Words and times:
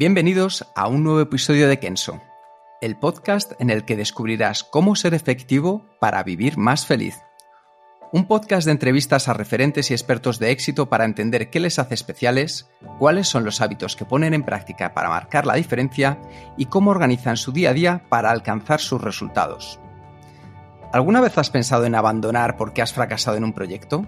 Bienvenidos 0.00 0.64
a 0.76 0.86
un 0.86 1.02
nuevo 1.02 1.20
episodio 1.20 1.66
de 1.66 1.80
Kenso, 1.80 2.22
el 2.80 2.96
podcast 2.96 3.54
en 3.58 3.68
el 3.68 3.84
que 3.84 3.96
descubrirás 3.96 4.62
cómo 4.62 4.94
ser 4.94 5.12
efectivo 5.12 5.86
para 5.98 6.22
vivir 6.22 6.56
más 6.56 6.86
feliz. 6.86 7.16
Un 8.12 8.28
podcast 8.28 8.66
de 8.66 8.70
entrevistas 8.70 9.26
a 9.26 9.32
referentes 9.32 9.90
y 9.90 9.94
expertos 9.94 10.38
de 10.38 10.52
éxito 10.52 10.88
para 10.88 11.04
entender 11.04 11.50
qué 11.50 11.58
les 11.58 11.80
hace 11.80 11.94
especiales, 11.94 12.70
cuáles 13.00 13.26
son 13.26 13.44
los 13.44 13.60
hábitos 13.60 13.96
que 13.96 14.04
ponen 14.04 14.34
en 14.34 14.44
práctica 14.44 14.94
para 14.94 15.08
marcar 15.08 15.46
la 15.46 15.56
diferencia 15.56 16.20
y 16.56 16.66
cómo 16.66 16.92
organizan 16.92 17.36
su 17.36 17.50
día 17.50 17.70
a 17.70 17.74
día 17.74 18.04
para 18.08 18.30
alcanzar 18.30 18.78
sus 18.78 19.00
resultados. 19.00 19.80
¿Alguna 20.92 21.20
vez 21.20 21.36
has 21.38 21.50
pensado 21.50 21.86
en 21.86 21.96
abandonar 21.96 22.56
porque 22.56 22.82
has 22.82 22.92
fracasado 22.92 23.36
en 23.36 23.42
un 23.42 23.52
proyecto? 23.52 24.06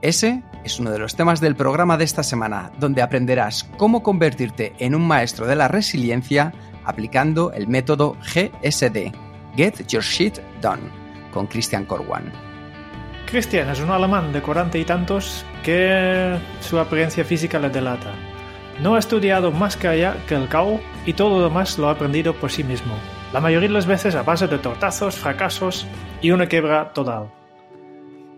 Ese 0.00 0.44
es 0.62 0.78
uno 0.78 0.92
de 0.92 1.00
los 1.00 1.16
temas 1.16 1.40
del 1.40 1.56
programa 1.56 1.96
de 1.96 2.04
esta 2.04 2.22
semana, 2.22 2.70
donde 2.78 3.02
aprenderás 3.02 3.64
cómo 3.76 4.04
convertirte 4.04 4.72
en 4.78 4.94
un 4.94 5.04
maestro 5.04 5.46
de 5.46 5.56
la 5.56 5.66
resiliencia 5.66 6.52
aplicando 6.84 7.52
el 7.52 7.66
método 7.66 8.16
GSD, 8.22 9.12
Get 9.56 9.86
Your 9.88 10.02
Shit 10.02 10.38
Done, 10.62 10.82
con 11.32 11.48
Christian 11.48 11.84
Corwan. 11.84 12.30
Christian 13.26 13.68
es 13.70 13.80
un 13.80 13.90
alemán 13.90 14.32
de 14.32 14.40
cuarenta 14.40 14.78
y 14.78 14.84
tantos 14.84 15.44
que 15.64 16.38
su 16.60 16.78
apariencia 16.78 17.24
física 17.24 17.58
le 17.58 17.68
delata. 17.68 18.12
No 18.80 18.94
ha 18.94 19.00
estudiado 19.00 19.50
más 19.50 19.76
que 19.76 19.88
allá 19.88 20.16
que 20.28 20.36
el 20.36 20.48
cao 20.48 20.80
y 21.06 21.12
todo 21.12 21.40
lo 21.40 21.48
demás 21.48 21.76
lo 21.76 21.88
ha 21.88 21.92
aprendido 21.92 22.34
por 22.34 22.52
sí 22.52 22.62
mismo. 22.62 22.94
La 23.32 23.40
mayoría 23.40 23.68
de 23.68 23.74
las 23.74 23.86
veces 23.86 24.14
a 24.14 24.22
base 24.22 24.46
de 24.46 24.58
tortazos, 24.58 25.16
fracasos 25.16 25.86
y 26.22 26.30
una 26.30 26.46
quiebra 26.46 26.92
total. 26.92 27.37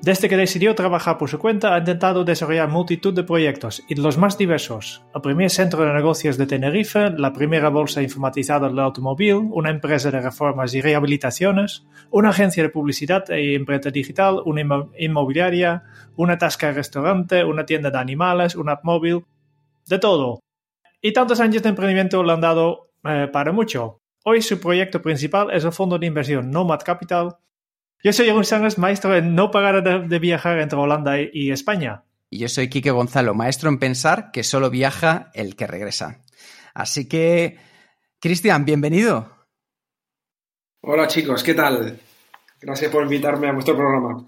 Desde 0.03 0.31
que 0.31 0.37
decidió 0.39 0.75
trabajar 0.75 1.19
por 1.19 1.29
su 1.29 1.39
cuenta, 1.39 1.75
ha 1.75 1.79
intentado 1.79 2.25
desarrollar 2.25 2.71
multitud 2.71 3.13
de 3.13 3.23
proyectos 3.23 3.83
y 3.87 3.97
los 3.97 4.17
más 4.17 4.39
diversos. 4.39 5.05
El 5.15 5.21
primer 5.21 5.51
centro 5.51 5.85
de 5.85 5.93
negocios 5.93 6.39
de 6.39 6.47
Tenerife, 6.47 7.11
la 7.11 7.35
primera 7.35 7.69
bolsa 7.69 8.01
informatizada 8.01 8.69
del 8.69 8.79
automóvil, 8.79 9.35
una 9.51 9.69
empresa 9.69 10.11
de 10.11 10.23
reformas 10.23 10.73
y 10.73 10.81
rehabilitaciones, 10.81 11.85
una 12.11 12.31
agencia 12.31 12.63
de 12.63 12.71
publicidad 12.71 13.31
e 13.31 13.53
imprenta 13.53 13.91
digital, 13.91 14.41
una 14.47 14.63
inmobiliaria, 14.99 15.83
una 16.17 16.39
tasca 16.39 16.69
de 16.69 16.73
restaurante, 16.73 17.45
una 17.45 17.67
tienda 17.67 17.91
de 17.91 17.99
animales, 17.99 18.57
una 18.57 18.73
app 18.73 18.85
móvil, 18.85 19.27
de 19.87 19.99
todo. 19.99 20.41
Y 21.03 21.13
tantos 21.13 21.41
años 21.41 21.63
de 21.63 21.69
emprendimiento 21.69 22.23
le 22.23 22.33
han 22.33 22.41
dado 22.41 22.89
eh, 23.05 23.29
para 23.31 23.53
mucho. 23.53 24.01
Hoy 24.25 24.41
su 24.41 24.59
proyecto 24.59 25.03
principal 25.03 25.51
es 25.51 25.63
el 25.65 25.73
fondo 25.73 25.99
de 25.99 26.07
inversión 26.07 26.51
Nomad 26.51 26.81
Capital, 26.81 27.37
yo 28.03 28.13
soy 28.13 28.27
Jeroen 28.27 28.45
Sánchez, 28.45 28.79
maestro 28.79 29.15
en 29.15 29.35
no 29.35 29.51
pagar 29.51 30.09
de, 30.09 30.19
viajar 30.19 30.59
entre 30.59 30.79
Holanda 30.79 31.17
y, 31.21 31.51
España. 31.51 32.05
Y 32.31 32.39
yo 32.39 32.49
soy 32.49 32.69
Quique 32.69 32.91
Gonzalo, 32.91 33.35
maestro 33.35 33.69
en 33.69 33.79
pensar 33.79 34.31
que 34.33 34.43
solo 34.43 34.71
viaja 34.71 35.31
el 35.35 35.57
que 35.57 35.67
regresa. 35.67 36.23
Así 36.73 37.09
que, 37.09 37.59
Cristian, 38.21 38.65
bienvenido. 38.65 39.31
Hola 40.83 41.09
chicos, 41.09 41.43
¿qué 41.43 41.55
tal? 41.55 42.01
Gracias 42.61 42.91
por 42.91 43.03
invitarme 43.03 43.49
a 43.49 43.53
vuestro 43.53 43.77
programa. 43.77 44.25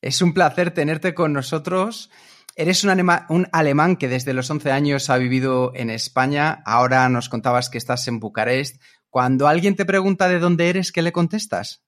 Es 0.00 0.22
un 0.22 0.32
placer 0.32 0.70
tenerte 0.70 1.14
con 1.14 1.32
nosotros. 1.32 2.10
Eres 2.54 2.84
un, 2.84 2.90
un, 3.28 3.48
alemán 3.52 3.96
que 3.96 4.08
desde 4.08 4.32
los 4.32 4.48
11 4.50 4.70
años 4.70 5.10
ha 5.10 5.18
vivido 5.18 5.72
en 5.74 5.90
España. 5.90 6.62
Ahora 6.64 7.08
nos 7.08 7.28
contabas 7.28 7.68
que 7.68 7.78
estás 7.78 8.06
en 8.06 8.20
Bucarest. 8.20 8.80
Cuando 9.10 9.48
alguien 9.48 9.74
te 9.74 9.84
pregunta 9.84 10.28
de 10.28 10.38
dónde 10.38 10.68
eres, 10.68 10.92
¿qué 10.92 11.02
le 11.02 11.12
contestas? 11.12 11.87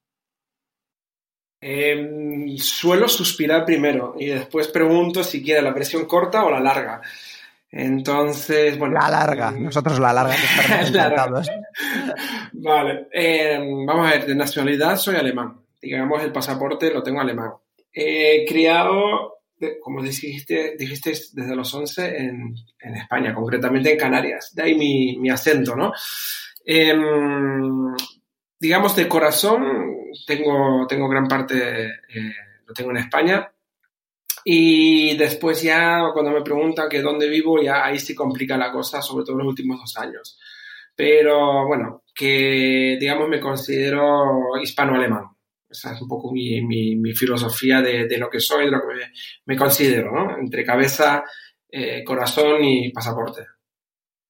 Em, 1.62 2.56
suelo 2.56 3.06
suspirar 3.06 3.66
primero 3.66 4.14
y 4.18 4.26
después 4.26 4.68
pregunto 4.68 5.22
si 5.22 5.42
quiere 5.42 5.60
la 5.60 5.72
versión 5.72 6.06
corta 6.06 6.44
o 6.44 6.50
la 6.50 6.60
larga. 6.60 7.02
Entonces, 7.70 8.78
bueno. 8.78 8.94
La 8.94 9.10
larga, 9.10 9.50
mm, 9.50 9.64
nosotros 9.64 10.00
la 10.00 10.12
larga, 10.12 10.34
Vale, 12.52 13.08
em, 13.12 13.86
vamos 13.86 14.06
a 14.06 14.10
ver, 14.10 14.26
de 14.26 14.34
nacionalidad 14.34 14.96
soy 14.96 15.16
alemán. 15.16 15.60
Digamos, 15.80 16.22
el 16.22 16.32
pasaporte 16.32 16.92
lo 16.92 17.02
tengo 17.02 17.20
alemán. 17.20 17.52
He 17.92 18.44
criado, 18.46 19.40
como 19.82 20.02
dijiste, 20.02 20.76
dijiste 20.78 21.10
desde 21.10 21.56
los 21.56 21.72
11 21.72 22.16
en, 22.16 22.54
en 22.80 22.96
España, 22.96 23.34
concretamente 23.34 23.92
en 23.92 23.98
Canarias. 23.98 24.52
De 24.54 24.62
ahí 24.62 24.74
mi, 24.74 25.16
mi 25.18 25.30
acento, 25.30 25.76
¿no? 25.76 25.92
Digamos, 28.60 28.94
de 28.94 29.08
corazón, 29.08 29.64
tengo, 30.26 30.86
tengo 30.86 31.08
gran 31.08 31.26
parte, 31.26 31.86
eh, 31.86 32.34
lo 32.66 32.74
tengo 32.74 32.90
en 32.90 32.98
España. 32.98 33.50
Y 34.44 35.16
después 35.16 35.62
ya, 35.62 36.10
cuando 36.12 36.30
me 36.30 36.42
preguntan 36.42 36.88
que 36.88 37.00
dónde 37.00 37.28
vivo, 37.28 37.60
ya 37.62 37.84
ahí 37.84 37.98
sí 37.98 38.14
complica 38.14 38.56
la 38.58 38.70
cosa, 38.70 39.00
sobre 39.00 39.24
todo 39.24 39.32
en 39.32 39.38
los 39.38 39.48
últimos 39.48 39.80
dos 39.80 39.96
años. 39.96 40.38
Pero 40.94 41.66
bueno, 41.66 42.02
que 42.14 42.98
digamos 43.00 43.28
me 43.28 43.40
considero 43.40 44.56
hispano-alemán. 44.62 45.24
Esa 45.68 45.94
es 45.94 46.02
un 46.02 46.08
poco 46.08 46.32
mi, 46.32 46.60
mi, 46.62 47.12
filosofía 47.14 47.80
de, 47.80 48.06
de, 48.06 48.18
lo 48.18 48.28
que 48.28 48.40
soy, 48.40 48.66
de 48.66 48.72
lo 48.72 48.80
que 48.80 49.06
me, 49.46 49.56
considero, 49.56 50.12
¿no? 50.12 50.36
Entre 50.36 50.64
cabeza, 50.64 51.22
eh, 51.70 52.02
corazón 52.04 52.62
y 52.64 52.90
pasaporte. 52.90 53.46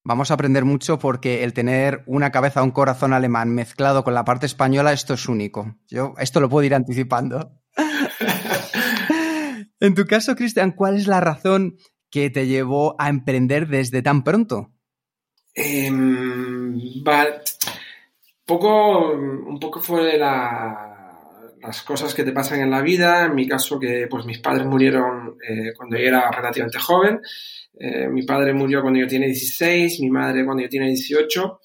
Vamos 0.03 0.31
a 0.31 0.35
aprender 0.35 0.65
mucho 0.65 0.99
porque 0.99 1.45
el 1.45 1.53
tener 1.53 2.03
una 2.07 2.31
cabeza, 2.31 2.63
un 2.63 2.71
corazón 2.71 3.13
alemán 3.13 3.51
mezclado 3.51 4.03
con 4.03 4.15
la 4.15 4.25
parte 4.25 4.47
española, 4.47 4.93
esto 4.93 5.15
es 5.15 5.29
único. 5.29 5.77
Yo 5.89 6.15
esto 6.19 6.41
lo 6.41 6.49
puedo 6.49 6.65
ir 6.65 6.75
anticipando. 6.75 7.53
en 9.81 9.95
tu 9.95 10.07
caso, 10.07 10.35
Cristian, 10.37 10.73
¿cuál 10.73 10.97
es 10.97 11.07
la 11.07 11.21
razón 11.21 11.77
que 12.11 12.31
te 12.31 12.47
llevó 12.47 12.97
a 12.99 13.11
emprender 13.11 13.69
desde 13.69 14.01
tan 14.01 14.25
pronto? 14.25 14.73
Em, 15.55 16.81
poco, 18.47 19.13
un 19.13 19.61
poco 19.61 19.81
fue 19.81 20.17
las 20.17 21.83
cosas 21.83 22.15
que 22.15 22.25
te 22.25 22.33
pasan 22.33 22.61
en 22.61 22.71
la 22.71 22.81
vida. 22.81 23.27
En 23.27 23.35
mi 23.35 23.47
caso, 23.47 23.79
que 23.79 24.07
pues 24.09 24.25
mis 24.25 24.39
padres 24.39 24.67
murieron 24.67 25.37
eh, 25.47 25.75
cuando 25.77 25.99
yo 25.99 26.05
era 26.05 26.31
relativamente 26.31 26.79
joven. 26.79 27.21
Eh, 27.79 28.09
mi 28.09 28.23
padre 28.23 28.53
murió 28.53 28.83
cuando 28.83 29.01
yo 29.01 29.07
tenía 29.07 29.27
16, 29.29 30.01
mi 30.01 30.11
madre 30.11 30.45
cuando 30.45 30.63
yo 30.63 30.69
tenía 30.69 30.89
18. 30.89 31.61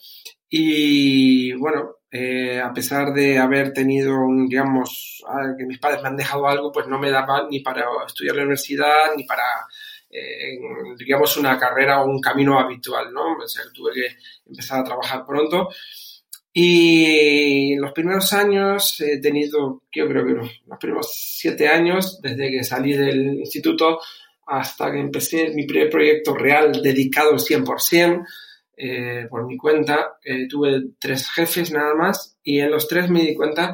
Y 0.50 1.54
bueno, 1.54 1.98
eh, 2.12 2.62
a 2.62 2.72
pesar 2.74 3.14
de 3.14 3.38
haber 3.38 3.74
tenido, 3.74 4.16
un, 4.16 4.48
digamos, 4.48 5.22
que 5.58 5.66
mis 5.66 5.80
padres 5.80 6.02
me 6.02 6.10
han 6.10 6.16
dejado 6.16 6.48
algo, 6.48 6.72
pues 6.72 6.88
no 6.88 6.98
me 6.98 7.12
daba 7.12 7.48
ni 7.50 7.60
para 7.60 7.86
estudiar 8.08 8.36
la 8.36 8.44
universidad, 8.44 9.16
ni 9.18 9.26
para, 9.26 9.44
eh, 10.10 10.58
digamos, 10.98 11.36
una 11.38 11.58
carrera 11.58 12.02
o 12.02 12.10
un 12.10 12.22
camino 12.22 12.58
habitual, 12.60 13.12
¿no? 13.14 13.34
O 13.34 13.48
sea, 13.48 13.64
tuve 13.74 13.92
que 13.94 14.08
empezar 14.48 14.80
a 14.80 14.84
trabajar 14.84 15.26
pronto. 15.26 15.70
Y 16.54 17.74
en 17.74 17.82
los 17.82 17.92
primeros 17.92 18.32
años 18.32 19.02
he 19.02 19.20
tenido, 19.20 19.84
yo 19.92 20.08
creo 20.08 20.26
que 20.26 20.34
los 20.36 20.79
primeros 20.79 21.12
siete 21.14 21.68
años, 21.68 22.22
desde 22.22 22.50
que 22.50 22.64
salí 22.64 22.94
del 22.94 23.40
instituto, 23.40 24.00
hasta 24.46 24.92
que 24.92 25.00
empecé 25.00 25.50
mi 25.50 25.66
primer 25.66 25.90
proyecto 25.90 26.36
real 26.36 26.82
dedicado 26.82 27.32
al 27.32 27.40
100% 27.40 28.26
eh, 28.78 29.28
por 29.30 29.46
mi 29.46 29.58
cuenta. 29.58 30.18
Eh, 30.24 30.47
tuve 30.47 30.82
tres 31.00 31.30
jefes 31.30 31.72
nada 31.72 31.96
más 31.96 32.38
y 32.44 32.59
en 32.59 32.72
los 32.72 32.88
tres 32.88 33.09
me 33.09 33.22
di 33.22 33.36
cuenta 33.36 33.74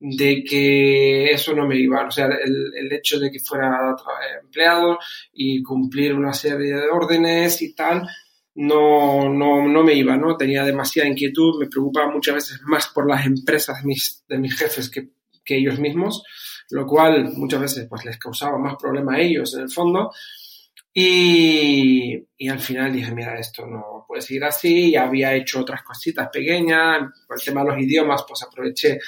de 0.00 0.44
que 0.44 1.30
eso 1.30 1.54
no 1.54 1.66
me 1.66 1.76
iba. 1.76 2.06
O 2.06 2.10
sea, 2.10 2.26
el, 2.26 2.72
el 2.74 2.92
hecho 2.92 3.18
de 3.18 3.30
que 3.30 3.40
fuera 3.40 3.96
empleado 4.42 4.98
y 5.32 5.62
cumplir 5.62 6.14
una 6.14 6.32
serie 6.32 6.74
de 6.74 6.88
órdenes 6.88 7.62
y 7.62 7.74
tal, 7.74 8.08
no, 8.54 9.28
no, 9.28 9.68
no 9.68 9.84
me 9.84 9.94
iba, 9.94 10.16
¿no? 10.16 10.36
Tenía 10.36 10.64
demasiada 10.64 11.08
inquietud, 11.08 11.60
me 11.60 11.68
preocupaba 11.68 12.10
muchas 12.10 12.34
veces 12.34 12.60
más 12.64 12.88
por 12.88 13.08
las 13.08 13.24
empresas 13.24 13.82
de 13.82 13.86
mis, 13.86 14.24
de 14.28 14.38
mis 14.38 14.56
jefes 14.56 14.90
que, 14.90 15.10
que 15.44 15.56
ellos 15.58 15.78
mismos 15.78 16.24
lo 16.70 16.86
cual 16.86 17.32
muchas 17.34 17.60
veces 17.60 17.86
pues 17.88 18.04
les 18.04 18.18
causaba 18.18 18.58
más 18.58 18.76
problema 18.76 19.14
a 19.14 19.20
ellos 19.20 19.54
en 19.54 19.62
el 19.62 19.70
fondo. 19.70 20.12
Y, 20.92 22.26
y, 22.36 22.48
al 22.48 22.58
final 22.58 22.92
dije, 22.92 23.14
mira, 23.14 23.38
esto 23.38 23.64
no 23.66 24.04
puede 24.08 24.20
seguir 24.20 24.44
así. 24.44 24.92
Ya 24.92 25.04
había 25.04 25.34
hecho 25.34 25.60
otras 25.60 25.82
cositas 25.82 26.28
pequeñas. 26.32 27.10
Por 27.26 27.36
el 27.38 27.44
tema 27.44 27.62
de 27.62 27.70
los 27.70 27.78
idiomas, 27.80 28.24
pues 28.26 28.42
aproveché 28.42 28.98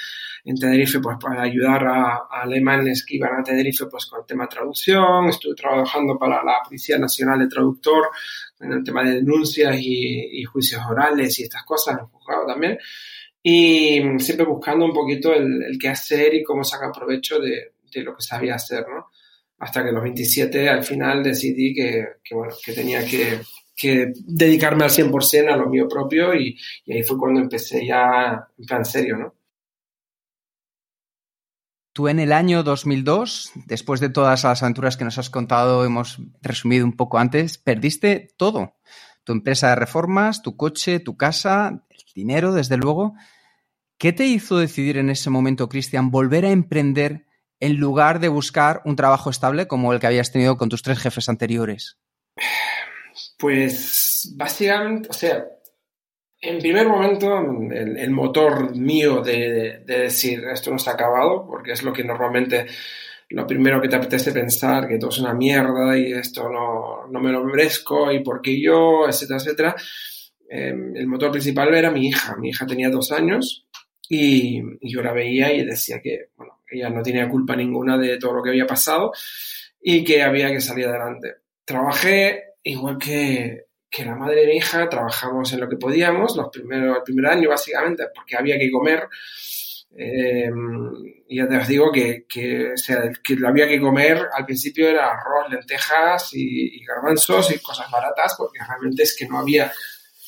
en 0.45 0.55
Tenerife 0.55 0.99
pues 0.99 1.17
para 1.19 1.41
ayudar 1.41 1.85
a, 1.85 2.13
a 2.29 2.41
alemanes 2.43 3.05
que 3.05 3.17
iban 3.17 3.39
a 3.39 3.43
Tenerife 3.43 3.87
pues 3.87 4.05
con 4.05 4.21
el 4.21 4.25
tema 4.25 4.45
de 4.45 4.49
traducción. 4.49 5.27
Estuve 5.27 5.55
trabajando 5.55 6.17
para 6.17 6.43
la 6.43 6.61
Policía 6.63 6.97
Nacional 6.97 7.39
de 7.39 7.47
Traductor 7.47 8.09
en 8.61 8.71
el 8.73 8.83
tema 8.83 9.03
de 9.03 9.15
denuncias 9.15 9.75
y, 9.79 10.43
juicios 10.43 10.81
orales 10.89 11.39
y 11.39 11.43
estas 11.43 11.63
cosas, 11.63 11.97
en 11.97 12.05
el 12.05 12.47
también. 12.47 12.77
Y 13.43 14.01
siempre 14.19 14.45
buscando 14.45 14.85
un 14.85 14.93
poquito 14.93 15.33
el, 15.33 15.77
qué 15.79 15.89
hacer 15.89 16.33
y 16.35 16.43
cómo 16.43 16.63
sacar 16.63 16.91
provecho 16.91 17.39
de, 17.39 17.73
de 17.93 18.03
lo 18.03 18.15
que 18.15 18.21
sabía 18.21 18.55
hacer, 18.55 18.85
¿no? 18.87 19.07
hasta 19.61 19.83
que 19.83 19.91
los 19.91 20.01
27 20.01 20.69
al 20.69 20.83
final 20.83 21.23
decidí 21.23 21.73
que, 21.73 22.03
que 22.23 22.73
tenía 22.73 23.05
que, 23.05 23.41
que, 23.75 24.11
dedicarme 24.25 24.83
al 24.83 24.89
100% 24.89 25.53
a 25.53 25.55
lo 25.55 25.69
mío 25.69 25.87
propio 25.87 26.33
y, 26.33 26.57
ahí 26.87 27.03
fue 27.03 27.17
cuando 27.17 27.39
empecé 27.39 27.85
ya 27.85 28.47
en 28.57 28.85
serio, 28.85 29.17
¿no? 29.17 29.35
Tú 31.93 32.07
en 32.07 32.19
el 32.19 32.31
año 32.31 32.63
2002, 32.63 33.51
después 33.67 33.99
de 33.99 34.09
todas 34.09 34.45
las 34.45 34.63
aventuras 34.63 34.97
que 34.97 35.03
nos 35.03 35.17
has 35.17 35.29
contado, 35.29 35.85
hemos 35.85 36.19
resumido 36.41 36.85
un 36.85 36.95
poco 36.95 37.19
antes, 37.19 37.57
perdiste 37.57 38.29
todo. 38.37 38.77
Tu 39.25 39.33
empresa 39.33 39.69
de 39.69 39.75
reformas, 39.75 40.41
tu 40.41 40.55
coche, 40.55 41.01
tu 41.01 41.17
casa, 41.17 41.85
dinero, 42.13 42.53
desde 42.53 42.77
luego. 42.77 43.13
¿Qué 43.97 44.13
te 44.13 44.25
hizo 44.25 44.57
decidir 44.57 44.97
en 44.97 45.09
ese 45.09 45.29
momento, 45.29 45.69
Cristian, 45.69 46.09
volver 46.09 46.45
a 46.45 46.51
emprender 46.51 47.25
en 47.59 47.77
lugar 47.77 48.19
de 48.19 48.27
buscar 48.27 48.81
un 48.85 48.95
trabajo 48.95 49.29
estable 49.29 49.67
como 49.67 49.93
el 49.93 49.99
que 49.99 50.07
habías 50.07 50.31
tenido 50.31 50.57
con 50.57 50.69
tus 50.69 50.81
tres 50.81 50.99
jefes 50.99 51.29
anteriores? 51.29 51.97
Pues 53.37 54.33
básicamente, 54.35 55.09
o 55.09 55.13
sea, 55.13 55.45
en 56.41 56.57
primer 56.59 56.87
momento 56.87 57.37
el, 57.37 58.09
motor 58.09 58.75
mío 58.75 59.21
de, 59.21 59.83
decir 59.85 60.43
esto 60.51 60.71
no 60.71 60.77
está 60.77 60.91
acabado, 60.91 61.45
porque 61.45 61.73
es 61.73 61.83
lo 61.83 61.93
que 61.93 62.03
normalmente 62.03 62.65
lo 63.29 63.45
primero 63.45 63.79
que 63.79 63.87
te 63.87 63.95
apetece 63.95 64.31
pensar, 64.31 64.87
que 64.87 64.97
todo 64.97 65.11
es 65.11 65.19
una 65.19 65.33
mierda 65.33 65.95
y 65.97 66.11
esto 66.11 66.49
no, 66.49 67.07
no 67.07 67.19
me 67.19 67.31
lo 67.31 67.43
merezco 67.45 68.11
y 68.11 68.23
por 68.23 68.41
qué 68.41 68.59
yo, 68.59 69.07
etcétera, 69.07 69.39
etcétera. 69.39 69.75
Eh, 70.53 70.75
el 70.95 71.07
motor 71.07 71.31
principal 71.31 71.73
era 71.73 71.89
mi 71.91 72.07
hija. 72.07 72.35
Mi 72.35 72.49
hija 72.49 72.65
tenía 72.65 72.89
dos 72.89 73.13
años 73.13 73.65
y, 74.09 74.61
y 74.81 74.93
yo 74.93 75.01
la 75.01 75.13
veía 75.13 75.53
y 75.53 75.63
decía 75.63 76.01
que, 76.01 76.31
bueno, 76.35 76.59
ella 76.69 76.89
no 76.89 77.01
tenía 77.01 77.29
culpa 77.29 77.55
ninguna 77.55 77.97
de 77.97 78.17
todo 78.17 78.33
lo 78.33 78.43
que 78.43 78.49
había 78.49 78.67
pasado 78.67 79.13
y 79.81 80.03
que 80.03 80.21
había 80.21 80.49
que 80.49 80.59
salir 80.59 80.87
adelante. 80.87 81.35
Trabajé 81.63 82.55
igual 82.63 82.97
que, 82.97 83.67
que 83.89 84.03
la 84.03 84.15
madre 84.15 84.41
de 84.41 84.47
mi 84.47 84.57
hija, 84.57 84.89
trabajamos 84.89 85.53
en 85.53 85.61
lo 85.61 85.69
que 85.69 85.77
podíamos, 85.77 86.35
los 86.35 86.49
primeros, 86.49 86.97
el 86.97 87.03
primer 87.03 87.27
año 87.27 87.49
básicamente, 87.49 88.05
porque 88.13 88.35
había 88.35 88.59
que 88.59 88.69
comer. 88.69 89.07
Eh, 89.97 90.49
ya 91.29 91.47
te 91.47 91.57
os 91.57 91.67
digo 91.67 91.91
que, 91.91 92.25
que, 92.27 92.71
o 92.73 92.77
sea, 92.77 93.11
que 93.23 93.35
lo 93.35 93.49
había 93.49 93.67
que 93.67 93.79
comer 93.79 94.25
al 94.33 94.45
principio 94.45 94.87
era 94.87 95.11
arroz, 95.11 95.49
lentejas 95.49 96.33
y, 96.33 96.77
y 96.77 96.85
garbanzos 96.85 97.53
y 97.53 97.59
cosas 97.59 97.89
baratas, 97.91 98.35
porque 98.37 98.59
realmente 98.65 99.03
es 99.03 99.15
que 99.17 99.27
no 99.27 99.39
había 99.39 99.71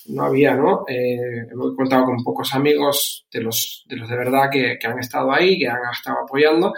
no 0.07 0.25
había, 0.25 0.55
¿no? 0.55 0.85
Eh, 0.87 1.47
he 1.49 1.75
contado 1.75 2.05
con 2.05 2.23
pocos 2.23 2.53
amigos 2.53 3.25
de 3.31 3.41
los 3.41 3.85
de, 3.87 3.95
los 3.97 4.09
de 4.09 4.17
verdad 4.17 4.49
que, 4.51 4.77
que, 4.79 4.87
han 4.87 4.99
estado 4.99 5.31
ahí, 5.31 5.57
que 5.57 5.67
han 5.67 5.79
estado 5.91 6.19
apoyando, 6.19 6.73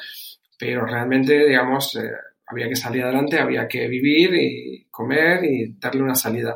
pero 0.57 0.85
realmente, 0.85 1.47
digamos, 1.47 1.95
eh, 1.95 2.11
había 2.47 2.69
que 2.69 2.75
salir 2.75 3.03
adelante, 3.03 3.39
había 3.39 3.67
que 3.67 3.87
vivir 3.87 4.33
y 4.35 4.87
comer 4.91 5.43
y 5.43 5.75
darle 5.79 6.03
una 6.03 6.15
salida. 6.15 6.55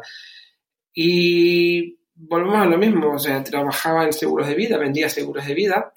Y 0.94 2.00
volvemos 2.16 2.58
a 2.58 2.66
lo 2.66 2.78
mismo, 2.78 3.14
o 3.14 3.20
sea, 3.20 3.44
trabajaba 3.44 4.06
en 4.06 4.14
seguros 4.14 4.48
de 4.48 4.56
vida, 4.56 4.78
vendía 4.78 5.10
seguros 5.10 5.46
de 5.46 5.54
vida, 5.54 5.94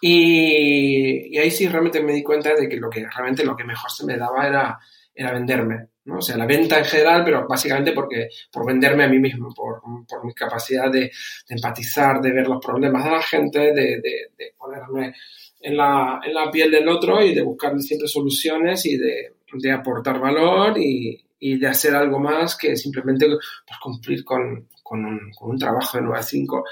y, 0.00 1.34
y, 1.34 1.38
ahí 1.38 1.50
sí 1.50 1.68
realmente 1.68 2.02
me 2.02 2.12
di 2.12 2.22
cuenta 2.22 2.54
de 2.54 2.68
que 2.68 2.76
lo 2.76 2.90
que 2.90 3.06
realmente 3.08 3.44
lo 3.44 3.56
que 3.56 3.64
mejor 3.64 3.90
se 3.90 4.04
me 4.04 4.16
daba 4.16 4.46
era, 4.48 4.78
era 5.14 5.32
venderme. 5.32 5.91
¿No? 6.04 6.18
O 6.18 6.22
sea, 6.22 6.36
la 6.36 6.46
venta 6.46 6.78
en 6.78 6.84
general, 6.84 7.22
pero 7.24 7.46
básicamente 7.46 7.92
porque, 7.92 8.28
por 8.50 8.66
venderme 8.66 9.04
a 9.04 9.08
mí 9.08 9.18
mismo, 9.18 9.52
por, 9.54 9.80
por 10.08 10.24
mi 10.24 10.34
capacidad 10.34 10.90
de, 10.90 11.10
empatizar, 11.48 12.20
de 12.20 12.32
ver 12.32 12.46
los 12.46 12.64
problemas 12.64 13.04
de 13.04 13.10
la 13.10 13.22
gente, 13.22 13.58
de, 13.72 14.02
ponerme 14.56 15.14
en 15.60 15.76
la, 15.76 16.20
en 16.24 16.34
la, 16.34 16.50
piel 16.50 16.70
del 16.70 16.88
otro 16.88 17.22
y 17.22 17.34
de 17.34 17.42
buscar 17.42 17.78
siempre 17.80 18.08
soluciones 18.08 18.84
y 18.86 18.96
de, 18.96 19.32
aportar 19.72 20.18
valor 20.18 20.78
y, 20.78 21.24
y, 21.38 21.58
de 21.58 21.66
hacer 21.66 21.94
algo 21.94 22.18
más 22.18 22.56
que 22.56 22.74
simplemente 22.76 23.26
pues, 23.26 23.78
cumplir 23.80 24.24
con, 24.24 24.68
con, 24.82 25.04
un, 25.04 25.58
trabajo 25.58 25.98
de 25.98 26.04
9 26.04 26.18
a 26.18 26.22
5. 26.22 26.64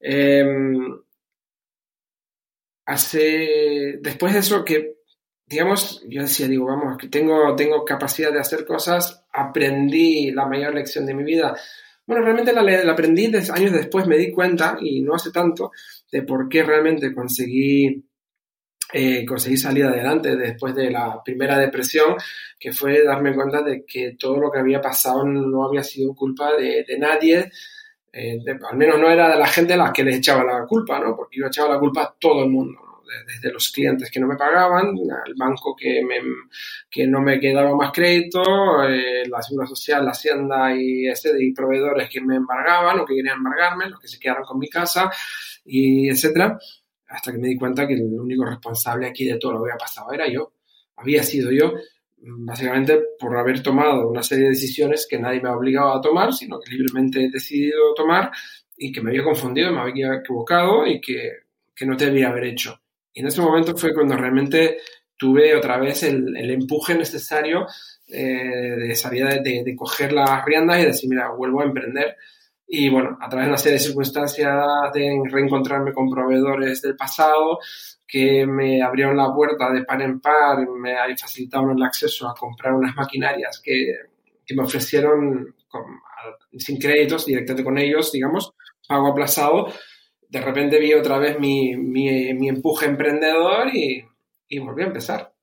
Eh, 0.00 0.44
hace, 2.86 3.98
después 4.00 4.32
de 4.32 4.40
eso 4.40 4.64
que 4.64 4.97
digamos, 5.48 6.02
yo 6.06 6.22
decía, 6.22 6.46
digo, 6.46 6.66
vamos, 6.66 6.96
que 6.98 7.08
tengo, 7.08 7.54
tengo 7.56 7.84
capacidad 7.84 8.32
de 8.32 8.40
hacer 8.40 8.66
cosas, 8.66 9.24
aprendí 9.32 10.30
la 10.30 10.46
mayor 10.46 10.74
lección 10.74 11.06
de 11.06 11.14
mi 11.14 11.24
vida. 11.24 11.56
Bueno, 12.06 12.22
realmente 12.22 12.52
la, 12.52 12.62
la 12.62 12.92
aprendí 12.92 13.26
años 13.26 13.72
después, 13.72 14.06
me 14.06 14.18
di 14.18 14.30
cuenta, 14.30 14.76
y 14.80 15.00
no 15.00 15.14
hace 15.14 15.30
tanto, 15.30 15.72
de 16.12 16.22
por 16.22 16.48
qué 16.48 16.62
realmente 16.62 17.14
conseguí, 17.14 18.04
eh, 18.92 19.24
conseguí 19.24 19.56
salir 19.56 19.84
adelante 19.84 20.36
después 20.36 20.74
de 20.74 20.90
la 20.90 21.22
primera 21.24 21.58
depresión, 21.58 22.16
que 22.58 22.72
fue 22.72 23.02
darme 23.02 23.34
cuenta 23.34 23.62
de 23.62 23.84
que 23.86 24.16
todo 24.18 24.38
lo 24.38 24.50
que 24.50 24.58
había 24.58 24.80
pasado 24.80 25.24
no 25.24 25.64
había 25.64 25.82
sido 25.82 26.14
culpa 26.14 26.52
de, 26.56 26.84
nadie, 26.98 27.50
eh, 28.12 28.38
al 28.70 28.76
menos 28.76 28.98
no 28.98 29.10
era 29.10 29.30
de 29.30 29.38
la 29.38 29.46
gente 29.46 29.74
a 29.74 29.78
la 29.78 29.92
que 29.92 30.04
les 30.04 30.16
echaba 30.16 30.44
la 30.44 30.66
culpa, 30.66 30.98
¿no? 30.98 31.16
Porque 31.16 31.38
yo 31.38 31.46
echaba 31.46 31.74
la 31.74 31.80
culpa 31.80 32.02
a 32.02 32.14
todo 32.18 32.42
el 32.44 32.50
mundo 32.50 32.87
desde 33.26 33.52
los 33.52 33.70
clientes 33.70 34.10
que 34.10 34.20
no 34.20 34.26
me 34.26 34.36
pagaban, 34.36 34.88
al 34.88 35.34
banco 35.36 35.74
que, 35.76 36.02
me, 36.04 36.20
que 36.90 37.06
no 37.06 37.20
me 37.20 37.40
quedaba 37.40 37.74
más 37.76 37.92
crédito, 37.92 38.42
eh, 38.84 39.26
la 39.28 39.42
Seguridad 39.42 39.68
Social, 39.68 40.04
la 40.04 40.10
Hacienda 40.10 40.74
y, 40.76 41.08
este, 41.08 41.30
y 41.42 41.52
proveedores 41.52 42.08
que 42.08 42.20
me 42.20 42.36
embargaban 42.36 43.00
o 43.00 43.04
que 43.04 43.14
querían 43.14 43.38
embargarme, 43.38 43.88
los 43.88 44.00
que 44.00 44.08
se 44.08 44.18
quedaron 44.18 44.44
con 44.44 44.58
mi 44.58 44.68
casa, 44.68 45.10
y 45.64 46.08
etcétera, 46.08 46.58
hasta 47.08 47.32
que 47.32 47.38
me 47.38 47.48
di 47.48 47.56
cuenta 47.56 47.86
que 47.86 47.94
el 47.94 48.02
único 48.02 48.44
responsable 48.44 49.06
aquí 49.06 49.24
de 49.24 49.38
todo 49.38 49.52
lo 49.52 49.62
que 49.62 49.70
había 49.70 49.78
pasado 49.78 50.12
era 50.12 50.28
yo, 50.28 50.52
había 50.96 51.22
sido 51.22 51.50
yo, 51.50 51.74
básicamente 52.20 53.00
por 53.18 53.36
haber 53.36 53.62
tomado 53.62 54.08
una 54.08 54.22
serie 54.22 54.44
de 54.44 54.50
decisiones 54.50 55.06
que 55.08 55.18
nadie 55.18 55.40
me 55.40 55.48
ha 55.48 55.56
obligado 55.56 55.94
a 55.94 56.00
tomar, 56.00 56.32
sino 56.32 56.58
que 56.60 56.72
libremente 56.72 57.24
he 57.24 57.30
decidido 57.30 57.94
tomar 57.94 58.30
y 58.76 58.92
que 58.92 59.00
me 59.00 59.10
había 59.10 59.24
confundido, 59.24 59.72
me 59.72 59.80
había 59.80 60.14
equivocado 60.14 60.86
y 60.86 61.00
que, 61.00 61.32
que 61.74 61.86
no 61.86 61.96
debía 61.96 62.28
haber 62.28 62.44
hecho. 62.44 62.80
Y 63.12 63.20
en 63.20 63.26
ese 63.26 63.40
momento 63.40 63.76
fue 63.76 63.94
cuando 63.94 64.16
realmente 64.16 64.78
tuve 65.16 65.54
otra 65.56 65.78
vez 65.78 66.02
el, 66.04 66.36
el 66.36 66.50
empuje 66.50 66.94
necesario 66.94 67.66
eh, 68.06 68.76
de 68.78 68.94
salir 68.94 69.26
de, 69.26 69.62
de, 69.64 69.76
coger 69.76 70.12
las 70.12 70.44
riendas 70.44 70.80
y 70.80 70.86
decir, 70.86 71.10
mira, 71.10 71.30
vuelvo 71.30 71.60
a 71.60 71.64
emprender. 71.64 72.16
Y 72.66 72.88
bueno, 72.88 73.18
a 73.20 73.28
través 73.28 73.46
de 73.46 73.50
una 73.50 73.58
serie 73.58 73.78
de 73.78 73.84
circunstancias 73.84 74.54
de 74.94 75.22
reencontrarme 75.30 75.92
con 75.92 76.10
proveedores 76.10 76.82
del 76.82 76.96
pasado 76.96 77.58
que 78.06 78.46
me 78.46 78.82
abrieron 78.82 79.16
la 79.16 79.32
puerta 79.34 79.70
de 79.70 79.84
par 79.84 80.00
en 80.00 80.20
par, 80.20 80.66
me 80.66 80.94
facilitaron 81.16 81.76
el 81.76 81.82
acceso 81.82 82.26
a 82.28 82.34
comprar 82.34 82.72
unas 82.72 82.94
maquinarias 82.94 83.60
que, 83.62 83.94
que 84.46 84.54
me 84.54 84.62
ofrecieron 84.62 85.54
sin 86.56 86.78
créditos 86.78 87.26
directamente 87.26 87.64
con 87.64 87.76
ellos, 87.78 88.10
digamos, 88.10 88.54
pago 88.86 89.08
aplazado, 89.08 89.66
de 90.28 90.40
repente 90.40 90.78
vi 90.78 90.94
otra 90.94 91.18
vez 91.18 91.38
mi, 91.38 91.76
mi, 91.76 92.34
mi 92.34 92.48
empuje 92.48 92.86
emprendedor 92.86 93.74
y, 93.74 94.04
y, 94.48 94.58
volví 94.58 94.82
a 94.82 94.86
empezar. 94.86 95.34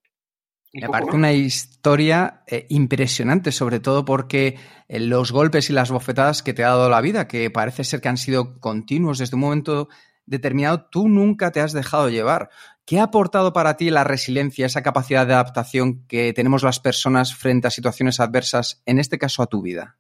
Y 0.72 0.84
aparte 0.84 1.16
una 1.16 1.32
historia 1.32 2.44
eh, 2.48 2.66
impresionante, 2.70 3.52
sobre 3.52 3.80
todo 3.80 4.04
porque 4.04 4.58
eh, 4.88 5.00
los 5.00 5.32
golpes 5.32 5.70
y 5.70 5.74
las 5.74 5.90
bofetadas 5.90 6.44
que 6.44 6.54
te 6.54 6.64
ha 6.64 6.70
dado 6.70 6.90
la 6.90 7.02
vida, 7.02 7.28
que 7.28 7.50
parece 7.50 7.84
ser 7.84 8.02
que 8.02 8.10
han 8.10 8.18
sido 8.18 8.60
continuos 8.60 9.18
desde 9.18 9.36
un 9.36 9.42
momento 9.42 9.88
determinado, 10.26 10.88
tú 10.92 11.08
nunca 11.08 11.52
te 11.52 11.62
has 11.62 11.72
dejado 11.72 12.10
llevar. 12.10 12.50
¿Qué 12.86 13.00
ha 13.00 13.04
aportado 13.04 13.54
para 13.54 13.78
ti 13.78 13.90
la 13.90 14.04
resiliencia, 14.04 14.66
esa 14.66 14.84
capacidad 14.84 15.26
de 15.26 15.34
adaptación 15.34 16.06
que 16.08 16.34
tenemos 16.34 16.62
las 16.62 16.80
personas 16.80 17.34
frente 17.34 17.68
a 17.68 17.72
situaciones 17.72 18.20
adversas, 18.20 18.84
en 18.86 19.00
este 19.00 19.18
caso 19.18 19.42
a 19.42 19.48
tu 19.48 19.62
vida? 19.62 19.98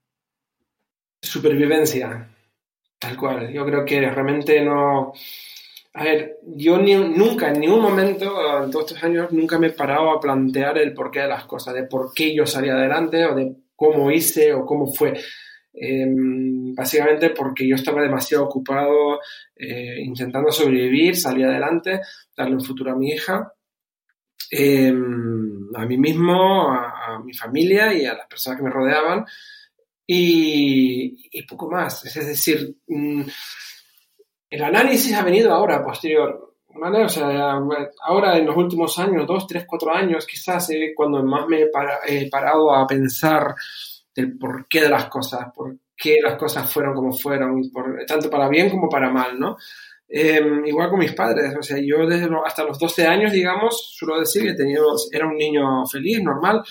Supervivencia. 1.22 2.35
Tal 3.06 3.18
cual, 3.18 3.54
yo 3.54 3.64
creo 3.64 3.86
que 3.86 4.02
realmente 4.02 4.62
no... 4.62 5.14
A 5.94 6.04
ver, 6.04 6.40
yo 6.44 6.80
ni, 6.80 6.96
nunca, 6.96 7.50
en 7.50 7.60
ningún 7.60 7.82
momento, 7.82 8.64
en 8.64 8.72
todos 8.72 8.92
estos 8.92 9.04
años, 9.04 9.32
nunca 9.32 9.60
me 9.60 9.68
he 9.68 9.74
parado 9.74 10.10
a 10.10 10.20
plantear 10.20 10.80
el 10.80 10.92
porqué 10.92 11.22
de 11.22 11.28
las 11.28 11.46
cosas, 11.46 11.76
de 11.76 11.84
por 11.84 12.12
qué 12.16 12.36
yo 12.36 12.48
salí 12.48 12.70
adelante 12.70 13.24
o 13.26 13.36
de 13.36 13.56
cómo 13.76 14.10
hice 14.10 14.54
o 14.54 14.66
cómo 14.66 14.92
fue. 14.92 15.14
Eh, 15.72 16.06
básicamente 16.74 17.30
porque 17.30 17.68
yo 17.68 17.76
estaba 17.76 18.02
demasiado 18.02 18.46
ocupado 18.46 19.20
eh, 19.56 20.00
intentando 20.02 20.52
sobrevivir, 20.52 21.16
salir 21.16 21.46
adelante, 21.46 22.02
darle 22.36 22.56
un 22.56 22.66
futuro 22.66 22.92
a 22.92 22.96
mi 22.96 23.10
hija 23.10 23.54
em, 24.50 25.76
a 25.76 25.86
mí 25.86 25.98
mismo, 25.98 26.72
a, 26.72 27.22
mi 27.24 27.34
familia 27.34 27.94
y 27.94 28.06
a 28.06 28.16
las 28.16 28.28
personas 28.28 28.58
que 28.58 28.64
me 28.64 28.72
rodeaban 28.72 29.26
y, 30.08 31.42
poco 31.44 31.70
más. 31.70 32.06
Es 32.06 32.28
decir, 32.28 32.78
mm, 32.88 33.22
el 34.50 34.64
análisis 34.64 35.14
ha 35.14 35.24
venido 35.24 35.54
ahora, 35.54 35.84
posterior. 35.84 36.54
O 36.78 37.10
sea, 37.10 37.58
ahora 38.04 38.38
en 38.38 38.46
los 38.46 38.58
últimos 38.58 39.00
años, 39.00 39.26
dos, 39.26 39.48
tres, 39.48 39.66
cuatro 39.66 39.94
años, 39.94 40.26
quizás 40.26 40.70
eh, 40.72 40.94
cuando 40.94 41.24
más 41.24 41.48
me 41.48 41.68
he, 42.06 42.30
parado 42.30 42.76
a 42.76 42.86
pensar 42.86 43.56
del 44.14 44.38
porqué 44.38 44.82
de 44.82 44.90
las 44.90 45.06
cosas, 45.06 45.54
por 45.56 45.78
qué 45.96 46.20
las 46.22 46.38
cosas 46.38 46.72
fueron 46.72 46.94
como 46.94 47.14
fueron, 47.14 47.72
por, 47.72 48.04
tanto 48.06 48.30
para 48.30 48.50
bien 48.50 48.70
como 48.70 48.90
para 48.90 49.10
mal, 49.10 49.40
¿no? 49.40 49.56
Em, 50.08 50.66
igual 50.66 50.90
con 50.90 51.00
mis 51.00 51.14
padres, 51.14 51.56
o 51.58 51.64
sea, 51.64 51.78
yo 51.78 52.06
desde 52.06 52.30
hasta 52.46 52.64
los 52.64 52.78
12 52.78 53.08
años, 53.08 53.32
digamos, 53.32 53.96
suelo 53.96 54.20
decir 54.20 54.44
que 54.44 54.50
he 54.50 54.56
tenido, 54.56 54.96
era 55.12 55.26
un 55.26 55.38
niño 55.38 55.86
feliz, 55.86 56.22
normal. 56.22 56.62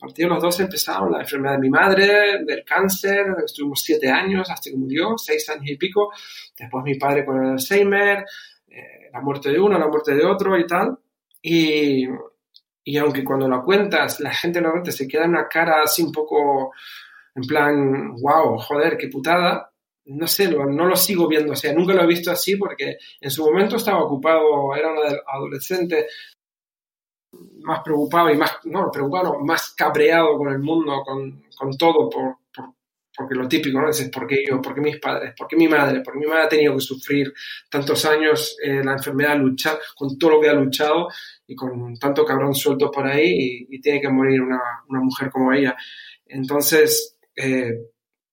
Partir 0.00 0.26
los 0.26 0.42
12 0.42 0.62
empezaron 0.62 1.12
la 1.12 1.20
enfermedad 1.20 1.54
de 1.54 1.60
mi 1.60 1.68
madre, 1.68 2.42
del 2.46 2.64
cáncer, 2.64 3.26
estuvimos 3.44 3.82
7 3.82 4.08
años 4.08 4.50
hasta 4.50 4.70
que 4.70 4.76
murió, 4.76 5.18
6 5.18 5.50
años 5.50 5.66
y 5.66 5.76
pico. 5.76 6.10
Después 6.58 6.82
mi 6.82 6.94
padre 6.94 7.24
con 7.24 7.44
el 7.44 7.50
Alzheimer, 7.52 8.24
eh, 8.66 9.10
la 9.12 9.20
muerte 9.20 9.50
de 9.50 9.60
uno, 9.60 9.78
la 9.78 9.88
muerte 9.88 10.14
de 10.14 10.24
otro 10.24 10.58
y 10.58 10.66
tal. 10.66 10.96
Y, 11.42 12.06
y 12.82 12.96
aunque 12.96 13.22
cuando 13.22 13.46
lo 13.46 13.62
cuentas, 13.62 14.20
la 14.20 14.32
gente 14.32 14.60
normalmente 14.60 14.92
se 14.92 15.06
queda 15.06 15.24
en 15.24 15.30
una 15.30 15.48
cara 15.48 15.82
así 15.82 16.02
un 16.02 16.12
poco 16.12 16.72
en 17.34 17.42
plan, 17.42 18.14
wow, 18.14 18.58
joder, 18.58 18.96
qué 18.96 19.08
putada, 19.08 19.70
no 20.06 20.26
sé, 20.26 20.50
no 20.50 20.86
lo 20.86 20.96
sigo 20.96 21.28
viendo, 21.28 21.52
o 21.52 21.56
sea, 21.56 21.72
nunca 21.72 21.94
lo 21.94 22.02
he 22.02 22.06
visto 22.06 22.30
así 22.30 22.56
porque 22.56 22.96
en 23.20 23.30
su 23.30 23.44
momento 23.44 23.76
estaba 23.76 24.02
ocupado, 24.02 24.74
era 24.74 24.92
un 24.92 24.98
adolescente 25.26 26.06
más 27.62 27.80
preocupado 27.82 28.30
y 28.30 28.36
más, 28.36 28.58
no, 28.64 28.90
preocupado, 28.90 29.38
más 29.40 29.70
cabreado 29.76 30.36
con 30.36 30.48
el 30.52 30.58
mundo, 30.58 31.02
con, 31.04 31.44
con 31.56 31.76
todo, 31.76 32.08
por, 32.08 32.38
porque 33.20 33.34
lo 33.34 33.48
típico, 33.48 33.80
¿no? 33.80 33.90
Es 33.90 34.08
¿por 34.08 34.26
qué 34.26 34.44
yo? 34.48 34.62
¿Por 34.62 34.74
qué 34.74 34.80
mis 34.80 34.98
padres? 34.98 35.34
¿Por 35.36 35.46
qué 35.46 35.56
mi 35.56 35.68
madre? 35.68 36.00
¿Por 36.00 36.14
qué 36.14 36.20
mi 36.20 36.26
madre 36.26 36.44
ha 36.44 36.48
tenido 36.48 36.74
que 36.74 36.80
sufrir 36.80 37.32
tantos 37.68 38.04
años 38.06 38.56
eh, 38.62 38.82
la 38.82 38.92
enfermedad, 38.92 39.36
luchar 39.36 39.78
con 39.94 40.18
todo 40.18 40.30
lo 40.30 40.40
que 40.40 40.48
ha 40.48 40.54
luchado 40.54 41.08
y 41.46 41.54
con 41.54 41.98
tanto 41.98 42.24
cabrón 42.24 42.54
suelto 42.54 42.90
por 42.90 43.06
ahí 43.06 43.66
y, 43.68 43.80
tiene 43.80 44.00
que 44.00 44.08
morir 44.08 44.40
una, 44.40 44.60
una, 44.88 45.00
mujer 45.00 45.30
como 45.30 45.52
ella? 45.52 45.76
Entonces, 46.24 47.18
eh, 47.36 47.72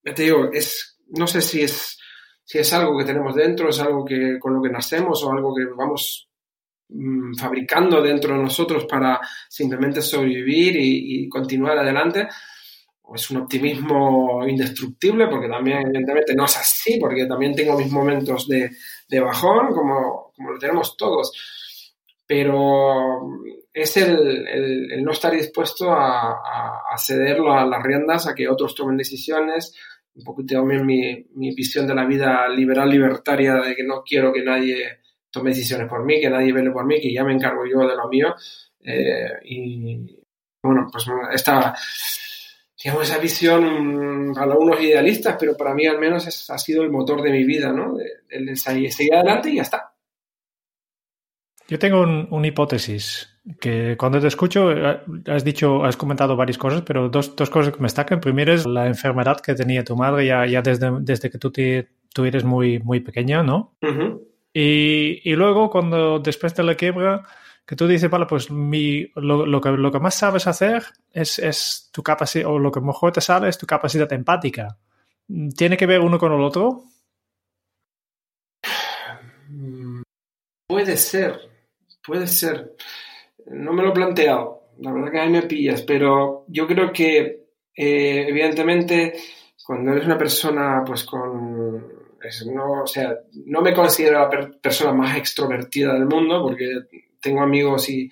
te 0.03 0.23
digo, 0.23 0.49
es, 0.53 0.99
no 1.09 1.27
sé 1.27 1.41
si 1.41 1.63
es, 1.63 1.97
si 2.43 2.59
es 2.59 2.71
algo 2.71 2.97
que 2.97 3.05
tenemos 3.05 3.35
dentro, 3.35 3.69
es 3.69 3.79
algo 3.79 4.05
que 4.05 4.39
con 4.39 4.53
lo 4.53 4.61
que 4.61 4.69
nacemos 4.69 5.23
o 5.23 5.31
algo 5.31 5.53
que 5.55 5.65
vamos 5.65 6.29
mm, 6.89 7.35
fabricando 7.35 8.01
dentro 8.01 8.35
de 8.35 8.43
nosotros 8.43 8.85
para 8.85 9.19
simplemente 9.49 10.01
sobrevivir 10.01 10.75
y, 10.77 11.29
continuar 11.29 11.77
adelante. 11.77 12.27
Es 13.15 13.29
un 13.31 13.37
optimismo 13.37 14.45
indestructible, 14.47 15.27
porque 15.27 15.47
también, 15.47 15.79
evidentemente, 15.79 16.35
no 16.35 16.45
es 16.45 16.57
así, 16.57 16.99
porque 16.99 17.25
también 17.25 17.55
tengo 17.55 17.77
mis 17.77 17.89
momentos 17.89 18.47
de, 18.47 18.69
de 19.07 19.19
bajón, 19.19 19.67
como, 19.73 20.33
como 20.35 20.51
lo 20.51 20.59
tenemos 20.59 20.97
todos 20.97 21.31
pero 22.27 23.21
es 23.73 23.95
el, 23.95 24.45
el, 24.49 25.01
no 25.01 25.11
estar 25.11 25.31
dispuesto 25.31 25.93
a, 25.93 26.31
a, 26.31 26.81
a 26.93 27.65
las 27.65 27.83
riendas, 27.83 28.27
a 28.27 28.35
que 28.35 28.49
otros 28.49 28.75
tomen 28.75 28.97
decisiones, 28.97 29.73
un 30.13 30.23
poco 30.25 30.43
también 30.45 30.85
mi, 30.85 31.25
mi 31.35 31.55
visión 31.55 31.87
de 31.87 31.95
la 31.95 32.05
vida 32.05 32.49
liberal 32.49 32.89
libertaria, 32.89 33.55
de 33.55 33.75
que 33.75 33.83
no 33.83 34.03
quiero 34.03 34.33
que 34.33 34.43
nadie 34.43 34.99
tome 35.37 35.51
decisiones 35.51 35.87
por 35.87 36.03
mí, 36.03 36.19
que 36.19 36.29
nadie 36.29 36.53
vele 36.53 36.71
por 36.71 36.85
mí, 36.85 36.99
que 36.99 37.13
ya 37.13 37.23
me 37.23 37.33
encargo 37.33 37.65
yo 37.65 37.87
de 37.87 37.95
lo 37.95 38.07
mío. 38.09 38.35
Eh, 38.83 39.29
y 39.45 40.17
bueno, 40.63 40.87
pues 40.91 41.05
esta, 41.33 41.75
digamos, 42.81 43.09
esa 43.09 43.19
visión 43.19 44.33
para 44.33 44.51
algunos 44.51 44.81
idealistas, 44.81 45.37
pero 45.39 45.55
para 45.55 45.73
mí 45.73 45.85
al 45.85 45.99
menos 45.99 46.49
ha 46.49 46.57
sido 46.57 46.83
el 46.83 46.89
motor 46.89 47.21
de 47.21 47.31
mi 47.31 47.43
vida, 47.43 47.71
¿no? 47.71 47.97
El, 48.29 48.49
el 48.49 48.57
seguir 48.57 49.13
adelante 49.13 49.49
y 49.49 49.55
ya 49.55 49.61
está. 49.61 49.93
Yo 51.69 51.77
tengo 51.77 52.01
una 52.01 52.47
hipótesis 52.47 53.27
que 53.59 53.97
cuando 53.97 54.21
te 54.21 54.27
escucho 54.27 54.71
eh, 54.71 55.01
has 55.27 55.43
dicho, 55.43 55.83
has 55.83 55.97
comentado 55.97 56.35
varias 56.37 56.57
cosas, 56.57 56.81
pero 56.81 57.09
dos, 57.09 57.35
dos 57.35 57.49
cosas 57.49 57.73
que 57.73 57.79
me 57.79 57.87
destacan. 57.87 58.21
Primero 58.21 58.53
es 58.53 58.65
la 58.65 58.87
enfermedad 58.87 59.41
que 59.41 59.53
tenía 59.53 59.83
tu 59.83 59.95
madre 59.97 60.25
ya, 60.25 60.45
ya 60.45 60.61
desde, 60.61 60.89
desde 61.01 61.29
que 61.29 61.37
tú, 61.37 61.51
te, 61.51 61.89
tú 62.13 62.23
eres 62.23 62.45
muy, 62.45 62.79
muy 62.79 63.01
pequeña, 63.01 63.43
¿no? 63.43 63.75
Y, 64.59 65.35
luego 65.35 65.69
cuando 65.69 66.19
después 66.19 66.55
de 66.55 66.63
la 66.63 66.75
quiebra, 66.75 67.23
que 67.65 67.75
tú 67.75 67.87
dices, 67.87 68.09
vale, 68.09 68.25
pues 68.25 68.49
mi, 68.49 69.05
lo, 69.15 69.45
lo, 69.45 69.61
que, 69.61 69.69
lo 69.71 69.91
que 69.91 69.99
más 69.99 70.15
sabes 70.15 70.47
hacer 70.47 70.83
es, 71.11 71.39
es 71.39 71.89
tu 71.91 72.01
capacidad, 72.01 72.49
o 72.49 72.57
lo 72.57 72.71
que 72.71 72.81
mejor 72.81 73.11
te 73.11 73.21
sale 73.21 73.49
es 73.49 73.57
tu 73.57 73.67
capacidad 73.67 74.11
empática. 74.13 74.77
¿Tiene 75.55 75.77
que 75.77 75.85
ver 75.85 75.99
uno 75.99 76.17
con 76.17 76.31
el 76.31 76.41
otro? 76.41 76.85
Puede 80.67 80.97
ser, 80.97 81.39
Puede 82.07 82.25
ser. 82.25 82.73
No 83.47 83.73
me 83.73 83.83
lo 83.83 83.89
he 83.89 83.93
planteado. 83.93 84.69
La 84.79 84.93
verdad 84.93 85.11
que 85.11 85.19
a 85.19 85.25
mí 85.25 85.31
me 85.31 85.41
pillas, 85.43 85.81
pero 85.81 86.45
yo 86.47 86.65
creo 86.65 86.93
que, 86.93 87.47
eh, 87.75 88.25
evidentemente, 88.29 89.13
cuando 89.65 89.91
eres 89.91 90.05
una 90.05 90.17
persona, 90.17 90.83
pues 90.85 91.03
con. 91.03 91.96
No, 92.53 92.83
o 92.83 92.87
sea, 92.87 93.15
no 93.45 93.61
me 93.61 93.73
considero 93.73 94.19
la 94.19 94.29
persona 94.61 94.93
más 94.93 95.17
extrovertida 95.17 95.93
del 95.93 96.05
mundo, 96.05 96.41
porque 96.43 96.65
tengo 97.21 97.41
amigos 97.41 97.89
y, 97.89 98.09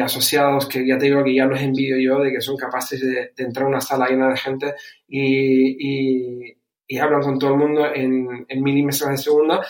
asociados 0.00 0.66
que 0.66 0.86
ya 0.86 0.96
te 0.96 1.06
digo 1.06 1.22
que 1.22 1.34
ya 1.34 1.44
los 1.44 1.60
envidio 1.60 1.98
yo, 1.98 2.22
de 2.22 2.32
que 2.32 2.40
son 2.40 2.56
capaces 2.56 3.00
de, 3.00 3.32
entrar 3.36 3.66
a 3.66 3.68
una 3.68 3.80
sala 3.80 4.08
llena 4.08 4.30
de 4.30 4.36
gente 4.36 4.74
y, 5.08 6.56
y, 6.88 6.98
hablan 6.98 7.22
con 7.22 7.38
todo 7.38 7.50
el 7.50 7.58
mundo 7.58 7.92
en, 7.92 8.46
en 8.48 8.62
milímetros 8.62 9.10
de 9.10 9.16
segunda 9.18 9.60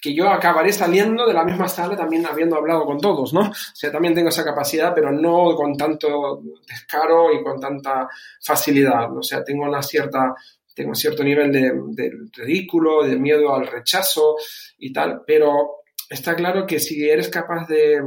que 0.00 0.14
yo 0.14 0.28
acabaré 0.30 0.72
saliendo 0.72 1.26
de 1.26 1.34
la 1.34 1.44
misma 1.44 1.68
sala 1.68 1.96
también 1.96 2.24
habiendo 2.24 2.56
hablado 2.56 2.86
con 2.86 2.98
todos, 2.98 3.34
¿no? 3.34 3.40
O 3.40 3.74
sea, 3.74 3.92
también 3.92 4.14
tengo 4.14 4.30
esa 4.30 4.44
capacidad, 4.44 4.94
pero 4.94 5.12
no 5.12 5.54
con 5.54 5.76
tanto 5.76 6.42
descaro 6.66 7.32
y 7.32 7.42
con 7.42 7.60
tanta 7.60 8.08
facilidad. 8.42 9.14
O 9.16 9.22
sea, 9.22 9.44
tengo 9.44 9.64
una 9.64 9.82
cierta, 9.82 10.34
tengo 10.74 10.94
cierto 10.94 11.22
nivel 11.22 11.52
de, 11.52 12.12
ridículo, 12.32 13.02
de 13.02 13.16
miedo 13.16 13.54
al 13.54 13.66
rechazo 13.66 14.36
y 14.78 14.92
tal, 14.92 15.22
pero 15.26 15.82
está 16.08 16.34
claro 16.34 16.66
que 16.66 16.78
si 16.78 17.08
eres 17.08 17.28
capaz 17.28 17.66
de, 17.68 18.00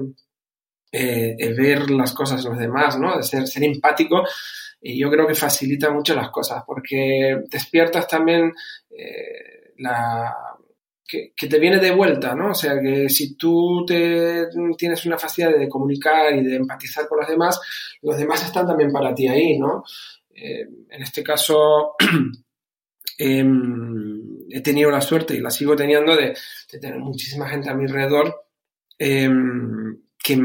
eh, 0.92 1.54
ver 1.58 1.90
las 1.90 2.14
cosas 2.14 2.44
de 2.44 2.50
los 2.50 2.60
demás, 2.60 3.00
¿no? 3.00 3.16
De 3.18 3.24
ser, 3.24 3.48
ser 3.48 3.64
empático, 3.64 4.24
yo 4.82 5.10
creo 5.10 5.26
que 5.26 5.36
facilita 5.36 5.92
mucho 5.92 6.14
las 6.14 6.30
cosas, 6.30 6.64
porque 6.68 7.38
despiertas 7.50 8.08
también 8.08 8.52
eh, 8.90 9.74
la 9.78 10.36
que, 11.08 11.48
te 11.48 11.60
viene 11.60 11.80
de 11.80 11.92
vuelta, 11.92 12.36
¿no? 12.36 12.52
O 12.52 12.56
sea, 12.56 12.80
que 12.82 13.08
si 13.10 13.36
tú 13.36 13.86
te, 13.86 14.48
tienes 14.78 15.06
una 15.06 15.18
facilidad 15.18 15.58
de 15.58 15.70
comunicar 15.70 16.36
y 16.36 16.44
de 16.44 16.56
empatizar 16.56 17.08
con 17.08 17.20
los 17.20 17.28
demás, 17.28 17.60
los 18.02 18.18
demás 18.18 18.44
están 18.44 18.68
también 18.68 18.92
para 18.92 19.14
ti 19.14 19.28
ahí, 19.28 19.58
¿no? 19.58 19.84
Eh, 20.36 20.68
en 20.90 21.02
este 21.02 21.24
caso, 21.24 21.96
em, 23.18 24.48
he 24.50 24.62
tenido 24.62 24.92
la 24.92 25.02
suerte 25.02 25.36
y 25.36 25.40
la 25.40 25.50
sigo 25.50 25.76
teniendo 25.76 26.16
de, 26.16 26.36
tener 26.70 27.00
muchísima 27.00 27.48
gente 27.48 27.70
a 27.70 27.74
mi 27.74 27.86
alrededor 27.86 28.46
em, 28.98 29.98
que, 30.18 30.38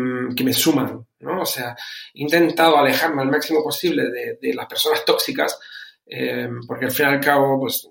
me 0.45 0.53
suman, 0.53 1.07
¿no? 1.21 1.43
O 1.43 1.47
sea, 1.47 1.77
he 2.15 2.23
intentado 2.23 2.77
alejarme 2.77 3.23
al 3.23 3.31
máximo 3.31 3.63
posible 3.63 4.05
de, 4.41 4.55
las 4.55 4.67
personas 4.67 5.05
tóxicas, 5.05 5.59
em, 6.07 6.61
porque 6.67 6.87
al 6.87 6.93
fin 6.93 7.07
y 7.07 7.09
al 7.11 7.21
cabo, 7.21 7.61
pues 7.61 7.89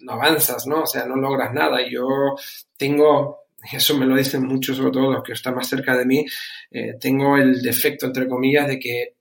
no 0.00 0.12
avanzas, 0.12 0.66
¿no? 0.66 0.82
O 0.82 0.86
sea, 0.86 1.06
no 1.06 1.16
logras 1.16 1.52
nada. 1.52 1.78
Yo 1.88 2.36
tengo, 2.76 3.46
eso 3.72 3.96
me 3.96 4.06
lo 4.06 4.16
dicen 4.16 4.44
muchos, 4.44 4.76
sobre 4.76 4.92
todo 4.92 5.12
los 5.12 5.22
que 5.22 5.32
están 5.32 5.54
más 5.54 5.68
cerca 5.68 5.96
de 5.96 6.04
mí, 6.04 6.26
eh, 6.70 6.96
tengo 7.00 7.36
el 7.36 7.62
defecto, 7.62 8.06
entre 8.06 8.28
comillas, 8.28 8.68
de 8.68 8.78
que 8.78 9.14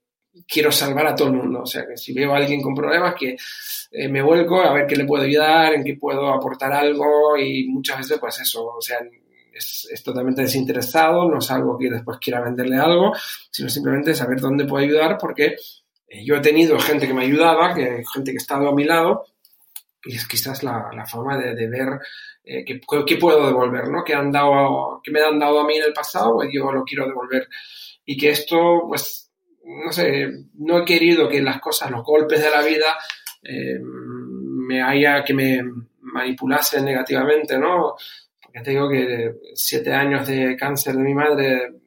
quiero 0.47 0.71
salvar 0.71 1.07
a 1.07 1.15
todo 1.15 1.29
el 1.29 1.35
mundo. 1.35 1.61
O 1.61 1.65
sea, 1.65 1.85
que 1.87 1.97
si 1.97 2.13
veo 2.13 2.33
a 2.33 2.37
alguien 2.37 2.61
con 2.61 2.75
problemas, 2.75 3.15
que 3.15 3.35
eh, 3.91 4.07
me 4.07 4.21
vuelco 4.21 4.61
a 4.61 4.73
ver 4.73 4.87
qué 4.87 4.95
le 4.95 5.05
puedo 5.05 5.23
ayudar, 5.23 5.73
en 5.73 5.83
qué 5.83 5.95
puedo 5.95 6.33
aportar 6.33 6.71
algo 6.73 7.37
y 7.37 7.67
muchas 7.67 7.99
veces, 7.99 8.19
pues 8.19 8.39
eso, 8.39 8.65
o 8.65 8.81
sea, 8.81 8.97
es, 9.53 9.87
es, 9.91 10.03
totalmente 10.03 10.41
desinteresado, 10.41 11.29
no 11.29 11.39
es 11.39 11.51
algo 11.51 11.77
que 11.77 11.89
después 11.89 12.17
quiera 12.19 12.41
venderle 12.41 12.77
algo, 12.77 13.13
sino 13.49 13.69
simplemente 13.69 14.15
saber 14.15 14.39
dónde 14.39 14.65
puedo 14.65 14.83
ayudar 14.83 15.17
porque 15.19 15.55
eh, 16.07 16.25
yo 16.25 16.35
he 16.35 16.41
tenido 16.41 16.79
gente 16.79 17.07
que 17.07 17.13
me 17.13 17.25
ayudaba, 17.25 17.73
que 17.73 18.03
gente 18.13 18.31
que 18.31 18.37
ha 18.37 18.41
estado 18.41 18.69
a 18.69 18.75
mi 18.75 18.85
lado 18.85 19.25
y 20.03 20.15
es 20.15 20.27
quizás 20.27 20.63
la, 20.63 20.89
la 20.95 21.05
forma 21.05 21.37
de, 21.37 21.53
de 21.53 21.67
ver 21.67 21.99
eh, 22.43 22.65
qué, 22.65 23.17
puedo 23.17 23.45
devolver, 23.45 23.89
¿no? 23.89 24.03
Que, 24.03 24.13
han 24.13 24.31
dado, 24.31 24.99
que 25.03 25.11
me 25.11 25.21
han 25.21 25.39
dado 25.39 25.59
a 25.59 25.65
mí 25.65 25.75
en 25.75 25.83
el 25.83 25.93
pasado, 25.93 26.35
pues 26.35 26.49
yo 26.51 26.71
lo 26.71 26.83
quiero 26.83 27.07
devolver. 27.07 27.47
Y 28.05 28.17
que 28.17 28.31
esto, 28.31 28.85
pues, 28.87 29.30
no 29.63 29.91
sé, 29.91 30.27
no 30.55 30.79
he 30.79 30.85
querido 30.85 31.29
que 31.29 31.41
las 31.41 31.59
cosas, 31.59 31.91
los 31.91 32.03
golpes 32.03 32.41
de 32.41 32.49
la 32.49 32.61
vida, 32.63 32.97
eh, 33.43 33.79
me 33.81 34.81
haya, 34.81 35.23
que 35.23 35.33
me 35.33 35.61
manipulasen 36.01 36.85
negativamente, 36.85 37.57
¿no? 37.57 37.95
Porque 38.41 38.61
te 38.61 38.71
digo 38.71 38.89
que 38.89 39.33
siete 39.53 39.93
años 39.93 40.27
de 40.27 40.55
cáncer 40.55 40.95
de 40.95 41.03
mi 41.03 41.13
madre 41.13 41.81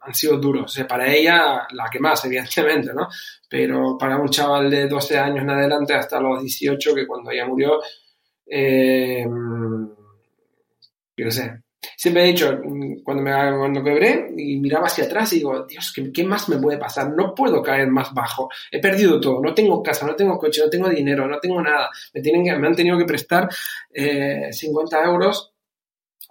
han 0.00 0.14
sido 0.14 0.36
duros. 0.38 0.64
O 0.64 0.68
sea, 0.68 0.86
para 0.86 1.12
ella, 1.12 1.66
la 1.72 1.88
que 1.90 1.98
más, 1.98 2.24
evidentemente, 2.24 2.92
¿no? 2.94 3.08
Pero 3.48 3.96
para 3.98 4.16
un 4.18 4.28
chaval 4.28 4.70
de 4.70 4.86
12 4.86 5.18
años 5.18 5.42
en 5.42 5.50
adelante, 5.50 5.94
hasta 5.94 6.20
los 6.20 6.40
18, 6.40 6.94
que 6.94 7.06
cuando 7.06 7.30
ella 7.30 7.46
murió, 7.46 7.80
eh, 8.46 9.24
yo 11.16 11.30
sé, 11.30 11.63
siempre 11.96 12.24
he 12.24 12.26
dicho, 12.28 12.60
cuando 13.02 13.22
me 13.22 13.30
cuando 13.30 13.82
quebré 13.82 14.28
y 14.36 14.58
miraba 14.60 14.86
hacia 14.86 15.04
atrás 15.04 15.30
digo, 15.30 15.64
Dios, 15.66 15.92
¿qué, 15.94 16.12
¿qué, 16.12 16.24
más 16.24 16.48
me 16.48 16.58
puede 16.58 16.78
pasar? 16.78 17.12
No 17.12 17.34
puedo 17.34 17.62
caer 17.62 17.88
más 17.88 18.12
bajo. 18.12 18.48
He 18.70 18.80
perdido 18.80 19.20
todo. 19.20 19.40
No 19.40 19.54
tengo 19.54 19.82
casa, 19.82 20.06
no 20.06 20.14
tengo 20.14 20.38
coche, 20.38 20.62
no 20.64 20.70
tengo 20.70 20.88
dinero, 20.88 21.26
no 21.26 21.38
tengo 21.38 21.60
nada. 21.62 21.90
Me, 22.12 22.20
tienen 22.20 22.44
que, 22.44 22.56
me 22.56 22.66
han 22.66 22.74
tenido 22.74 22.98
que 22.98 23.04
prestar 23.04 23.48
eh, 23.92 24.48
50 24.50 25.04
euros 25.04 25.52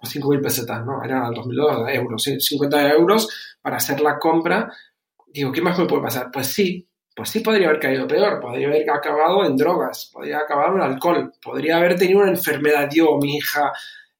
o 0.00 0.06
5.000 0.06 0.42
pesetas, 0.42 0.84
¿no? 0.84 1.02
Era 1.02 1.28
2.000 1.28 1.94
euros, 1.94 2.22
¿sí? 2.22 2.40
50 2.40 2.92
euros 2.92 3.56
para 3.60 3.76
hacer 3.76 4.00
la 4.00 4.18
compra. 4.18 4.70
Digo, 5.26 5.52
¿qué 5.52 5.62
más 5.62 5.78
me 5.78 5.86
puede 5.86 6.02
pasar? 6.02 6.30
Pues 6.32 6.46
sí, 6.48 6.88
pues 7.14 7.30
sí 7.30 7.40
podría 7.40 7.68
haber 7.68 7.80
caído 7.80 8.08
peor, 8.08 8.40
podría 8.40 8.68
haber 8.68 8.90
acabado 8.90 9.44
en 9.44 9.56
drogas, 9.56 10.10
podría 10.12 10.36
haber 10.36 10.44
acabado 10.46 10.76
en 10.76 10.82
alcohol, 10.82 11.32
podría 11.40 11.76
haber 11.76 11.96
tenido 11.96 12.20
una 12.20 12.30
enfermedad 12.30 12.88
yo 12.92 13.16
mi 13.18 13.36
hija 13.36 13.72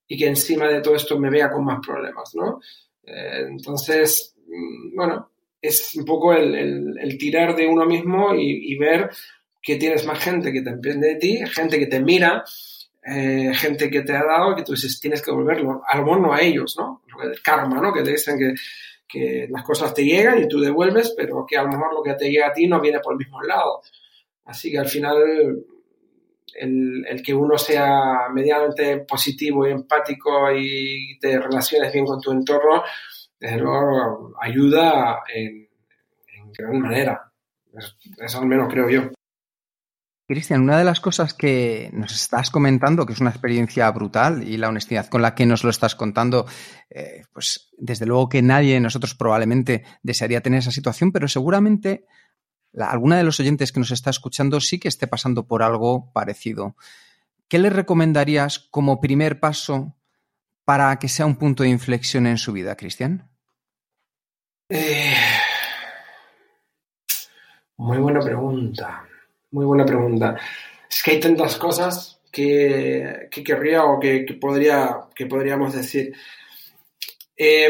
y 0.06 0.16
que 0.16 0.26
encima 0.26 0.68
de 0.68 0.80
todo 0.80 0.94
esto 0.94 1.18
me 1.18 1.30
vea 1.30 1.50
con 1.50 1.64
más 1.64 1.80
problemas, 1.84 2.34
¿no? 2.34 2.60
Eh, 3.02 3.46
entonces, 3.48 4.34
mm, 4.46 4.96
bueno, 4.96 5.30
es 5.60 5.94
un 5.94 6.04
poco 6.04 6.32
el, 6.34 6.98
el, 6.98 7.18
tirar 7.18 7.56
de 7.56 7.66
uno 7.66 7.86
mismo 7.86 8.34
y, 8.34 8.76
ver 8.76 9.10
que 9.62 9.76
tienes 9.76 10.04
más 10.04 10.18
gente 10.18 10.52
que 10.52 10.60
te 10.60 10.72
depende 10.72 11.08
de 11.08 11.14
ti, 11.16 11.38
gente 11.46 11.78
que 11.78 11.86
te 11.86 12.00
mira, 12.00 12.44
eh, 13.06 13.50
gente 13.54 13.90
que 13.90 14.02
te 14.02 14.12
ha 14.12 14.24
dado, 14.24 14.54
que 14.54 14.62
tú 14.62 14.72
dices, 14.72 15.00
tienes 15.00 15.22
que 15.22 15.30
devolverlo, 15.30 15.82
a 15.88 15.96
lo 15.96 16.04
mejor 16.04 16.20
no 16.20 16.34
a 16.34 16.42
ellos, 16.42 16.76
¿no? 16.78 17.02
El 17.22 17.40
karma, 17.40 17.80
¿no? 17.80 17.94
Que 17.94 18.02
te 18.02 18.10
dicen 18.10 18.38
que, 18.38 18.54
que 19.08 19.46
las 19.48 19.62
cosas 19.62 19.94
te 19.94 20.04
llegan 20.04 20.42
y 20.42 20.48
tú 20.48 20.60
devuelves, 20.60 21.14
pero 21.16 21.46
que 21.48 21.56
a 21.56 21.62
lo 21.62 21.70
mejor 21.70 21.94
lo 21.94 22.02
que 22.02 22.12
te 22.12 22.30
llega 22.30 22.48
a 22.48 22.52
ti 22.52 22.66
no 22.66 22.80
viene 22.80 23.00
por 23.00 23.14
el 23.14 23.18
mismo 23.18 23.40
lado. 23.42 23.80
Así 24.44 24.70
que 24.70 24.78
al 24.78 24.88
final 24.88 25.64
el, 26.54 27.22
que 27.24 27.34
uno 27.34 27.58
sea 27.58 28.28
medianamente 28.32 28.98
positivo 29.00 29.66
y 29.66 29.72
empático 29.72 30.50
y 30.52 31.18
te 31.18 31.38
relaciones 31.38 31.92
bien 31.92 32.06
con 32.06 32.20
tu 32.20 32.32
entorno, 32.32 32.82
desde 33.38 33.58
luego 33.58 34.34
ayuda 34.40 35.22
en, 35.32 35.68
gran 36.56 36.78
manera. 36.78 37.32
Eso, 37.76 37.94
eso 38.18 38.38
al 38.38 38.46
menos 38.46 38.72
creo 38.72 38.88
yo. 38.88 39.10
Cristian, 40.26 40.62
una 40.62 40.78
de 40.78 40.84
las 40.84 41.00
cosas 41.00 41.34
que 41.34 41.90
nos 41.92 42.14
estás 42.14 42.50
comentando, 42.50 43.04
que 43.04 43.12
es 43.12 43.20
una 43.20 43.28
experiencia 43.28 43.90
brutal 43.90 44.42
y 44.42 44.56
la 44.56 44.70
honestidad 44.70 45.08
con 45.08 45.20
la 45.20 45.34
que 45.34 45.44
nos 45.44 45.64
lo 45.64 45.70
estás 45.70 45.94
contando, 45.94 46.46
eh, 46.88 47.24
pues 47.32 47.68
desde 47.76 48.06
luego 48.06 48.30
que 48.30 48.40
nadie 48.40 48.74
de 48.74 48.80
nosotros 48.80 49.14
probablemente 49.14 49.84
desearía 50.02 50.40
tener 50.40 50.60
esa 50.60 50.70
situación, 50.70 51.12
pero 51.12 51.28
seguramente 51.28 52.06
alguna 52.78 53.16
de 53.16 53.24
los 53.24 53.38
oyentes 53.40 53.72
que 53.72 53.80
nos 53.80 53.90
está 53.90 54.10
escuchando 54.10 54.60
sí 54.60 54.78
que 54.78 54.88
esté 54.88 55.06
pasando 55.06 55.46
por 55.46 55.62
algo 55.62 56.12
parecido. 56.12 56.76
¿Qué 57.48 57.58
le 57.58 57.70
recomendarías 57.70 58.58
como 58.58 59.00
primer 59.00 59.40
paso 59.40 59.94
para 60.64 60.98
que 60.98 61.08
sea 61.08 61.26
un 61.26 61.36
punto 61.36 61.62
de 61.62 61.68
inflexión 61.68 62.26
en 62.26 62.38
su 62.38 62.52
vida, 62.52 62.76
Cristian? 62.76 63.30
Eh, 64.68 65.14
muy 67.76 67.98
buena 67.98 68.20
pregunta, 68.20 69.06
muy 69.50 69.66
buena 69.66 69.84
pregunta. 69.84 70.36
Es 70.90 71.02
que 71.02 71.12
hay 71.12 71.20
tantas 71.20 71.56
cosas 71.56 72.20
que, 72.32 73.28
que 73.30 73.44
querría 73.44 73.84
o 73.84 74.00
que, 74.00 74.26
podría, 74.40 75.00
que 75.14 75.26
podríamos 75.26 75.74
decir. 75.74 76.14
Eh, 77.36 77.68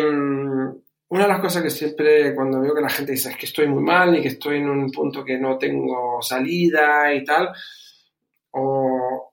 una 1.14 1.26
de 1.26 1.28
las 1.28 1.40
cosas 1.40 1.62
que 1.62 1.70
siempre 1.70 2.34
cuando 2.34 2.60
veo 2.60 2.74
que 2.74 2.80
la 2.80 2.88
gente 2.88 3.12
dice 3.12 3.30
es 3.30 3.36
que 3.36 3.46
estoy 3.46 3.68
muy 3.68 3.84
mal 3.84 4.16
y 4.16 4.20
que 4.20 4.28
estoy 4.28 4.56
en 4.56 4.68
un 4.68 4.90
punto 4.90 5.24
que 5.24 5.38
no 5.38 5.56
tengo 5.56 6.20
salida 6.20 7.14
y 7.14 7.22
tal, 7.22 7.50
o 8.50 9.32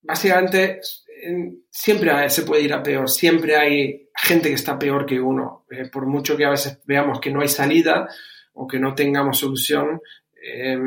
básicamente 0.00 0.80
siempre 1.70 2.30
se 2.30 2.44
puede 2.44 2.62
ir 2.62 2.72
a 2.72 2.82
peor, 2.82 3.10
siempre 3.10 3.56
hay 3.56 4.08
gente 4.16 4.48
que 4.48 4.54
está 4.54 4.78
peor 4.78 5.04
que 5.04 5.20
uno, 5.20 5.66
eh, 5.70 5.90
por 5.92 6.06
mucho 6.06 6.34
que 6.34 6.46
a 6.46 6.50
veces 6.50 6.80
veamos 6.86 7.20
que 7.20 7.30
no 7.30 7.42
hay 7.42 7.48
salida 7.48 8.08
o 8.54 8.66
que 8.66 8.80
no 8.80 8.94
tengamos 8.94 9.38
solución, 9.38 10.00
eh, 10.42 10.78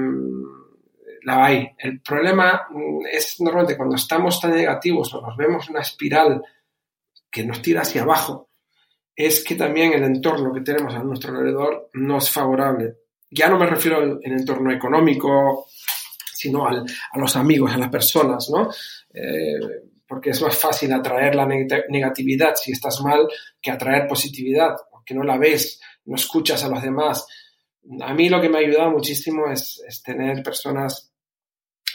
la 1.21 1.45
hay. 1.45 1.69
El 1.77 2.01
problema 2.01 2.65
mm, 2.71 3.05
es 3.11 3.39
normalmente 3.41 3.77
cuando 3.77 3.95
estamos 3.95 4.41
tan 4.41 4.55
negativos 4.55 5.13
o 5.13 5.21
nos 5.21 5.38
vemos 5.38 5.69
una 5.69 5.81
espiral 5.81 6.41
que 7.29 7.45
nos 7.45 7.61
tira 7.61 7.81
hacia 7.81 8.01
abajo, 8.01 8.49
es 9.15 9.43
que 9.43 9.56
también 9.56 9.93
el 9.93 10.04
entorno 10.04 10.54
que 10.54 10.62
tenemos 10.62 10.93
a 10.93 11.04
nuestro 11.04 11.32
alrededor 11.32 11.89
no 11.93 12.17
es 12.17 12.30
favorable. 12.30 12.95
Ya 13.30 13.49
no 13.49 13.58
me 13.58 13.65
refiero 13.65 13.97
al, 13.97 14.19
entorno 14.23 14.71
económico, 14.71 15.67
sino 16.34 16.67
a 16.67 16.86
los 17.15 17.36
amigos, 17.36 17.71
a 17.73 17.78
las 17.78 17.89
personas, 17.89 18.49
¿no? 18.49 18.69
Eh, 19.13 19.60
porque 20.08 20.32
es 20.32 20.41
más 20.41 20.58
fácil 20.58 20.93
atraer 20.93 21.34
la 21.34 21.47
negatividad 21.47 22.56
si 22.56 22.71
estás 22.71 23.01
mal 23.01 23.28
que 23.62 23.71
atraer 23.71 24.08
positividad, 24.08 24.75
porque 24.91 25.15
no 25.15 25.23
la 25.23 25.38
ves, 25.38 25.80
no 26.06 26.15
escuchas 26.15 26.63
a 26.63 26.69
los 26.69 26.82
demás. 26.82 27.25
A 28.01 28.13
mí 28.13 28.30
lo 28.30 28.39
que 28.39 28.49
me 28.49 28.58
ha 28.58 28.62
ayudado 28.62 28.91
muchísimo 28.91 29.47
es 29.51 29.82
tener 30.04 30.43
personas 30.43 31.14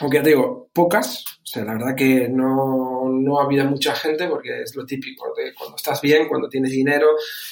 aunque 0.01 0.17
ya 0.17 0.23
te 0.23 0.29
digo, 0.29 0.69
pocas, 0.73 1.23
o 1.27 1.45
sea, 1.45 1.63
la 1.63 1.73
verdad 1.73 1.95
que 1.95 2.27
no, 2.27 3.09
no, 3.09 3.39
ha 3.39 3.43
habido 3.43 3.65
mucha 3.65 3.95
gente 3.95 4.27
porque 4.27 4.63
es 4.63 4.75
lo 4.75 4.85
típico 4.85 5.33
de 5.35 5.53
cuando 5.53 5.75
estás 5.75 6.01
bien, 6.01 6.27
cuando 6.27 6.49
tienes 6.49 6.71
dinero 6.71 7.07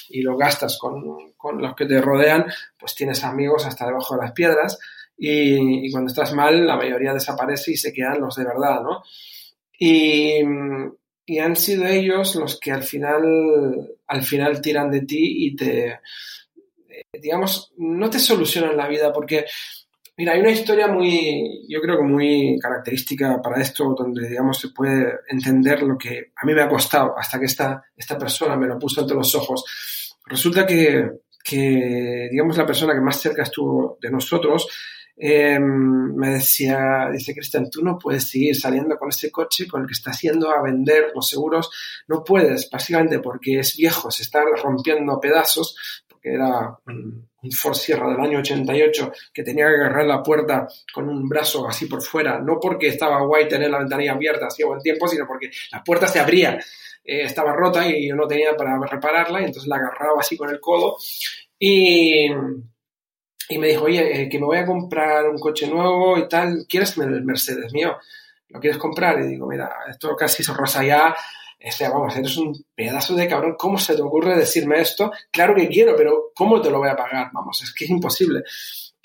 y 0.08 0.22
lo 0.22 0.36
gastas 0.36 0.78
con, 0.78 1.32
con 1.36 1.60
los 1.60 1.74
que 1.74 1.86
te 1.86 2.00
rodean, 2.00 2.46
pues 2.78 2.94
tienes 2.94 3.22
amigos 3.24 3.66
hasta 3.66 3.86
debajo 3.86 4.16
de 4.16 4.22
las 4.22 4.32
piedras 4.32 4.78
y, 5.16 5.86
y, 5.86 5.90
cuando 5.92 6.10
estás 6.10 6.32
mal 6.32 6.66
la 6.66 6.76
mayoría 6.76 7.12
desaparece 7.12 7.72
y 7.72 7.76
se 7.76 7.92
quedan 7.92 8.20
los 8.20 8.34
de 8.36 8.44
verdad, 8.44 8.82
¿no? 8.82 9.02
Y, 9.78 10.40
y 11.26 11.38
han 11.38 11.54
sido 11.54 11.86
ellos 11.86 12.34
los 12.34 12.58
que 12.58 12.72
al 12.72 12.82
final, 12.82 13.94
al 14.06 14.22
final 14.22 14.60
tiran 14.60 14.90
de 14.90 15.02
ti 15.02 15.46
y 15.46 15.54
te, 15.54 16.00
digamos, 17.12 17.72
no 17.76 18.10
te 18.10 18.18
solucionan 18.18 18.76
la 18.76 18.88
vida 18.88 19.12
porque 19.12 19.46
Mira, 20.20 20.34
hay 20.34 20.40
una 20.40 20.50
historia 20.50 20.86
muy, 20.86 21.64
yo 21.66 21.80
creo 21.80 21.96
que 21.96 22.02
muy 22.02 22.58
característica 22.60 23.40
para 23.40 23.62
esto, 23.62 23.94
donde, 23.96 24.28
digamos, 24.28 24.58
se 24.58 24.68
puede 24.68 25.20
entender 25.30 25.82
lo 25.82 25.96
que 25.96 26.32
a 26.36 26.44
mí 26.44 26.52
me 26.52 26.60
ha 26.60 26.68
costado 26.68 27.18
hasta 27.18 27.40
que 27.40 27.46
esta, 27.46 27.82
esta 27.96 28.18
persona 28.18 28.54
me 28.54 28.66
lo 28.66 28.78
puso 28.78 29.00
ante 29.00 29.14
los 29.14 29.34
ojos. 29.34 29.64
Resulta 30.26 30.66
que, 30.66 31.08
que, 31.42 32.28
digamos, 32.30 32.54
la 32.58 32.66
persona 32.66 32.92
que 32.92 33.00
más 33.00 33.18
cerca 33.18 33.44
estuvo 33.44 33.96
de 33.98 34.10
nosotros 34.10 34.68
eh, 35.16 35.58
me 35.58 36.28
decía, 36.32 37.08
dice 37.10 37.32
Cristian, 37.32 37.70
tú 37.70 37.82
no 37.82 37.98
puedes 37.98 38.24
seguir 38.28 38.54
saliendo 38.54 38.98
con 38.98 39.08
ese 39.08 39.30
coche 39.30 39.66
con 39.66 39.80
el 39.80 39.86
que 39.86 39.94
estás 39.94 40.20
yendo 40.20 40.50
a 40.50 40.60
vender 40.60 41.12
los 41.14 41.30
seguros, 41.30 41.70
no 42.08 42.22
puedes, 42.22 42.68
básicamente 42.68 43.20
porque 43.20 43.60
es 43.60 43.74
viejo, 43.74 44.10
se 44.10 44.22
está 44.22 44.42
rompiendo 44.62 45.18
pedazos, 45.18 46.04
porque 46.20 46.34
era 46.34 46.76
un 46.86 47.52
Ford 47.52 47.74
Sierra 47.74 48.10
del 48.10 48.20
año 48.20 48.40
88 48.40 49.12
que 49.32 49.42
tenía 49.42 49.66
que 49.66 49.74
agarrar 49.74 50.06
la 50.06 50.22
puerta 50.22 50.68
con 50.92 51.08
un 51.08 51.26
brazo 51.28 51.66
así 51.66 51.86
por 51.86 52.02
fuera, 52.02 52.38
no 52.38 52.58
porque 52.60 52.88
estaba 52.88 53.22
guay 53.22 53.48
tener 53.48 53.70
la 53.70 53.78
ventanilla 53.78 54.12
abierta 54.12 54.46
hacía 54.46 54.66
buen 54.66 54.80
tiempo, 54.80 55.08
sino 55.08 55.26
porque 55.26 55.50
la 55.72 55.82
puerta 55.82 56.06
se 56.06 56.20
abría, 56.20 56.58
eh, 57.04 57.22
estaba 57.22 57.54
rota 57.54 57.88
y 57.88 58.08
yo 58.08 58.14
no 58.14 58.26
tenía 58.26 58.54
para 58.54 58.78
repararla 58.78 59.40
y 59.40 59.44
entonces 59.44 59.68
la 59.68 59.76
agarraba 59.76 60.20
así 60.20 60.36
con 60.36 60.50
el 60.50 60.60
codo 60.60 60.96
y, 61.58 62.26
y 63.48 63.58
me 63.58 63.68
dijo, 63.68 63.84
oye, 63.84 64.22
eh, 64.22 64.28
que 64.28 64.38
me 64.38 64.46
voy 64.46 64.58
a 64.58 64.66
comprar 64.66 65.26
un 65.26 65.38
coche 65.38 65.68
nuevo 65.68 66.18
y 66.18 66.28
tal, 66.28 66.66
¿quieres 66.68 66.98
el 66.98 67.24
Mercedes 67.24 67.72
mío? 67.72 67.96
¿Lo 68.48 68.60
quieres 68.60 68.78
comprar? 68.78 69.20
Y 69.20 69.28
digo, 69.28 69.46
mira, 69.46 69.70
esto 69.88 70.14
casi 70.14 70.42
se 70.42 70.52
rosa 70.52 70.84
ya, 70.84 71.14
sea, 71.68 71.90
vamos, 71.90 72.16
eres 72.16 72.36
un 72.38 72.64
pedazo 72.74 73.14
de 73.14 73.28
cabrón, 73.28 73.54
¿cómo 73.58 73.78
se 73.78 73.94
te 73.94 74.02
ocurre 74.02 74.36
decirme 74.36 74.80
esto? 74.80 75.12
Claro 75.30 75.54
que 75.54 75.68
quiero, 75.68 75.94
pero 75.94 76.32
¿cómo 76.34 76.60
te 76.60 76.70
lo 76.70 76.78
voy 76.78 76.88
a 76.88 76.96
pagar? 76.96 77.30
Vamos, 77.32 77.62
es 77.62 77.74
que 77.74 77.84
es 77.84 77.90
imposible. 77.90 78.42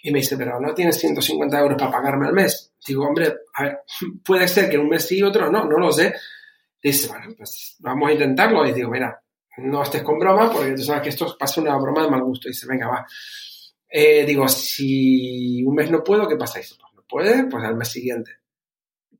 Y 0.02 0.12
me 0.12 0.20
dice, 0.20 0.38
pero 0.38 0.60
no 0.60 0.74
tienes 0.74 0.98
150 1.00 1.60
euros 1.60 1.78
para 1.78 1.92
pagarme 1.92 2.28
al 2.28 2.34
mes. 2.34 2.74
Digo, 2.88 3.06
hombre, 3.06 3.34
a 3.56 3.64
ver, 3.64 3.80
puede 4.24 4.48
ser 4.48 4.70
que 4.70 4.78
un 4.78 4.88
mes 4.88 5.06
sí 5.06 5.18
y 5.18 5.24
otro 5.24 5.52
no, 5.52 5.66
no 5.66 5.78
lo 5.78 5.92
sé. 5.92 6.14
Dice, 6.82 7.08
bueno, 7.10 7.34
pues 7.36 7.76
vamos 7.80 8.10
a 8.10 8.14
intentarlo. 8.14 8.66
Y 8.66 8.72
digo, 8.72 8.90
mira, 8.90 9.22
no 9.58 9.84
estés 9.84 10.04
con 10.04 10.20
broma, 10.20 10.52
porque 10.52 10.74
tú 10.74 10.84
sabes 10.84 11.02
que 11.02 11.10
esto 11.10 11.36
pasa 11.38 11.60
una 11.60 11.76
broma 11.78 12.04
de 12.04 12.12
mal 12.12 12.24
gusto. 12.24 12.48
Y 12.48 12.52
dice, 12.52 12.68
venga, 12.68 12.88
va. 12.88 13.06
Eh, 13.90 14.26
digo, 14.26 14.48
si 14.48 15.64
un 15.64 15.76
mes 15.76 15.92
no 15.92 16.04
puedo, 16.04 16.28
¿qué 16.28 16.36
pasa? 16.38 16.60
Dice, 16.60 16.76
pues 16.80 16.94
no 16.94 17.04
puede, 17.08 17.46
pues 17.48 17.64
al 17.64 17.76
mes 17.76 17.90
siguiente 17.90 18.45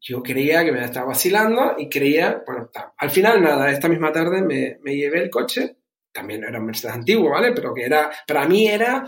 yo 0.08 0.22
creía 0.22 0.64
que 0.64 0.72
me 0.72 0.86
estaba 0.86 1.08
vacilando 1.08 1.74
y 1.80 1.90
creía, 1.90 2.44
bueno, 2.46 2.70
al 2.98 3.10
final 3.10 3.42
nada, 3.42 3.72
esta 3.72 3.90
misma 3.90 4.12
tarde 4.12 4.44
me, 4.44 4.78
me 4.84 4.96
llevé 4.96 5.24
el 5.24 5.32
coche, 5.32 5.78
también 6.12 6.44
era 6.44 6.60
un 6.60 6.68
Mercedes 6.68 6.96
antiguo, 6.96 7.32
¿vale? 7.32 7.54
Pero 7.54 7.74
que 7.74 7.86
era, 7.86 8.12
para 8.28 8.48
mí 8.48 8.68
era 8.68 9.04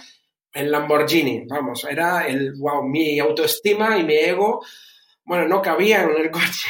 el 0.52 0.72
Lamborghini, 0.72 1.46
vamos, 1.46 1.86
era 1.88 2.26
el, 2.26 2.56
wow, 2.58 2.84
mi 2.84 3.20
autoestima 3.20 3.96
y 4.00 4.06
mi 4.06 4.16
ego, 4.16 4.66
bueno, 5.24 5.48
no 5.48 5.62
cabían 5.62 6.10
en 6.10 6.18
el 6.18 6.32
coche, 6.32 6.68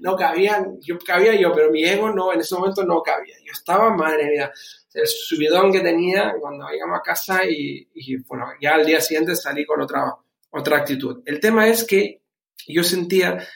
no 0.00 0.16
cabían, 0.16 0.80
yo 0.80 0.98
cabía 0.98 1.36
yo, 1.36 1.52
pero 1.52 1.70
mi 1.70 1.84
ego 1.84 2.10
no, 2.10 2.32
en 2.32 2.40
ese 2.40 2.56
momento 2.56 2.82
no 2.82 3.00
cabía, 3.00 3.36
yo 3.46 3.52
estaba, 3.52 3.94
madre 3.94 4.28
mía, 4.28 4.50
el 4.92 5.06
subidón 5.06 5.70
que 5.70 5.80
tenía 5.80 6.34
cuando 6.40 6.66
llegamos 6.68 6.98
a 6.98 7.02
casa 7.02 7.44
y, 7.44 7.88
y, 7.94 8.16
bueno, 8.24 8.46
ya 8.60 8.74
al 8.74 8.84
día 8.84 9.00
siguiente 9.00 9.36
salí 9.36 9.64
con 9.64 9.80
otra, 9.80 10.16
otra 10.50 10.78
actitud. 10.78 11.22
El 11.26 11.38
tema 11.38 11.68
es 11.68 11.84
que 11.84 12.23
yo 12.66 12.82
sentía 12.82 13.46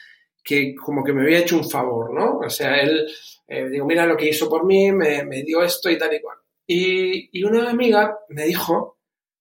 que 0.43 0.75
como 0.75 1.03
que 1.03 1.13
me 1.13 1.21
había 1.21 1.39
hecho 1.39 1.57
un 1.57 1.69
favor, 1.69 2.13
¿no? 2.13 2.39
O 2.39 2.49
sea, 2.49 2.81
él, 2.81 3.07
eh, 3.47 3.69
digo, 3.69 3.85
mira 3.85 4.05
lo 4.05 4.17
que 4.17 4.29
hizo 4.29 4.49
por 4.49 4.65
mí, 4.65 4.91
me, 4.91 5.43
dio 5.43 5.63
esto 5.63 5.89
y 5.89 5.97
tal 5.97 6.13
y 6.13 6.21
cual. 6.21 6.37
Y, 6.65 7.43
una 7.43 7.69
amiga 7.69 8.17
me 8.29 8.45
dijo, 8.45 8.99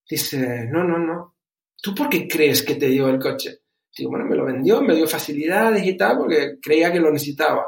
dice, 0.09 0.67
no, 0.71 0.85
no, 0.85 0.99
no, 0.99 1.37
¿tú 1.81 1.95
por 1.95 2.09
qué 2.09 2.27
crees 2.27 2.63
que 2.63 2.75
te 2.75 2.89
dio 2.89 3.09
el 3.09 3.19
coche? 3.19 3.61
Digo, 3.97 4.11
bueno, 4.11 4.27
me 4.27 4.37
lo 4.37 4.45
vendió, 4.45 4.81
me 4.81 4.95
dio 4.95 5.07
facilidades 5.07 5.85
y 5.87 5.97
tal, 5.97 6.19
porque 6.19 6.59
creía 6.61 6.93
que 6.93 7.01
lo 7.01 7.11
necesitaba. 7.11 7.67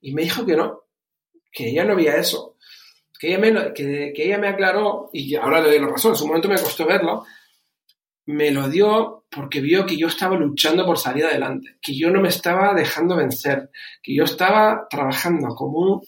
Y 0.00 0.12
me 0.12 0.22
dijo 0.22 0.44
que 0.44 0.56
no, 0.56 0.84
que 1.50 1.68
ella 1.68 1.84
no 1.84 1.94
había 1.94 2.16
eso. 2.16 2.56
Que 3.18 3.28
ella 3.28 3.38
me, 3.38 3.72
que 3.72 4.12
ella 4.16 4.38
me 4.38 4.48
aclaró, 4.48 5.10
y 5.12 5.34
ahora 5.34 5.60
le 5.60 5.68
doy 5.68 5.78
la 5.80 5.88
razón, 5.88 6.12
en 6.12 6.16
su 6.16 6.26
momento 6.26 6.48
me 6.48 6.58
costó 6.58 6.86
verlo, 6.86 7.24
me 8.26 8.50
lo 8.50 8.68
dio 8.68 9.23
porque 9.34 9.60
vio 9.60 9.84
que 9.84 9.96
yo 9.96 10.06
estaba 10.06 10.36
luchando 10.36 10.86
por 10.86 10.98
salir 10.98 11.24
adelante, 11.24 11.76
que 11.80 11.96
yo 11.96 12.10
no 12.10 12.20
me 12.20 12.28
estaba 12.28 12.72
dejando 12.74 13.16
vencer, 13.16 13.70
que 14.02 14.14
yo 14.14 14.24
estaba 14.24 14.86
trabajando 14.88 15.54
como 15.54 15.78
un, 15.78 16.02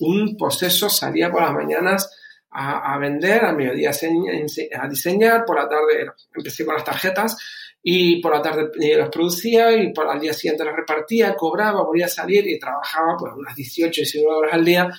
un 0.00 0.36
poseso, 0.36 0.88
salía 0.88 1.30
por 1.30 1.42
las 1.42 1.52
mañanas 1.52 2.10
a, 2.52 2.98
vender, 2.98 3.44
a 3.44 3.52
mediodía 3.52 3.90
a 3.90 4.88
diseñar, 4.88 5.44
por 5.44 5.56
la 5.56 5.68
tarde 5.68 6.10
empecé 6.34 6.64
con 6.64 6.74
las 6.74 6.84
tarjetas 6.84 7.36
y 7.82 8.20
por 8.20 8.34
la 8.34 8.42
tarde 8.42 8.70
las 8.96 9.08
producía 9.08 9.72
y 9.72 9.92
por 9.92 10.08
al 10.08 10.18
día 10.18 10.32
siguiente 10.32 10.64
las 10.64 10.74
repartía, 10.74 11.36
cobraba, 11.36 11.82
volvía 11.82 12.06
a 12.06 12.08
salir 12.08 12.46
y 12.48 12.58
trabajaba 12.58 13.16
pues 13.18 13.32
unas 13.36 13.54
18, 13.54 14.00
19 14.00 14.36
horas 14.36 14.54
al 14.54 14.64
día 14.64 14.90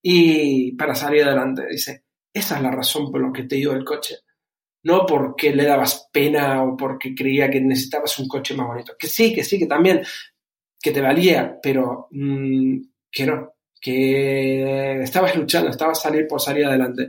y 0.00 0.72
para 0.72 0.94
salir 0.94 1.24
adelante. 1.24 1.66
Dice, 1.68 2.04
esa 2.32 2.56
es 2.56 2.62
la 2.62 2.70
razón 2.70 3.10
por 3.10 3.20
la 3.20 3.32
que 3.32 3.42
te 3.42 3.56
dio 3.56 3.72
el 3.72 3.84
coche 3.84 4.20
no 4.82 5.04
porque 5.06 5.54
le 5.54 5.64
dabas 5.64 6.08
pena 6.12 6.62
o 6.62 6.76
porque 6.76 7.14
creía 7.14 7.50
que 7.50 7.60
necesitabas 7.60 8.18
un 8.18 8.28
coche 8.28 8.54
más 8.54 8.66
bonito. 8.66 8.94
Que 8.98 9.06
sí, 9.06 9.34
que 9.34 9.44
sí, 9.44 9.58
que 9.58 9.66
también, 9.66 10.02
que 10.80 10.90
te 10.90 11.00
valía, 11.00 11.58
pero 11.62 12.08
mmm, 12.10 12.78
que 13.10 13.26
no, 13.26 13.54
que 13.80 15.02
estabas 15.02 15.34
luchando, 15.36 15.70
estabas 15.70 16.00
salir 16.00 16.26
por 16.26 16.40
salir 16.40 16.66
adelante. 16.66 17.08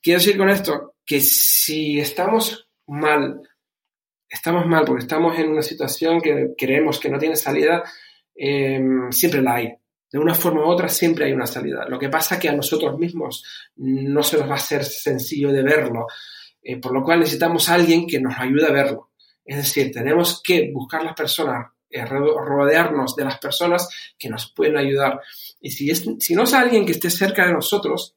Quiero 0.00 0.18
decir 0.18 0.36
con 0.36 0.50
esto 0.50 0.96
que 1.04 1.20
si 1.20 1.98
estamos 1.98 2.68
mal, 2.86 3.40
estamos 4.28 4.66
mal 4.66 4.84
porque 4.84 5.02
estamos 5.02 5.38
en 5.38 5.50
una 5.50 5.62
situación 5.62 6.20
que 6.20 6.54
creemos 6.56 6.98
que 6.98 7.08
no 7.08 7.18
tiene 7.18 7.36
salida, 7.36 7.82
eh, 8.34 8.80
siempre 9.10 9.42
la 9.42 9.54
hay. 9.54 9.74
De 10.10 10.18
una 10.18 10.34
forma 10.34 10.66
u 10.66 10.68
otra 10.68 10.88
siempre 10.88 11.24
hay 11.24 11.32
una 11.32 11.46
salida. 11.46 11.86
Lo 11.88 11.98
que 11.98 12.10
pasa 12.10 12.34
es 12.34 12.40
que 12.40 12.48
a 12.48 12.54
nosotros 12.54 12.98
mismos 12.98 13.44
no 13.76 14.22
se 14.22 14.36
nos 14.36 14.50
va 14.50 14.56
a 14.56 14.58
ser 14.58 14.84
sencillo 14.84 15.50
de 15.50 15.62
verlo. 15.62 16.06
Eh, 16.62 16.76
por 16.76 16.92
lo 16.92 17.02
cual 17.02 17.20
necesitamos 17.20 17.68
a 17.68 17.74
alguien 17.74 18.06
que 18.06 18.20
nos 18.20 18.38
ayude 18.38 18.66
a 18.66 18.72
verlo. 18.72 19.10
Es 19.44 19.56
decir, 19.56 19.90
tenemos 19.92 20.40
que 20.42 20.70
buscar 20.72 21.02
las 21.02 21.14
personas, 21.14 21.72
eh, 21.90 22.04
rodearnos 22.04 23.16
de 23.16 23.24
las 23.24 23.38
personas 23.38 23.88
que 24.18 24.28
nos 24.28 24.52
pueden 24.52 24.76
ayudar. 24.76 25.20
Y 25.60 25.70
si, 25.70 25.90
es, 25.90 26.04
si 26.20 26.34
no 26.34 26.44
es 26.44 26.54
alguien 26.54 26.86
que 26.86 26.92
esté 26.92 27.10
cerca 27.10 27.46
de 27.46 27.52
nosotros, 27.52 28.14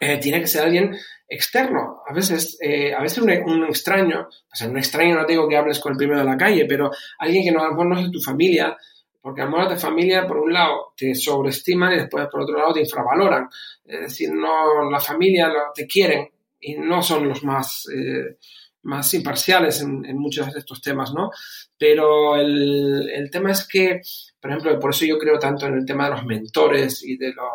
eh, 0.00 0.18
tiene 0.18 0.40
que 0.40 0.46
ser 0.46 0.62
alguien 0.64 0.96
externo. 1.28 2.02
A 2.06 2.12
veces, 2.12 2.56
eh, 2.60 2.94
a 2.94 3.02
veces 3.02 3.18
un, 3.18 3.30
extraño, 3.64 4.28
o 4.28 4.56
sea, 4.56 4.68
un 4.68 4.78
extraño 4.78 5.16
no 5.16 5.26
digo 5.26 5.48
que 5.48 5.56
hables 5.56 5.80
con 5.80 5.92
el 5.92 5.98
primero 5.98 6.20
de 6.20 6.24
la 6.24 6.36
calle, 6.36 6.64
pero 6.66 6.90
alguien 7.18 7.44
que 7.44 7.50
no, 7.50 7.62
a 7.62 7.84
no 7.84 7.98
es 7.98 8.06
de 8.06 8.12
tu 8.12 8.20
familia, 8.20 8.76
porque 9.20 9.42
a 9.42 9.46
lo 9.46 9.68
de 9.68 9.76
familia, 9.76 10.26
por 10.26 10.38
un 10.38 10.52
lado, 10.52 10.94
te 10.96 11.14
sobreestiman 11.14 11.92
y 11.92 11.96
después, 11.96 12.28
por 12.30 12.42
otro 12.42 12.56
lado, 12.56 12.72
te 12.72 12.80
infravaloran. 12.80 13.48
Es 13.84 14.00
decir, 14.00 14.32
no, 14.32 14.88
la 14.90 15.00
familia 15.00 15.48
lo, 15.48 15.72
te 15.74 15.86
quieren, 15.86 16.28
y 16.60 16.74
no 16.76 17.02
son 17.02 17.28
los 17.28 17.44
más, 17.44 17.86
eh, 17.94 18.36
más 18.82 19.12
imparciales 19.14 19.80
en, 19.82 20.18
muchos 20.18 20.52
de 20.52 20.58
estos 20.58 20.80
temas, 20.80 21.12
¿no? 21.12 21.30
Pero 21.76 22.36
el, 22.36 23.10
el, 23.10 23.30
tema 23.30 23.52
es 23.52 23.66
que, 23.66 24.00
por 24.40 24.50
ejemplo, 24.50 24.78
por 24.78 24.90
eso 24.90 25.04
yo 25.04 25.18
creo 25.18 25.38
tanto 25.38 25.66
en 25.66 25.74
el 25.74 25.84
tema 25.84 26.06
de 26.06 26.16
los 26.16 26.24
mentores 26.24 27.02
y 27.04 27.16
de 27.16 27.32
los, 27.32 27.46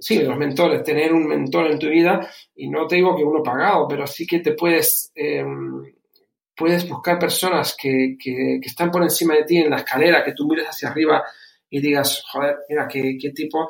sí, 0.00 0.22
los 0.22 0.36
mentores, 0.36 0.82
tener 0.82 1.12
un 1.12 1.26
mentor 1.26 1.70
en 1.70 1.78
tu 1.78 1.88
vida, 1.88 2.28
y 2.54 2.68
no 2.68 2.86
te 2.86 2.96
digo 2.96 3.16
que 3.16 3.24
uno 3.24 3.42
pagado, 3.42 3.86
pero 3.88 4.06
sí 4.06 4.26
que 4.26 4.40
te 4.40 4.52
puedes, 4.52 5.12
eh, 5.14 5.44
puedes 6.54 6.88
buscar 6.88 7.18
personas 7.18 7.76
que, 7.80 8.16
que, 8.18 8.58
que, 8.60 8.68
están 8.68 8.90
por 8.90 9.02
encima 9.02 9.34
de 9.34 9.44
ti 9.44 9.58
en 9.58 9.70
la 9.70 9.76
escalera, 9.76 10.24
que 10.24 10.32
tú 10.32 10.46
mires 10.46 10.66
hacia 10.66 10.88
arriba 10.88 11.22
y 11.68 11.80
digas, 11.80 12.22
joder, 12.30 12.56
mira, 12.68 12.88
qué, 12.88 13.16
qué 13.20 13.30
tipo 13.30 13.68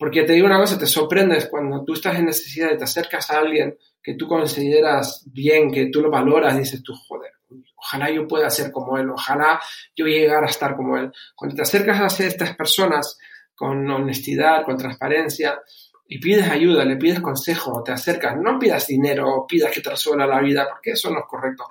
porque 0.00 0.22
te 0.22 0.32
digo 0.32 0.46
una 0.46 0.58
cosa, 0.58 0.78
te 0.78 0.86
sorprendes 0.86 1.46
cuando 1.50 1.84
tú 1.84 1.92
estás 1.92 2.18
en 2.18 2.24
necesidad 2.24 2.72
y 2.72 2.78
te 2.78 2.84
acercas 2.84 3.30
a 3.30 3.38
alguien 3.38 3.76
que 4.02 4.14
tú 4.14 4.26
consideras 4.26 5.22
bien, 5.30 5.70
que 5.70 5.90
tú 5.90 6.00
lo 6.00 6.10
valoras, 6.10 6.56
dices 6.56 6.82
tú, 6.82 6.94
joder, 7.06 7.32
ojalá 7.76 8.10
yo 8.10 8.26
pueda 8.26 8.48
ser 8.48 8.72
como 8.72 8.96
él, 8.96 9.10
ojalá 9.10 9.60
yo 9.94 10.06
llegar 10.06 10.42
a 10.42 10.46
estar 10.46 10.74
como 10.74 10.96
él. 10.96 11.12
Cuando 11.34 11.54
te 11.54 11.60
acercas 11.60 12.00
a 12.00 12.24
estas 12.24 12.56
personas 12.56 13.18
con 13.54 13.90
honestidad, 13.90 14.64
con 14.64 14.78
transparencia, 14.78 15.60
y 16.08 16.18
pides 16.18 16.48
ayuda, 16.48 16.82
le 16.86 16.96
pides 16.96 17.20
consejo, 17.20 17.82
te 17.82 17.92
acercas, 17.92 18.38
no 18.38 18.58
pidas 18.58 18.86
dinero, 18.86 19.44
pidas 19.46 19.70
que 19.70 19.82
te 19.82 19.90
resuelva 19.90 20.26
la 20.26 20.40
vida, 20.40 20.66
porque 20.66 20.92
eso 20.92 21.10
no 21.10 21.18
es 21.18 21.26
correcto, 21.28 21.66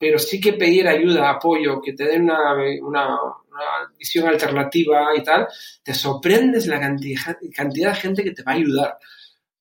pero 0.00 0.18
sí 0.18 0.40
que 0.40 0.54
pedir 0.54 0.88
ayuda, 0.88 1.28
apoyo, 1.28 1.78
que 1.82 1.92
te 1.92 2.04
den 2.04 2.22
una, 2.22 2.54
una, 2.80 3.18
visión 3.98 4.26
alternativa 4.26 5.10
y 5.14 5.22
tal, 5.22 5.46
te 5.82 5.92
sorprendes 5.92 6.66
la 6.66 6.80
cantidad, 6.80 7.36
cantidad 7.54 7.90
de 7.90 7.96
gente 7.96 8.24
que 8.24 8.30
te 8.30 8.42
va 8.42 8.52
a 8.52 8.54
ayudar. 8.54 8.98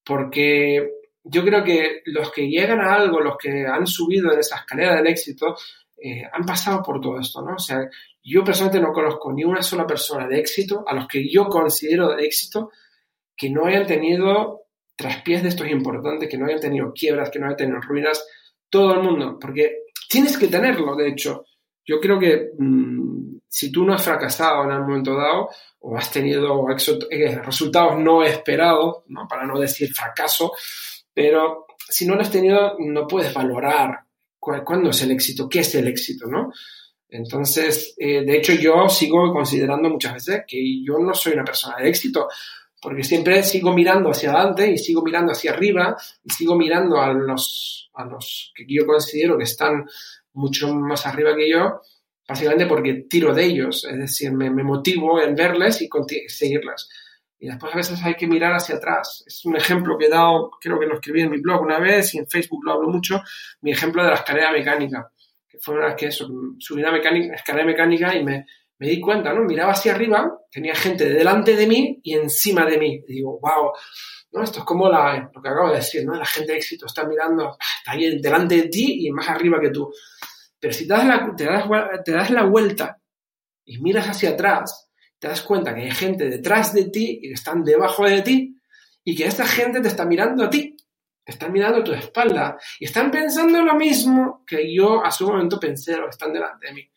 Porque 0.01 0.91
yo 1.25 1.43
creo 1.43 1.61
que 1.61 2.03
los 2.05 2.31
que 2.31 2.47
llegan 2.47 2.79
a 2.79 2.93
algo, 2.93 3.19
los 3.19 3.35
que 3.37 3.67
han 3.67 3.85
subido 3.85 4.31
en 4.31 4.39
esa 4.39 4.59
escalera 4.59 4.95
del 4.95 5.07
éxito, 5.07 5.57
eh, 6.01 6.23
han 6.31 6.45
pasado 6.45 6.81
por 6.81 7.01
todo 7.01 7.19
esto, 7.19 7.41
¿no? 7.41 7.55
O 7.55 7.59
sea, 7.59 7.89
yo 8.23 8.41
personalmente 8.41 8.87
no 8.87 8.93
conozco 8.93 9.33
ni 9.33 9.43
una 9.43 9.61
sola 9.61 9.85
persona 9.85 10.25
de 10.25 10.39
éxito, 10.39 10.85
a 10.87 10.95
los 10.95 11.05
que 11.05 11.29
yo 11.29 11.49
considero 11.49 12.15
de 12.15 12.23
éxito, 12.23 12.71
que 13.35 13.49
no 13.49 13.65
hayan 13.65 13.85
tenido 13.85 14.67
traspiés 14.95 15.43
de 15.43 15.49
estos 15.49 15.67
importantes, 15.67 16.29
que 16.29 16.37
no 16.37 16.45
hayan 16.45 16.61
tenido 16.61 16.93
quiebras, 16.93 17.29
que 17.29 17.39
no 17.39 17.47
hayan 17.47 17.57
tenido 17.57 17.81
ruinas, 17.81 18.25
todo 18.69 18.93
el 18.93 19.01
mundo, 19.01 19.37
porque 19.39 19.83
tienes 20.09 20.37
que 20.37 20.47
tenerlo, 20.47 20.95
de 20.95 21.09
hecho. 21.09 21.45
Yo 21.85 21.99
creo 21.99 22.19
que 22.19 22.51
mmm, 22.57 23.37
si 23.47 23.71
tú 23.71 23.85
no 23.85 23.93
has 23.93 24.03
fracasado 24.03 24.63
en 24.63 24.71
algún 24.71 24.89
momento 24.89 25.15
dado 25.15 25.49
o 25.79 25.97
has 25.97 26.11
tenido 26.11 26.65
eh, 27.09 27.41
resultados 27.43 27.97
no 27.99 28.23
esperados, 28.23 29.03
¿no? 29.07 29.27
para 29.27 29.45
no 29.45 29.59
decir 29.59 29.93
fracaso, 29.93 30.51
pero 31.13 31.67
si 31.77 32.05
no 32.05 32.15
lo 32.15 32.21
has 32.21 32.31
tenido, 32.31 32.75
no 32.79 33.07
puedes 33.07 33.33
valorar 33.33 33.99
cuándo 34.39 34.89
es 34.89 35.01
el 35.01 35.11
éxito, 35.11 35.47
qué 35.49 35.59
es 35.59 35.75
el 35.75 35.87
éxito, 35.87 36.27
¿no? 36.27 36.51
Entonces, 37.09 37.93
eh, 37.97 38.21
de 38.23 38.37
hecho, 38.37 38.53
yo 38.53 38.87
sigo 38.87 39.33
considerando 39.33 39.89
muchas 39.89 40.13
veces 40.13 40.43
que 40.47 40.83
yo 40.83 40.99
no 40.99 41.13
soy 41.13 41.33
una 41.33 41.43
persona 41.43 41.75
de 41.77 41.89
éxito, 41.89 42.27
porque 42.81 43.03
siempre 43.03 43.43
sigo 43.43 43.73
mirando 43.73 44.09
hacia 44.09 44.31
adelante 44.31 44.71
y 44.71 44.77
sigo 44.77 45.01
mirando 45.01 45.31
hacia 45.31 45.51
arriba 45.51 45.97
y 46.23 46.29
sigo 46.31 46.55
mirando 46.55 47.01
a 47.01 47.13
los, 47.13 47.89
a 47.93 48.05
los 48.05 48.53
que 48.55 48.65
yo 48.67 48.85
considero 48.85 49.37
que 49.37 49.43
están 49.43 49.85
mucho 50.33 50.73
más 50.73 51.05
arriba 51.05 51.35
que 51.35 51.49
yo 51.49 51.81
básicamente 52.29 52.67
porque 52.67 53.05
tiro 53.09 53.33
de 53.33 53.43
ellos, 53.43 53.85
es 53.85 53.97
decir, 53.97 54.31
me, 54.31 54.51
me 54.51 54.63
motivo 54.63 55.19
en 55.19 55.35
verles 55.35 55.81
y 55.81 55.89
seguirlas. 56.27 56.87
Y 57.39 57.47
después 57.47 57.73
a 57.73 57.77
veces 57.77 57.99
hay 58.03 58.13
que 58.13 58.27
mirar 58.27 58.53
hacia 58.53 58.75
atrás. 58.75 59.23
Es 59.25 59.43
un 59.45 59.55
ejemplo 59.55 59.97
que 59.97 60.05
he 60.05 60.09
dado, 60.09 60.51
creo 60.61 60.79
que 60.79 60.85
lo 60.85 60.95
escribí 60.95 61.21
en 61.21 61.31
mi 61.31 61.39
blog 61.39 61.61
una 61.63 61.79
vez 61.79 62.13
y 62.13 62.19
en 62.19 62.27
Facebook 62.27 62.63
lo 62.63 62.73
hablo 62.73 62.89
mucho, 62.89 63.21
mi 63.61 63.71
ejemplo 63.71 64.03
de 64.03 64.09
la 64.09 64.17
escalera 64.17 64.51
mecánica, 64.51 65.11
que 65.47 65.57
fue 65.59 65.75
una 65.75 65.87
vez 65.87 65.95
que 65.95 66.05
eso, 66.07 66.29
subí 66.59 66.83
una 66.83 66.95
escalera 66.97 67.65
mecánica 67.65 68.15
y 68.15 68.23
me, 68.23 68.45
me 68.79 68.87
di 68.87 68.99
cuenta, 68.99 69.33
¿no? 69.33 69.43
Miraba 69.43 69.73
hacia 69.73 69.93
arriba, 69.93 70.39
tenía 70.49 70.73
gente 70.73 71.07
delante 71.07 71.55
de 71.55 71.67
mí 71.67 71.99
y 72.01 72.15
encima 72.15 72.65
de 72.65 72.77
mí. 72.77 73.03
Y 73.07 73.13
digo, 73.15 73.39
wow, 73.39 73.73
¿no? 74.31 74.43
Esto 74.43 74.59
es 74.59 74.65
como 74.65 74.89
la, 74.89 75.29
lo 75.33 75.41
que 75.41 75.49
acabo 75.49 75.69
de 75.69 75.75
decir, 75.75 76.05
¿no? 76.05 76.15
La 76.15 76.25
gente 76.25 76.53
de 76.53 76.57
éxito 76.57 76.85
está 76.85 77.05
mirando, 77.05 77.57
está 77.79 77.91
ahí 77.91 78.21
delante 78.21 78.55
de 78.55 78.69
ti 78.69 79.05
y 79.05 79.11
más 79.11 79.27
arriba 79.27 79.59
que 79.59 79.69
tú. 79.69 79.91
Pero 80.59 80.73
si 80.73 80.87
te 80.87 80.93
das, 80.93 82.29
la, 82.31 82.43
vuelta 82.43 83.01
y 83.65 83.79
miras 83.79 84.07
hacia 84.07 84.31
atrás, 84.31 84.89
te 85.17 85.27
das 85.27 85.41
cuenta 85.41 85.75
que 85.75 85.81
hay 85.81 85.91
gente 85.91 86.29
detrás 86.29 86.73
de 86.73 86.85
ti 86.85 87.19
y 87.21 87.27
que 87.27 87.33
están 87.33 87.63
debajo 87.63 88.05
de 88.05 88.21
ti 88.21 88.61
y 89.03 89.15
que 89.15 89.25
esta 89.25 89.45
gente 89.45 89.81
te 89.81 89.89
está 89.89 90.05
mirando 90.05 90.45
a 90.45 90.49
ti, 90.49 90.75
te 91.23 91.31
están 91.31 91.51
mirando 91.51 91.79
a 91.79 91.83
tu 91.83 91.93
espalda 91.93 92.57
y 92.79 92.85
están 92.85 93.11
pensando 93.11 93.61
lo 93.61 93.75
mismo 93.75 94.43
que 94.45 94.73
yo 94.73 95.03
a 95.03 95.11
su 95.11 95.27
momento 95.27 95.59
pensé 95.59 95.97
lo 95.97 96.05
que 96.05 96.11
están 96.11 96.33
delante 96.33 96.67
de 96.67 96.73
mí. 96.73 96.91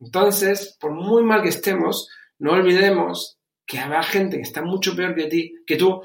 Entonces, 0.00 0.76
por 0.80 0.92
muy 0.92 1.22
mal 1.24 1.42
que 1.42 1.48
estemos, 1.48 2.08
no 2.38 2.52
olvidemos 2.52 3.38
que 3.66 3.78
habrá 3.78 4.02
gente 4.02 4.36
que 4.36 4.42
está 4.42 4.62
mucho 4.62 4.96
peor 4.96 5.14
que 5.14 5.26
ti, 5.26 5.54
tú, 5.78 6.02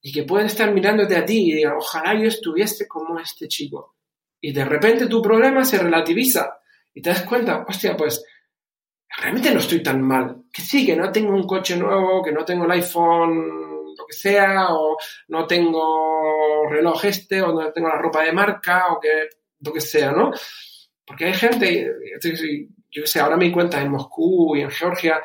y 0.00 0.12
que 0.12 0.22
pueden 0.22 0.46
estar 0.46 0.72
mirándote 0.72 1.16
a 1.16 1.24
ti 1.24 1.50
y 1.50 1.56
digan, 1.56 1.74
ojalá 1.76 2.14
yo 2.14 2.28
estuviese 2.28 2.86
como 2.86 3.18
este 3.18 3.48
chico. 3.48 3.96
Y 4.40 4.52
de 4.52 4.64
repente 4.64 5.06
tu 5.06 5.20
problema 5.20 5.64
se 5.64 5.78
relativiza 5.78 6.60
y 6.94 7.02
te 7.02 7.10
das 7.10 7.22
cuenta, 7.22 7.64
hostia, 7.68 7.96
pues 7.96 8.24
realmente 9.18 9.52
no 9.52 9.60
estoy 9.60 9.82
tan 9.82 10.00
mal. 10.00 10.44
Que 10.52 10.62
sí, 10.62 10.86
que 10.86 10.96
no 10.96 11.10
tengo 11.10 11.34
un 11.34 11.46
coche 11.46 11.76
nuevo, 11.76 12.22
que 12.22 12.32
no 12.32 12.44
tengo 12.44 12.64
el 12.64 12.70
iPhone 12.70 13.70
lo 13.96 14.06
que 14.06 14.14
sea, 14.14 14.68
o 14.70 14.96
no 15.28 15.46
tengo 15.46 16.68
reloj 16.70 17.04
este, 17.04 17.42
o 17.42 17.52
no 17.52 17.72
tengo 17.72 17.88
la 17.88 17.98
ropa 17.98 18.22
de 18.22 18.32
marca, 18.32 18.86
o 18.92 19.00
que 19.00 19.28
lo 19.60 19.72
que 19.72 19.80
sea, 19.80 20.12
¿no? 20.12 20.30
Porque 21.04 21.26
hay 21.26 21.34
gente, 21.34 21.90
yo 22.90 23.06
sé, 23.06 23.20
ahora 23.20 23.36
me 23.36 23.46
di 23.46 23.52
cuenta 23.52 23.80
en 23.80 23.90
Moscú 23.90 24.56
y 24.56 24.62
en 24.62 24.70
Georgia 24.70 25.22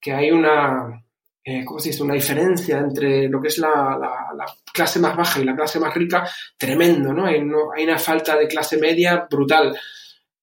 que 0.00 0.12
hay 0.12 0.30
una, 0.30 1.02
eh, 1.44 1.64
¿cómo 1.64 1.78
se 1.78 1.90
dice? 1.90 2.02
Una 2.02 2.14
diferencia 2.14 2.78
entre 2.78 3.28
lo 3.28 3.40
que 3.40 3.48
es 3.48 3.58
la, 3.58 3.98
clase 4.72 4.98
más 4.98 5.16
baja 5.16 5.40
y 5.40 5.44
la 5.44 5.54
clase 5.54 5.78
más 5.78 5.94
rica, 5.94 6.28
tremendo, 6.56 7.12
¿no? 7.12 7.26
Hay, 7.26 7.38
una 7.40 7.98
falta 7.98 8.36
de 8.36 8.48
clase 8.48 8.78
media 8.78 9.26
brutal. 9.30 9.78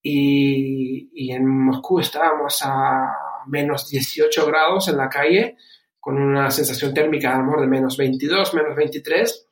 Y, 0.01 1.31
en 1.31 1.45
Moscú 1.47 1.99
estábamos 1.99 2.61
a 2.63 3.07
menos 3.47 3.89
18 3.89 4.45
grados 4.45 4.87
en 4.87 4.97
la 4.97 5.09
calle, 5.09 5.57
con 5.99 6.17
una 6.17 6.49
sensación 6.51 6.93
térmica 6.93 7.35
a 7.35 7.41
lo 7.41 7.61
de 7.61 7.67
menos 7.67 7.97
22, 7.97 8.53
menos 8.53 8.75
23, 8.75 9.47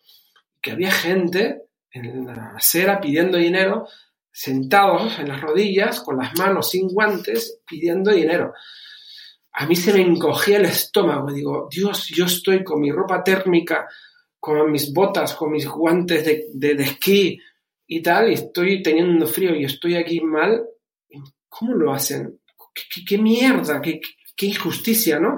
que 0.62 0.72
había 0.72 0.92
gente 0.92 1.64
en 1.92 2.26
la 2.26 2.54
acera 2.56 3.00
pidiendo 3.02 3.38
dinero, 3.38 3.88
sentados 4.38 5.18
en 5.20 5.30
las 5.30 5.42
rodillas, 5.42 6.02
con 6.02 6.18
las 6.18 6.38
manos 6.38 6.70
sin 6.70 6.88
guantes, 6.88 7.60
pidiendo 7.66 8.12
dinero 8.12 8.54
a 9.60 9.66
mí 9.66 9.76
se 9.76 9.92
me 9.92 10.02
encogía 10.02 10.58
el 10.58 10.66
estómago. 10.66 11.32
Digo, 11.34 11.68
Dios, 11.72 12.10
yo 12.10 12.26
estoy 12.26 12.64
con 12.64 12.80
mi 12.80 12.92
ropa 12.92 13.24
térmica, 13.24 13.88
con 14.40 14.72
mis 14.72 14.94
botas, 14.94 15.34
con 15.34 15.52
mis 15.52 15.68
guantes 15.68 16.24
de, 16.24 16.76
de, 16.76 16.84
esquí 16.84 17.40
y 17.88 18.02
tal, 18.04 18.30
y 18.30 18.36
estoy 18.36 18.84
teniendo 18.84 19.26
frío 19.26 19.56
y 19.56 19.66
estoy 19.66 19.96
aquí 19.96 20.22
mal. 20.22 20.64
¿Cómo 21.50 21.74
lo 21.74 21.92
hacen? 21.92 22.40
¿Qué, 23.08 23.18
mierda? 23.18 23.82
¿Qué, 23.82 24.00
¿Qué, 24.36 24.46
injusticia, 24.46 25.20
¿no? 25.20 25.38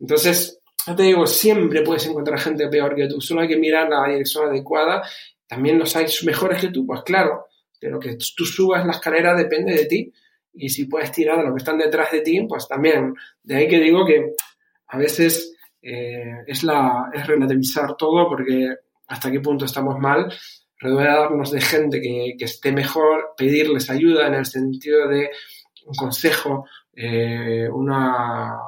Entonces, 0.00 0.60
yo 0.86 0.96
te 0.96 1.02
digo, 1.02 1.26
siempre 1.26 1.82
puedes 1.82 2.06
encontrar 2.06 2.40
gente 2.40 2.68
peor 2.68 2.94
que 2.94 3.06
tú, 3.06 3.20
solo 3.20 3.42
hay 3.42 3.48
que 3.48 3.58
mirar 3.58 3.90
la 3.90 4.08
dirección 4.08 4.48
adecuada. 4.48 5.02
También 5.46 5.78
los 5.78 5.94
hay 5.94 6.06
mejores 6.24 6.58
que 6.58 6.68
tú, 6.68 6.86
pues 6.86 7.02
claro, 7.02 7.47
pero 7.80 7.98
que 7.98 8.16
tú 8.36 8.44
subas 8.44 8.84
la 8.84 8.92
escalera 8.92 9.34
depende 9.34 9.74
de 9.74 9.86
ti 9.86 10.12
y 10.54 10.68
si 10.68 10.86
puedes 10.86 11.12
tirar 11.12 11.38
a 11.38 11.42
los 11.42 11.52
que 11.52 11.58
están 11.58 11.78
detrás 11.78 12.10
de 12.10 12.20
ti, 12.20 12.44
pues 12.48 12.66
también. 12.66 13.14
De 13.42 13.56
ahí 13.56 13.68
que 13.68 13.78
digo 13.78 14.04
que 14.04 14.34
a 14.88 14.98
veces 14.98 15.54
eh, 15.80 16.42
es, 16.46 16.64
la, 16.64 17.10
es 17.12 17.26
relativizar 17.26 17.96
todo 17.96 18.28
porque 18.28 18.74
hasta 19.06 19.30
qué 19.30 19.40
punto 19.40 19.64
estamos 19.64 19.98
mal, 19.98 20.32
rodearnos 20.78 21.50
de 21.50 21.60
gente 21.60 22.00
que, 22.00 22.34
que 22.38 22.44
esté 22.44 22.72
mejor, 22.72 23.34
pedirles 23.36 23.88
ayuda 23.90 24.26
en 24.26 24.34
el 24.34 24.46
sentido 24.46 25.08
de 25.08 25.30
un 25.86 25.94
consejo, 25.94 26.66
eh, 27.00 27.68
una, 27.70 28.58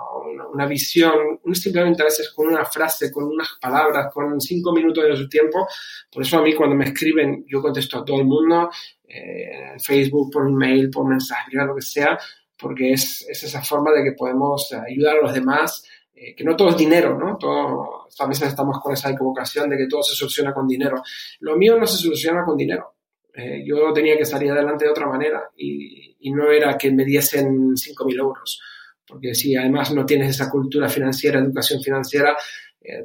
una, 0.53 0.67
visión, 0.67 1.41
simplemente 1.53 2.03
a 2.03 2.05
veces 2.05 2.31
con 2.31 2.47
una 2.47 2.65
frase, 2.65 3.11
con 3.11 3.25
unas 3.25 3.59
palabras, 3.61 4.13
con 4.15 4.41
cinco 4.41 4.73
minutos 4.73 5.03
de 5.03 5.17
su 5.17 5.29
tiempo. 5.29 5.67
Por 6.13 6.23
eso 6.23 6.39
a 6.39 6.43
mí 6.43 6.55
cuando 6.55 6.77
me 6.77 6.85
escriben, 6.85 7.45
yo 7.49 7.61
contesto 7.61 7.99
a 7.99 8.05
todo 8.05 8.21
el 8.21 8.27
mundo, 8.27 8.71
eh, 9.09 9.73
en 9.73 9.81
Facebook, 9.81 10.31
por 10.31 10.49
email, 10.49 10.91
por 10.91 11.09
mensaje, 11.09 11.57
lo 11.57 11.75
que 11.75 11.83
sea, 11.83 12.17
porque 12.57 12.93
es, 12.93 13.27
es, 13.29 13.43
esa 13.43 13.63
forma 13.63 13.91
de 13.91 14.05
que 14.05 14.13
podemos 14.13 14.73
ayudar 14.73 15.17
a 15.17 15.23
los 15.23 15.35
demás, 15.35 15.83
eh, 16.15 16.33
que 16.37 16.45
no 16.45 16.55
todo 16.55 16.69
es 16.69 16.77
dinero, 16.77 17.19
¿no? 17.19 17.37
Todo, 17.37 18.07
a 18.17 18.27
veces 18.29 18.47
estamos 18.47 18.79
con 18.81 18.93
esa 18.93 19.11
equivocación 19.11 19.69
de 19.69 19.77
que 19.77 19.89
todo 19.89 20.05
se 20.05 20.15
soluciona 20.15 20.55
con 20.55 20.69
dinero. 20.69 21.03
Lo 21.41 21.57
mío 21.57 21.77
no 21.77 21.87
se 21.89 21.97
soluciona 21.97 22.45
con 22.45 22.57
dinero. 22.57 22.95
Eh, 23.35 23.65
yo 23.67 23.93
tenía 23.93 24.17
que 24.17 24.25
salir 24.25 24.53
adelante 24.53 24.85
de 24.85 24.91
otra 24.93 25.07
manera 25.07 25.51
y, 25.57 26.10
y 26.21 26.31
no 26.33 26.51
era 26.51 26.77
que 26.79 26.93
me 26.93 27.05
diesen 27.05 27.75
5.000 27.75 28.19
euros. 28.19 28.61
Porque 29.07 29.35
si 29.35 29.57
además 29.57 29.93
no 29.93 30.07
tienes 30.07 30.31
esa 30.31 30.49
cultura 30.49 30.89
financiera, 30.89 31.41
educación 31.41 31.83
financiera, 31.83 32.37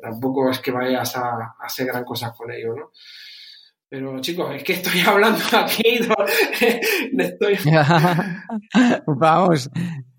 tampoco 0.01 0.49
es 0.49 0.59
que 0.59 0.71
vayas 0.71 1.15
a, 1.15 1.21
a, 1.21 1.55
hacer 1.61 1.87
gran 1.87 2.03
cosas 2.03 2.31
con 2.37 2.51
ello, 2.51 2.75
¿no? 2.75 2.91
Pero 3.87 4.19
chicos, 4.19 4.53
es 4.55 4.63
que 4.63 4.73
estoy 4.73 4.99
hablando 5.05 5.43
aquí. 5.53 5.99
estoy... 7.17 7.57
Vamos, 9.07 9.69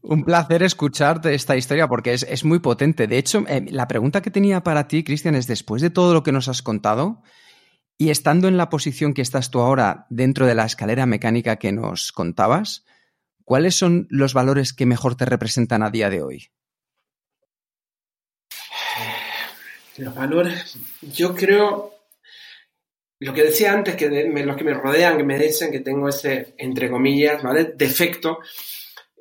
un 0.03 0.25
placer 0.25 0.63
escucharte 0.63 1.35
esta 1.35 1.57
historia 1.57 1.89
porque 1.89 2.15
es, 2.15 2.23
es 2.29 2.45
muy 2.45 2.61
potente. 2.61 3.07
De 3.07 3.19
hecho, 3.19 3.45
eh, 3.49 3.67
la 3.71 3.89
pregunta 3.89 4.23
que 4.23 4.31
tenía 4.31 4.63
para 4.63 4.89
ti, 4.89 5.03
Cristian, 5.05 5.35
es 5.35 5.47
después 5.47 5.83
de 5.83 5.91
todo 5.91 6.15
lo 6.15 6.23
que 6.23 6.33
nos 6.33 6.49
has 6.49 6.63
contado 6.63 7.23
y 7.99 8.11
estando 8.11 8.49
en 8.49 8.57
la 8.57 8.69
posición 8.69 9.15
que 9.15 9.23
estás 9.23 9.51
tú 9.51 9.61
ahora 9.61 10.07
dentro 10.11 10.47
de 10.47 10.55
la 10.55 10.67
escalera 10.67 11.07
mecánica 11.07 11.57
que 11.57 11.73
nos 11.73 12.13
contabas, 12.13 12.85
¿cuáles 13.45 13.75
son 13.75 14.07
los 14.11 14.35
valores 14.35 14.73
que 14.73 14.87
mejor 14.87 15.17
te 15.17 15.25
representan 15.25 15.83
a 15.83 15.91
día 15.91 16.11
de 16.11 16.23
hoy? 16.23 16.49
Los 19.97 20.15
valores, 20.15 20.79
yo 21.01 21.35
creo 21.35 21.95
lo 23.19 23.33
que 23.33 23.45
decía 23.45 23.73
antes, 23.73 23.97
que 23.97 24.11
los 24.11 24.57
que 24.57 24.65
me 24.65 24.75
rodean, 24.75 25.17
que 25.17 25.25
me 25.25 25.39
dicen 25.39 25.73
que 25.73 25.81
tengo 25.81 26.11
ese, 26.11 26.55
entre 26.59 26.91
comillas, 26.91 27.43
¿vale? 27.43 27.73
Defecto, 27.75 28.41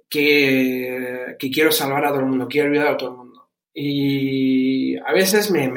que, 0.10 1.38
quiero 1.40 1.72
salvar 1.72 2.04
a 2.04 2.10
todo 2.10 2.20
el 2.20 2.26
mundo, 2.26 2.48
quiero 2.50 2.70
ayudar 2.70 2.88
a 2.88 2.98
todo 2.98 3.12
el 3.12 3.18
mundo. 3.18 3.50
Y 3.74 4.98
a 4.98 5.14
veces 5.14 5.50
me 5.50 5.70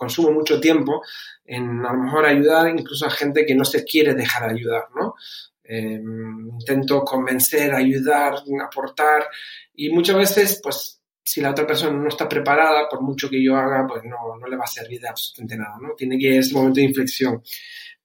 consumo 0.00 0.30
mucho 0.32 0.58
tiempo 0.58 1.02
en 1.44 1.84
a 1.84 1.92
lo 1.92 2.04
mejor 2.04 2.24
ayudar 2.24 2.70
incluso 2.70 3.04
a 3.04 3.10
gente 3.10 3.44
que 3.44 3.54
no 3.54 3.66
se 3.66 3.84
quiere 3.84 4.14
dejar 4.14 4.48
ayudar, 4.48 4.86
¿no? 4.96 5.14
Eh, 5.62 6.00
intento 6.02 7.04
convencer, 7.04 7.74
ayudar, 7.74 8.42
aportar 8.64 9.28
y 9.74 9.90
muchas 9.90 10.16
veces 10.16 10.60
pues 10.62 11.02
si 11.22 11.42
la 11.42 11.50
otra 11.50 11.66
persona 11.66 11.96
no 11.98 12.08
está 12.08 12.26
preparada, 12.26 12.88
por 12.88 13.02
mucho 13.02 13.28
que 13.28 13.44
yo 13.44 13.54
haga, 13.56 13.86
pues 13.86 14.02
no, 14.04 14.36
no 14.40 14.46
le 14.46 14.56
va 14.56 14.64
a 14.64 14.66
servir 14.66 15.00
de 15.02 15.08
absolutamente 15.08 15.58
nada, 15.58 15.76
¿no? 15.80 15.94
Tiene 15.94 16.18
que 16.18 16.38
ese 16.38 16.54
momento 16.54 16.80
de 16.80 16.86
inflexión. 16.86 17.42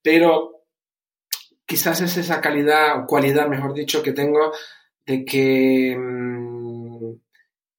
Pero 0.01 0.65
quizás 1.65 2.01
es 2.01 2.17
esa 2.17 2.41
calidad 2.41 2.99
o 2.99 3.07
cualidad, 3.07 3.47
mejor 3.47 3.73
dicho, 3.73 4.03
que 4.03 4.11
tengo 4.11 4.51
de 5.05 5.23
que 5.23 5.95
mm, 5.97 7.13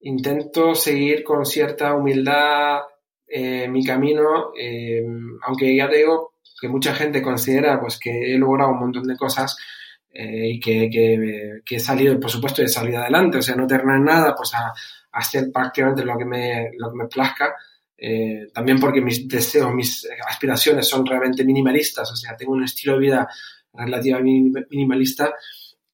intento 0.01 0.75
seguir 0.75 1.23
con 1.23 1.45
cierta 1.45 1.95
humildad 1.95 2.81
eh, 3.29 3.69
mi 3.69 3.85
camino, 3.85 4.53
eh, 4.59 5.05
aunque 5.43 5.77
ya 5.77 5.89
te 5.89 5.99
digo 5.99 6.35
que 6.61 6.69
mucha 6.69 6.95
gente 6.95 7.21
considera 7.21 7.81
pues 7.81 7.99
que 7.99 8.35
he 8.35 8.39
logrado 8.39 8.71
un 8.71 8.81
montón 8.81 9.05
de 9.05 9.17
cosas 9.17 9.57
eh, 10.11 10.53
y 10.53 10.61
que, 10.61 10.89
que, 10.91 11.61
que, 11.65 11.77
he 11.77 11.81
salido, 11.81 12.19
por 12.19 12.31
supuesto, 12.31 12.63
he 12.63 12.69
salido 12.69 13.01
adelante, 13.01 13.39
o 13.39 13.43
sea, 13.43 13.55
no 13.55 13.67
tener 13.67 13.85
nada, 13.85 14.35
pues 14.35 14.55
a, 14.55 14.73
hacer 15.13 15.51
prácticamente 15.53 16.05
lo 16.05 16.17
que 16.17 16.25
me, 16.25 16.71
lo 16.79 16.91
que 16.91 16.97
me 16.97 17.07
plazca. 17.07 17.55
Eh, 17.99 18.49
también 18.53 18.79
porque 18.79 19.01
mis 19.01 19.27
deseos, 19.27 19.75
mis 19.75 20.07
aspiraciones 20.27 20.87
son 20.87 21.05
realmente 21.07 21.45
minimalistas, 21.45 22.11
o 22.13 22.17
sea, 22.17 22.37
tengo 22.37 22.53
un 22.53 22.65
estilo 22.65 22.95
de 22.95 23.01
vida 23.01 23.29
relativamente 23.73 24.67
minimalista. 24.71 25.35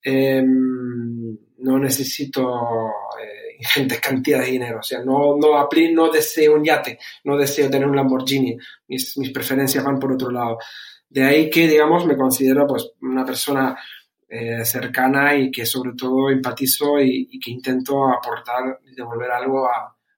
Em, 0.04 1.38
no 1.58 1.78
necesito 1.78 2.90
eh, 3.22 3.56
ingentes 3.58 4.00
cantidades 4.00 4.46
de 4.46 4.52
dinero, 4.52 4.78
o 4.80 4.82
sea, 4.82 5.00
no, 5.00 5.36
no, 5.36 5.68
no 5.92 6.10
deseo 6.10 6.54
un 6.54 6.64
yate, 6.64 6.98
no 7.24 7.36
deseo 7.36 7.70
tener 7.70 7.88
un 7.88 7.96
Lamborghini, 7.96 8.56
mis, 8.88 9.14
preferencias 9.32 9.84
van 9.84 9.98
por 9.98 10.12
otro 10.12 10.30
lado. 10.30 10.58
De 11.08 11.22
ahí 11.24 11.50
que, 11.50 11.68
digamos, 11.68 12.06
me 12.06 12.16
considero 12.16 12.66
pues 12.66 12.90
una 13.02 13.24
persona 13.24 13.78
eh, 14.28 14.64
cercana 14.64 15.36
y 15.36 15.50
que 15.50 15.66
sobre 15.66 15.92
todo 15.92 16.30
empatizo 16.30 16.98
y, 16.98 17.38
que 17.38 17.50
intento 17.50 18.08
aportar 18.08 18.80
y 18.90 18.94
devolver 18.94 19.30
algo 19.30 19.68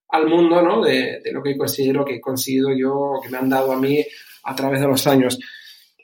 al 0.09 0.27
mundo, 0.29 0.63
¿no? 0.63 0.81
De, 0.81 1.21
lo 1.33 1.43
que 1.43 1.59
considero 1.59 2.05
que 2.05 2.15
he 2.15 2.21
conseguido 2.21 2.69
yo, 2.77 3.21
que 3.23 3.29
me 3.29 3.39
han 3.39 3.49
dado 3.49 3.73
a 3.73 3.81
mí 3.81 4.05
a 4.45 4.55
través 4.55 4.81
de 4.81 4.87
los 4.87 5.07
años. 5.07 5.39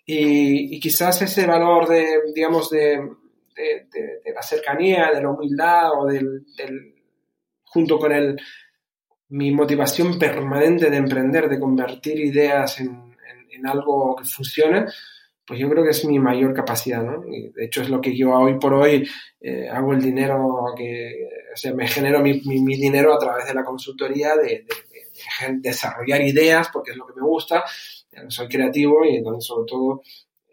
Y, 0.04 0.80
quizás 0.80 1.22
ese 1.22 1.46
valor 1.46 1.88
de, 1.88 2.04
digamos, 2.34 2.68
de, 2.70 3.00
de, 3.54 4.32
la 4.34 4.42
cercanía, 4.42 5.10
de 5.12 5.22
la 5.22 5.30
humildad 5.30 5.90
o 5.98 6.06
del, 6.06 6.44
junto 7.64 7.98
con 7.98 8.12
el, 8.12 8.36
mi 9.28 9.50
motivación 9.52 10.18
permanente 10.18 10.90
de 10.90 10.96
emprender, 10.96 11.48
de 11.48 11.60
convertir 11.60 12.18
ideas 12.18 12.80
en, 12.80 13.16
en, 13.52 13.66
algo 13.66 14.16
que 14.16 14.24
funcione, 14.24 14.86
pues 15.46 15.60
yo 15.60 15.68
creo 15.68 15.84
que 15.84 15.90
es 15.90 16.04
mi 16.06 16.18
mayor 16.18 16.54
capacidad, 16.54 17.02
¿no? 17.02 17.20
De 17.20 17.64
hecho 17.64 17.82
es 17.82 17.90
lo 17.90 18.00
que 18.00 18.16
yo 18.16 18.30
hoy 18.30 18.58
por 18.58 18.72
hoy 18.72 19.06
eh, 19.40 19.68
hago 19.68 19.92
el 19.92 20.00
dinero 20.00 20.72
que, 20.76 21.28
o 21.52 21.56
sea, 21.56 21.74
me 21.74 21.86
genero 21.86 22.20
mi, 22.20 22.40
mi, 22.40 22.76
dinero 22.76 23.12
a 23.12 23.18
través 23.18 23.46
de 23.46 23.54
la 23.54 23.64
consultoría, 23.64 24.34
de, 24.36 24.64
desarrollar 25.58 26.22
ideas, 26.22 26.68
porque 26.72 26.92
es 26.92 26.96
lo 26.96 27.06
que 27.06 27.20
me 27.20 27.26
gusta, 27.26 27.64
soy 28.28 28.48
creativo 28.48 29.04
y 29.04 29.22
sobre 29.40 29.66
todo, 29.66 30.02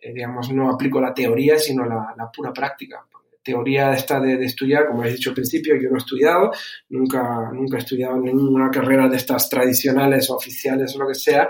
eh, 0.08 0.14
digamos, 0.14 0.52
no 0.54 0.72
aplico 0.72 1.02
la 1.02 1.14
teoría, 1.14 1.58
sino 1.58 1.86
la, 1.86 2.32
pura 2.34 2.54
práctica. 2.54 3.06
Teoría 3.44 3.94
esta 3.94 4.20
de, 4.20 4.38
de, 4.38 4.46
estudiar, 4.46 4.88
como 4.88 5.04
he 5.04 5.12
dicho 5.12 5.30
al 5.30 5.36
principio, 5.36 5.76
yo 5.76 5.90
no 5.90 5.96
he 5.96 6.00
estudiado, 6.00 6.52
nunca, 6.90 7.50
nunca 7.54 7.78
he 7.78 7.80
estudiado 7.80 8.18
ninguna 8.18 8.70
carrera 8.70 9.08
de 9.08 9.18
estas 9.18 9.50
tradicionales 9.50 10.30
o 10.30 10.36
oficiales 10.36 10.94
o 10.96 11.00
lo 11.00 11.08
que 11.08 11.16
sea, 11.16 11.48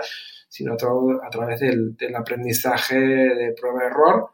sino 0.48 0.76
todo 0.76 1.20
a 1.22 1.28
través 1.28 1.60
del, 1.60 1.96
del 1.96 2.14
aprendizaje 2.14 2.98
de 2.98 3.52
prueba-error, 3.52 4.30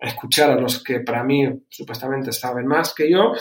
escuchar 0.00 0.50
a 0.50 0.60
los 0.60 0.82
que 0.82 1.00
para 1.00 1.22
mí 1.22 1.44
supuestamente 1.68 2.32
saben 2.32 2.66
más 2.66 2.92
que 2.92 3.10
yo, 3.10 3.32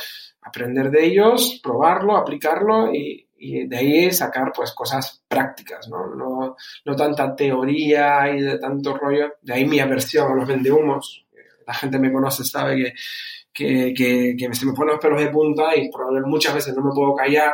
aprender 0.41 0.91
de 0.91 1.05
ellos, 1.05 1.59
probarlo, 1.63 2.15
aplicarlo 2.15 2.93
y, 2.93 3.24
y 3.45 3.67
de 3.67 3.77
ahí 3.77 4.11
sacar 4.11 4.51
pues 4.55 4.71
cosas 4.71 5.23
prácticas, 5.27 5.87
¿no? 5.87 6.15
No, 6.15 6.55
no 6.83 6.95
tanta 6.95 7.35
teoría 7.35 8.27
y 8.35 8.41
de 8.41 8.57
tanto 8.57 8.97
rollo, 8.97 9.35
de 9.41 9.53
ahí 9.53 9.65
mi 9.65 9.79
aversión 9.79 10.31
a 10.31 10.35
los 10.35 10.47
vendehumos. 10.47 11.25
La 11.67 11.73
gente 11.73 11.99
me 11.99 12.11
conoce, 12.11 12.43
sabe 12.43 12.93
que, 13.53 13.93
que, 13.93 14.35
que, 14.37 14.53
se 14.53 14.65
me 14.65 14.73
ponen 14.73 14.93
los 14.93 14.99
pelos 14.99 15.19
de 15.19 15.29
punta 15.29 15.75
y 15.75 15.91
probablemente 15.91 16.29
muchas 16.29 16.55
veces 16.55 16.75
no 16.75 16.83
me 16.83 16.91
puedo 16.91 17.15
callar, 17.15 17.53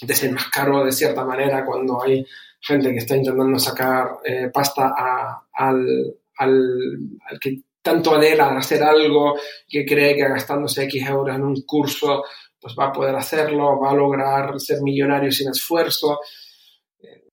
desenmascaro 0.00 0.84
de 0.84 0.92
cierta 0.92 1.24
manera 1.24 1.64
cuando 1.64 2.02
hay 2.02 2.26
gente 2.60 2.90
que 2.92 2.98
está 2.98 3.16
intentando 3.16 3.58
sacar 3.58 4.18
eh, 4.24 4.50
pasta 4.52 4.94
a, 4.96 5.46
al, 5.52 6.14
al, 6.38 6.98
al, 7.28 7.40
que 7.40 7.60
tanto 7.82 8.14
anhela 8.14 8.48
hacer 8.56 8.82
algo, 8.82 9.38
que 9.68 9.84
cree 9.84 10.16
que 10.16 10.28
gastándose 10.28 10.84
X 10.84 11.06
euros 11.06 11.36
en 11.36 11.44
un 11.44 11.62
curso 11.62 12.24
pues 12.66 12.76
va 12.76 12.86
a 12.86 12.92
poder 12.92 13.14
hacerlo, 13.14 13.78
va 13.78 13.92
a 13.92 13.94
lograr 13.94 14.58
ser 14.58 14.82
millonario 14.82 15.30
sin 15.30 15.48
esfuerzo. 15.48 16.18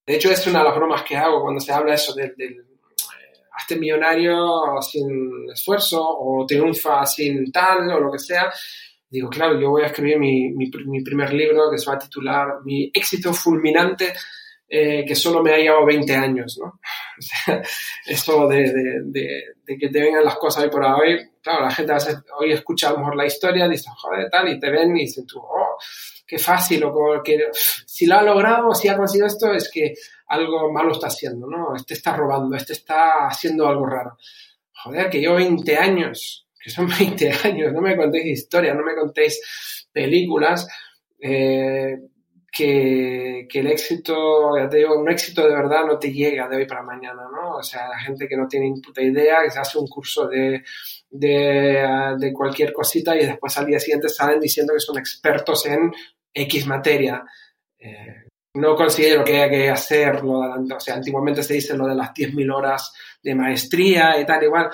De 0.05 0.15
hecho, 0.15 0.29
es 0.29 0.45
una 0.45 0.59
de 0.59 0.65
las 0.65 0.75
bromas 0.75 1.01
que 1.01 1.17
hago 1.17 1.41
cuando 1.41 1.59
se 1.59 1.71
habla 1.71 1.95
eso 1.95 2.13
del, 2.13 2.35
del 2.35 2.51
eh, 2.51 3.33
hazte 3.51 3.75
millonario 3.77 4.79
sin 4.79 5.49
esfuerzo 5.51 6.05
o 6.07 6.45
triunfa 6.45 7.03
sin 7.07 7.51
tal 7.51 7.89
o 7.93 7.99
lo 7.99 8.11
que 8.11 8.19
sea. 8.19 8.53
Digo, 9.09 9.27
claro, 9.27 9.59
yo 9.59 9.71
voy 9.71 9.81
a 9.81 9.87
escribir 9.87 10.19
mi, 10.19 11.01
primer 11.01 11.33
libro 11.33 11.71
que 11.71 11.79
se 11.79 11.89
va 11.89 11.95
a 11.95 11.99
titular 11.99 12.47
Mi 12.63 12.91
éxito 12.93 13.33
fulminante 13.33 14.13
eh, 14.69 15.03
que 15.03 15.15
solo 15.15 15.41
me 15.41 15.51
ha 15.51 15.57
llevado 15.57 15.87
20 15.87 16.15
años, 16.15 16.59
¿no? 16.63 16.79
Eso 18.05 18.47
de, 18.47 18.71
de, 19.03 19.77
que 19.79 19.89
te 19.89 19.99
vengan 19.99 20.25
las 20.25 20.35
cosas 20.35 20.65
hoy 20.65 20.69
por 20.69 20.83
hoy, 20.83 21.27
claro, 21.43 21.65
la 21.65 21.71
gente 21.71 21.93
hoy 22.39 22.53
escucha 22.53 22.87
a 22.87 22.93
lo 22.93 22.99
mejor 22.99 23.17
la 23.17 23.25
historia, 23.25 23.67
dice, 23.67 23.89
joder, 23.95 24.29
tal, 24.29 24.47
y 24.47 24.59
te 24.59 24.71
ven 24.71 24.95
y 24.95 25.01
dicen 25.01 25.27
tú, 25.27 25.39
oh, 25.39 25.77
qué 26.25 26.39
fácil, 26.39 26.83
o 26.85 27.21
que 27.23 27.37
si 27.53 28.05
lo 28.05 28.15
ha 28.15 28.23
logrado, 28.23 28.73
si 28.73 28.87
ha 28.87 28.97
conseguido 28.97 29.27
esto, 29.27 29.53
es 29.53 29.69
que 29.69 29.93
algo 30.27 30.71
malo 30.71 30.93
está 30.93 31.07
haciendo, 31.07 31.47
¿no? 31.47 31.75
Este 31.75 31.93
está 31.93 32.15
robando, 32.15 32.55
este 32.55 32.73
está 32.73 33.27
haciendo 33.27 33.67
algo 33.67 33.85
raro. 33.85 34.17
Joder, 34.71 35.09
que 35.09 35.21
yo 35.21 35.35
20 35.35 35.77
años, 35.77 36.47
que 36.59 36.69
son 36.69 36.87
20 36.99 37.31
años, 37.43 37.73
no 37.73 37.81
me 37.81 37.97
contéis 37.97 38.39
historia, 38.39 38.73
no 38.73 38.83
me 38.83 38.95
contéis 38.95 39.85
películas, 39.91 40.65
eh, 41.19 41.97
que, 42.51 43.47
que, 43.49 43.59
el 43.59 43.67
éxito, 43.67 44.55
ya 44.57 44.69
te 44.69 44.77
digo, 44.77 44.95
un 44.95 45.09
éxito 45.09 45.41
de 45.41 45.55
verdad 45.55 45.85
no 45.87 45.97
te 45.97 46.13
llega 46.13 46.47
de 46.47 46.57
hoy 46.57 46.67
para 46.67 46.83
mañana, 46.83 47.23
¿no? 47.31 47.57
O 47.57 47.63
sea, 47.63 47.89
la 47.89 47.99
gente 47.99 48.27
que 48.27 48.37
no 48.37 48.47
tiene 48.47 48.71
puta 48.79 49.01
idea, 49.01 49.41
que 49.43 49.49
se 49.49 49.59
hace 49.59 49.79
un 49.79 49.87
curso 49.87 50.27
de, 50.27 50.63
de, 51.13 52.15
de, 52.17 52.33
cualquier 52.33 52.73
cosita 52.73 53.15
y 53.15 53.25
después 53.25 53.55
al 53.57 53.67
día 53.67 53.79
siguiente 53.79 54.09
salen 54.09 54.39
diciendo 54.39 54.73
que 54.73 54.79
son 54.79 54.97
expertos 54.97 55.65
en 55.67 55.91
X 56.33 56.65
materia. 56.65 57.23
Eh, 57.77 58.23
no 58.55 58.75
considero 58.75 59.23
que 59.23 59.35
haya 59.35 59.49
que 59.49 59.69
hacerlo, 59.69 60.39
o 60.39 60.79
sea, 60.79 60.95
antiguamente 60.95 61.43
se 61.43 61.55
dice 61.55 61.77
lo 61.77 61.87
de 61.87 61.95
las 61.95 62.13
10.000 62.13 62.55
horas 62.55 62.93
de 63.21 63.35
maestría 63.35 64.19
y 64.19 64.25
tal, 64.25 64.43
igual. 64.43 64.69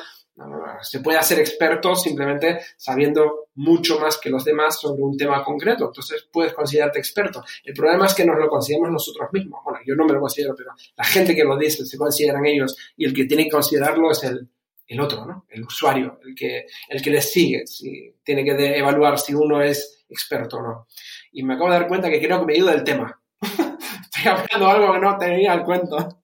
Se 0.81 1.01
puede 1.01 1.17
hacer 1.17 1.39
experto 1.39 1.95
simplemente 1.95 2.59
sabiendo 2.77 3.49
mucho 3.55 3.99
más 3.99 4.17
que 4.17 4.29
los 4.29 4.45
demás 4.45 4.79
sobre 4.79 5.03
un 5.03 5.17
tema 5.17 5.43
concreto. 5.43 5.87
Entonces 5.87 6.29
puedes 6.31 6.53
considerarte 6.53 6.99
experto. 6.99 7.43
El 7.63 7.73
problema 7.73 8.05
es 8.05 8.13
que 8.13 8.25
nos 8.25 8.37
lo 8.37 8.47
consideramos 8.47 8.91
nosotros 8.91 9.29
mismos. 9.33 9.61
Bueno, 9.65 9.79
yo 9.85 9.95
no 9.95 10.05
me 10.05 10.13
lo 10.13 10.21
considero, 10.21 10.55
pero 10.55 10.71
la 10.95 11.03
gente 11.03 11.35
que 11.35 11.43
lo 11.43 11.57
dice 11.57 11.85
se 11.85 11.97
consideran 11.97 12.45
ellos 12.45 12.77
y 12.95 13.05
el 13.05 13.13
que 13.13 13.25
tiene 13.25 13.45
que 13.45 13.51
considerarlo 13.51 14.11
es 14.11 14.23
el, 14.23 14.49
el 14.89 14.99
otro, 14.99 15.23
¿no? 15.23 15.45
El 15.49 15.63
usuario, 15.63 16.19
el 16.25 16.35
que, 16.35 16.65
el 16.89 17.01
que 17.01 17.11
les 17.11 17.31
sigue. 17.31 17.65
Si, 17.67 18.15
tiene 18.23 18.43
que 18.43 18.77
evaluar 18.77 19.19
si 19.19 19.35
uno 19.35 19.61
es 19.61 20.03
experto 20.09 20.57
o 20.57 20.63
no. 20.63 20.87
Y 21.31 21.43
me 21.43 21.53
acabo 21.53 21.69
de 21.69 21.79
dar 21.79 21.87
cuenta 21.87 22.09
que 22.09 22.19
creo 22.19 22.39
que 22.39 22.45
me 22.47 22.53
ayuda 22.53 22.73
el 22.73 22.83
tema. 22.83 23.19
Estoy 23.41 24.31
hablando 24.31 24.65
de 24.65 24.71
algo 24.71 24.93
que 24.93 24.99
no 24.99 25.17
tenía 25.17 25.53
al 25.53 25.63
cuento. 25.63 26.21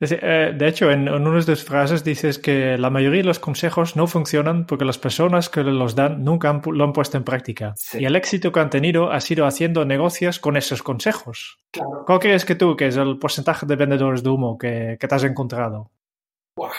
Eh, 0.00 0.54
de 0.56 0.68
hecho, 0.68 0.90
en, 0.90 1.08
en 1.08 1.26
una 1.26 1.40
de 1.40 1.44
tus 1.44 1.64
frases 1.64 2.04
dices 2.04 2.38
que 2.38 2.78
la 2.78 2.88
mayoría 2.88 3.20
de 3.20 3.26
los 3.26 3.40
consejos 3.40 3.96
no 3.96 4.06
funcionan 4.06 4.64
porque 4.64 4.84
las 4.86 4.96
personas 4.96 5.50
que 5.50 5.62
los 5.62 5.94
dan 5.94 6.24
nunca 6.24 6.48
han, 6.48 6.62
lo 6.64 6.84
han 6.84 6.92
puesto 6.94 7.18
en 7.18 7.24
práctica. 7.24 7.74
Sí. 7.76 7.98
Y 8.00 8.06
el 8.06 8.16
éxito 8.16 8.50
que 8.50 8.60
han 8.60 8.70
tenido 8.70 9.12
ha 9.12 9.20
sido 9.20 9.44
haciendo 9.44 9.84
negocios 9.84 10.38
con 10.38 10.56
esos 10.56 10.82
consejos. 10.82 11.58
Claro. 11.72 12.04
¿Cuál 12.06 12.20
crees 12.20 12.46
que 12.46 12.54
tú, 12.54 12.76
que 12.76 12.86
es 12.86 12.96
el 12.96 13.18
porcentaje 13.18 13.66
de 13.66 13.76
vendedores 13.76 14.22
de 14.22 14.30
humo 14.30 14.56
que, 14.56 14.96
que 14.98 15.06
te 15.06 15.14
has 15.14 15.24
encontrado? 15.24 15.90
Wow. 16.56 16.70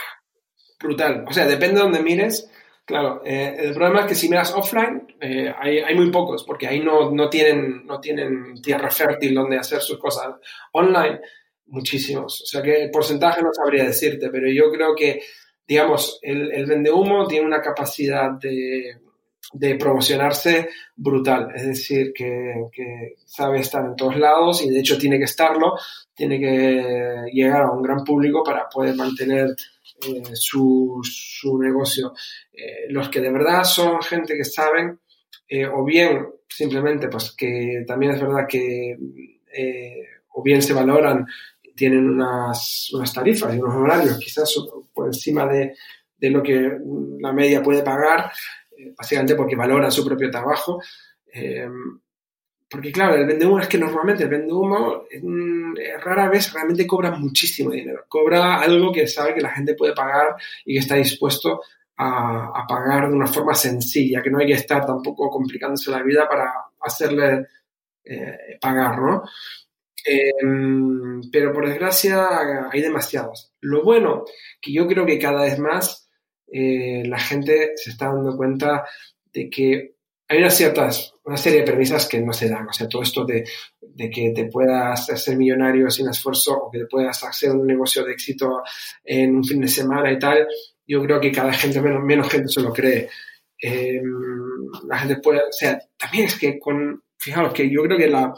Brutal. 0.80 1.26
O 1.28 1.34
sea, 1.34 1.46
depende 1.46 1.76
de 1.76 1.84
donde 1.84 2.02
mires. 2.02 2.50
Claro, 2.86 3.22
eh, 3.24 3.56
el 3.60 3.74
problema 3.76 4.02
es 4.02 4.06
que 4.08 4.16
si 4.16 4.30
miras 4.30 4.52
offline, 4.52 5.16
eh, 5.22 5.54
hay, 5.56 5.94
muy 5.96 6.10
pocos, 6.10 6.44
porque 6.44 6.66
ahí 6.66 6.80
no, 6.80 7.12
no, 7.12 7.30
tienen, 7.30 7.86
no 7.86 8.00
tienen 8.00 8.60
tierra 8.64 8.90
fértil 8.90 9.36
donde 9.36 9.58
hacer 9.58 9.80
sus 9.82 10.00
cosas. 10.00 10.36
Online, 10.72 11.20
muchísimos. 11.68 12.42
O 12.42 12.46
sea 12.48 12.64
que 12.64 12.86
el 12.86 12.90
porcentaje 12.90 13.44
no 13.44 13.54
sabría 13.54 13.84
decirte, 13.84 14.30
pero 14.32 14.50
yo 14.52 14.72
creo 14.72 14.96
que, 14.96 15.22
digamos, 15.68 16.18
el, 16.24 16.52
el 16.52 16.66
vende 16.66 16.92
humo 16.92 17.28
tiene 17.28 17.46
una 17.46 17.62
capacidad 17.62 18.32
de, 18.32 18.98
de, 19.54 19.76
promocionarse 19.76 20.70
brutal. 20.96 21.50
Es 21.56 21.68
decir, 21.68 22.12
que, 22.12 22.70
que, 22.72 23.18
sabe 23.24 23.60
estar 23.60 23.86
en 23.86 23.96
todos 23.96 24.18
lados 24.18 24.64
y 24.64 24.70
de 24.72 24.80
hecho 24.80 24.98
tiene 24.98 25.20
que 25.20 25.26
estarlo, 25.26 25.76
tiene 26.16 26.40
que 26.40 27.30
llegar 27.32 27.62
a 27.62 27.72
un 27.72 27.84
gran 27.84 28.04
público 28.04 28.44
para 28.44 28.68
poder 28.68 28.96
mantener 28.96 29.56
eh, 30.08 30.36
su, 30.36 31.00
su, 31.04 31.58
negocio. 31.58 32.14
Eh, 32.54 32.86
los 32.90 33.10
que 33.10 33.20
de 33.20 33.32
verdad 33.32 33.64
son 33.64 34.02
gente 34.02 34.36
que 34.36 34.46
saben, 34.46 35.00
eh, 35.48 35.66
o 35.66 35.84
bien 35.84 36.28
simplemente, 36.48 37.08
pues 37.10 37.32
que 37.32 37.84
también 37.86 38.14
es 38.14 38.22
verdad 38.22 38.48
que 38.48 38.98
o 40.32 40.44
bien 40.44 40.62
se 40.62 40.74
valoran 40.74 41.26
tienen 41.76 42.08
unas, 42.08 42.92
unas 42.94 43.14
tarifas 43.14 43.56
y 43.56 43.60
unos 43.60 43.76
horarios 43.76 44.20
quizás 44.20 44.54
por 44.94 45.08
encima 45.08 45.48
de, 45.48 45.76
de 46.18 46.30
lo 46.30 46.44
que 46.44 46.78
la 47.20 47.34
media 47.34 47.64
puede 47.64 47.82
pagar, 47.84 48.32
básicamente 48.98 49.36
porque 49.36 49.56
valoran 49.56 49.92
su 49.92 50.06
propio 50.06 50.30
trabajo. 50.30 50.82
Eh, 52.70 52.72
porque 52.72 52.92
claro, 52.92 53.16
el 53.16 53.26
vende 53.26 53.46
humo 53.46 53.60
es 53.60 53.68
que 53.68 53.78
normalmente 53.78 54.24
el 54.24 54.30
vende 54.30 54.54
humo 54.54 55.04
mm, 55.22 55.74
rara 56.02 56.30
vez 56.30 56.54
realmente 56.54 56.86
cobra 56.88 57.12
muchísimo 57.12 57.72
dinero. 57.72 58.06
Cobra 58.08 58.62
algo 58.62 58.92
que 58.92 59.08
sabe 59.08 59.34
que 59.34 59.42
la 59.42 59.52
gente 59.52 59.76
puede 59.76 59.94
pagar 59.94 60.36
y 60.66 60.74
que 60.74 60.80
está 60.80 60.96
dispuesto 60.96 61.62
a, 61.98 62.66
pagar 62.68 63.10
de 63.10 63.16
una 63.16 63.28
forma 63.28 63.54
sencilla, 63.54 64.22
que 64.22 64.30
no 64.30 64.40
hay 64.40 64.48
que 64.48 64.54
estar 64.54 64.86
tampoco 64.86 65.30
complicándose 65.30 65.92
la 65.92 66.02
vida 66.02 66.30
para 66.30 66.54
hacerle 66.80 67.48
eh, 68.06 68.58
pagar, 68.62 69.02
¿no? 69.02 69.24
Eh, 70.08 70.32
pero 71.32 71.52
por 71.52 71.68
desgracia 71.68 72.70
hay 72.72 72.82
demasiados. 72.82 73.54
Lo 73.62 73.84
bueno, 73.84 74.24
que 74.62 74.72
yo 74.72 74.88
creo 74.88 75.06
que 75.06 75.20
cada 75.20 75.44
vez 75.44 75.60
más 75.60 76.10
eh, 76.52 77.04
la 77.06 77.20
gente 77.20 77.74
se 77.76 77.90
está 77.92 78.08
dando 78.08 78.36
cuenta 78.38 78.86
de 79.34 79.50
que 79.50 79.96
hay 80.32 80.38
unas 80.38 80.56
ciertas, 80.56 81.16
una 81.26 81.38
serie 81.38 81.62
de 81.62 81.66
premisas 81.66 82.08
que 82.08 82.22
no 82.22 82.32
se 82.32 82.48
dan. 82.48 82.70
O 82.70 82.72
sea, 82.72 82.88
todo 82.88 83.02
esto 83.02 83.26
de, 83.26 83.44
que 83.98 84.32
te 84.34 84.46
puedas 84.46 85.10
hacer 85.10 85.36
millonario 85.36 85.90
sin 85.90 86.08
esfuerzo 86.08 86.54
o 86.54 86.72
que 86.72 86.80
te 86.80 86.86
puedas 86.86 87.24
hacer 87.24 87.50
un 87.50 87.66
negocio 87.66 88.06
de 88.06 88.14
éxito 88.14 88.62
en 89.04 89.38
un 89.38 89.44
fin 89.44 89.60
de 89.60 89.68
semana 89.68 90.12
y 90.12 90.20
tal, 90.20 90.48
yo 90.86 91.02
creo 91.02 91.20
que 91.20 91.32
cada 91.32 91.52
gente, 91.52 91.82
menos, 91.82 92.04
menos 92.04 92.30
gente 92.30 92.48
se 92.48 92.62
lo 92.62 92.72
cree. 92.72 93.10
Eh, 93.60 94.02
la 94.88 95.00
gente 95.00 95.18
puede, 95.18 95.40
o 95.40 95.52
sea, 95.52 95.80
también 95.98 96.26
es 96.26 96.38
que 96.38 96.60
con, 96.60 97.04
fijaos 97.18 97.52
que 97.52 97.68
yo 97.68 97.82
creo 97.82 97.98
que 97.98 98.08
la, 98.08 98.32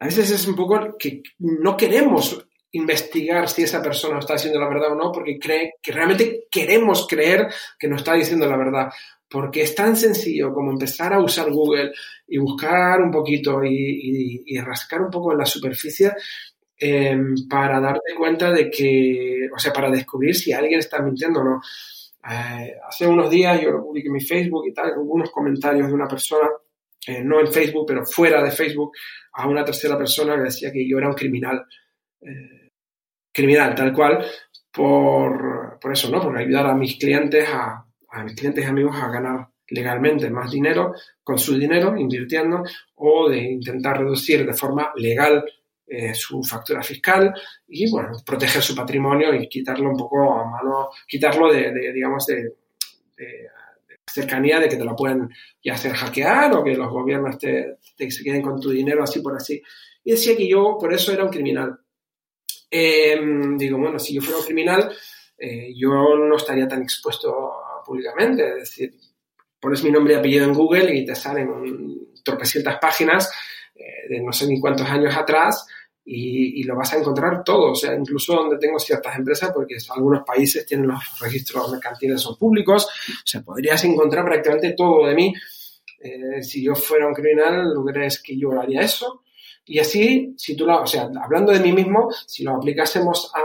a 0.00 0.04
veces 0.04 0.30
es 0.30 0.46
un 0.46 0.54
poco 0.54 0.98
que 0.98 1.22
no 1.38 1.78
queremos 1.78 2.46
investigar 2.72 3.48
si 3.48 3.62
esa 3.62 3.82
persona 3.82 4.18
está 4.18 4.34
diciendo 4.34 4.60
la 4.60 4.68
verdad 4.68 4.92
o 4.92 4.94
no, 4.94 5.12
porque 5.12 5.38
cree 5.38 5.74
que 5.82 5.92
realmente 5.92 6.44
queremos 6.50 7.06
creer 7.08 7.48
que 7.78 7.88
nos 7.88 8.00
está 8.00 8.14
diciendo 8.14 8.46
la 8.46 8.56
verdad. 8.56 8.88
Porque 9.28 9.62
es 9.62 9.74
tan 9.74 9.96
sencillo 9.96 10.52
como 10.52 10.72
empezar 10.72 11.12
a 11.12 11.20
usar 11.20 11.50
Google 11.50 11.92
y 12.26 12.38
buscar 12.38 13.00
un 13.00 13.10
poquito 13.10 13.62
y, 13.64 14.58
rascar 14.60 15.02
un 15.02 15.10
poco 15.10 15.32
en 15.32 15.38
la 15.38 15.46
superficie 15.46 16.12
eh, 16.78 17.16
para 17.48 17.80
darte 17.80 18.14
cuenta 18.16 18.50
de 18.50 18.68
que, 18.70 19.48
o 19.54 19.58
sea, 19.58 19.72
para 19.72 19.90
descubrir 19.90 20.34
si 20.34 20.52
alguien 20.52 20.80
está 20.80 21.00
mintiendo 21.00 21.40
o 21.40 21.44
no. 21.44 21.60
Eh, 22.28 22.74
hace 22.88 23.06
unos 23.06 23.30
días 23.30 23.60
yo 23.60 23.80
publiqué 23.82 24.08
en 24.08 24.14
mi 24.14 24.20
Facebook 24.20 24.66
y 24.66 24.72
tal, 24.72 24.92
algunos 24.92 25.30
comentarios 25.30 25.86
de 25.86 25.94
una 25.94 26.08
persona 26.08 26.48
eh, 27.06 27.22
no 27.24 27.40
en 27.40 27.50
Facebook, 27.50 27.86
pero 27.86 28.04
fuera 28.04 28.42
de 28.42 28.50
Facebook, 28.50 28.92
a 29.32 29.48
una 29.48 29.64
tercera 29.64 29.96
persona 29.96 30.36
que 30.36 30.42
decía 30.42 30.70
que 30.70 30.86
yo 30.86 30.98
era 30.98 31.08
un 31.08 31.14
criminal. 31.14 31.64
Eh, 32.20 32.59
criminal, 33.32 33.74
tal 33.74 33.92
cual, 33.92 34.24
por, 34.72 35.78
por, 35.80 35.92
eso, 35.92 36.10
¿no? 36.10 36.20
Por 36.20 36.36
ayudar 36.36 36.66
a 36.66 36.74
mis 36.74 36.96
clientes, 36.96 37.48
a, 37.52 37.84
mis 38.24 38.34
clientes 38.34 38.64
y 38.64 38.68
amigos 38.68 38.96
a 38.96 39.08
ganar 39.08 39.48
legalmente 39.68 40.28
más 40.30 40.50
dinero 40.50 40.94
con 41.22 41.38
su 41.38 41.56
dinero, 41.58 41.96
invirtiendo, 41.96 42.62
o 42.96 43.28
de 43.28 43.38
intentar 43.38 43.98
reducir 43.98 44.44
de 44.44 44.52
forma 44.52 44.92
legal 44.96 45.44
eh, 45.86 46.14
su 46.14 46.42
factura 46.42 46.82
fiscal 46.82 47.32
y, 47.68 47.90
bueno, 47.90 48.10
proteger 48.24 48.62
su 48.62 48.74
patrimonio 48.74 49.34
y 49.34 49.48
quitarlo 49.48 49.90
un 49.90 49.96
poco 49.96 50.32
a 50.32 50.44
mano, 50.44 50.90
quitarlo 51.06 51.52
de, 51.52 51.72
de 51.72 51.92
digamos, 51.92 52.26
de, 52.26 52.54
cercanía 54.12 54.58
de 54.58 54.68
que 54.68 54.76
te 54.76 54.84
lo 54.84 54.96
pueden 54.96 55.28
ya 55.62 55.74
hacer 55.74 55.92
hackear 55.92 56.52
o 56.54 56.64
que 56.64 56.74
los 56.74 56.90
gobiernos 56.90 57.38
te, 57.38 57.76
se 57.96 58.24
queden 58.24 58.42
con 58.42 58.60
tu 58.60 58.70
dinero 58.70 59.02
así 59.02 59.20
por 59.20 59.36
así. 59.36 59.62
Y 60.04 60.12
decía 60.12 60.36
que 60.36 60.48
yo 60.48 60.76
por 60.78 60.92
eso 60.92 61.12
era 61.12 61.24
un 61.24 61.30
criminal. 61.30 61.78
Em, 62.70 63.56
digo, 63.56 63.78
bueno, 63.78 63.98
si 63.98 64.14
yo 64.14 64.22
fuera 64.22 64.38
un 64.38 64.44
criminal, 64.44 64.92
eh, 65.36 65.72
yo 65.76 65.90
no 66.16 66.36
estaría 66.36 66.68
tan 66.68 66.82
expuesto 66.82 67.52
públicamente. 67.84 68.48
Es 68.48 68.70
decir, 68.70 68.94
pones 69.58 69.82
mi 69.82 69.90
nombre 69.90 70.14
y 70.14 70.16
apellido 70.16 70.44
en 70.44 70.54
Google 70.54 70.94
y 70.94 71.04
te 71.04 71.14
salen 71.14 71.48
tropecientas 72.22 72.78
páginas 72.78 73.30
eh, 73.74 74.08
de 74.08 74.20
no 74.20 74.32
sé 74.32 74.46
ni 74.46 74.60
cuántos 74.60 74.88
años 74.88 75.16
atrás 75.16 75.66
y, 76.04 76.64
lo 76.64 76.76
vas 76.76 76.92
a 76.92 76.98
encontrar 76.98 77.44
todo, 77.44 77.72
o 77.72 77.74
sea, 77.74 77.94
incluso 77.94 78.34
donde 78.34 78.58
tengo 78.58 78.78
ciertas 78.78 79.16
empresas, 79.16 79.52
porque 79.54 79.76
algunos 79.90 80.24
países 80.24 80.66
tienen 80.66 80.88
los 80.88 81.20
registros 81.20 81.70
mercantiles 81.70 82.20
son 82.20 82.36
públicos, 82.36 82.86
o 82.86 83.26
sea, 83.26 83.42
podrías 83.42 83.84
encontrar 83.84 84.24
prácticamente 84.24 84.72
todo 84.72 85.06
de 85.06 85.14
mí. 85.14 85.32
Eh, 86.00 86.42
si 86.42 86.64
yo 86.64 86.74
fuera 86.74 87.06
un 87.06 87.14
criminal, 87.14 87.74
¿lo 87.74 87.84
crees 87.84 88.20
que 88.22 88.36
yo 88.36 88.58
haría 88.58 88.80
eso? 88.80 89.22
Y 89.64 89.78
así, 89.78 90.34
si 90.36 90.56
tú 90.56 90.66
lo, 90.66 90.82
o 90.82 90.86
sea, 90.86 91.08
hablando 91.22 91.52
de 91.52 91.60
mí 91.60 91.72
mismo, 91.72 92.10
si 92.26 92.42
lo 92.42 92.56
aplicásemos 92.56 93.30
a, 93.34 93.42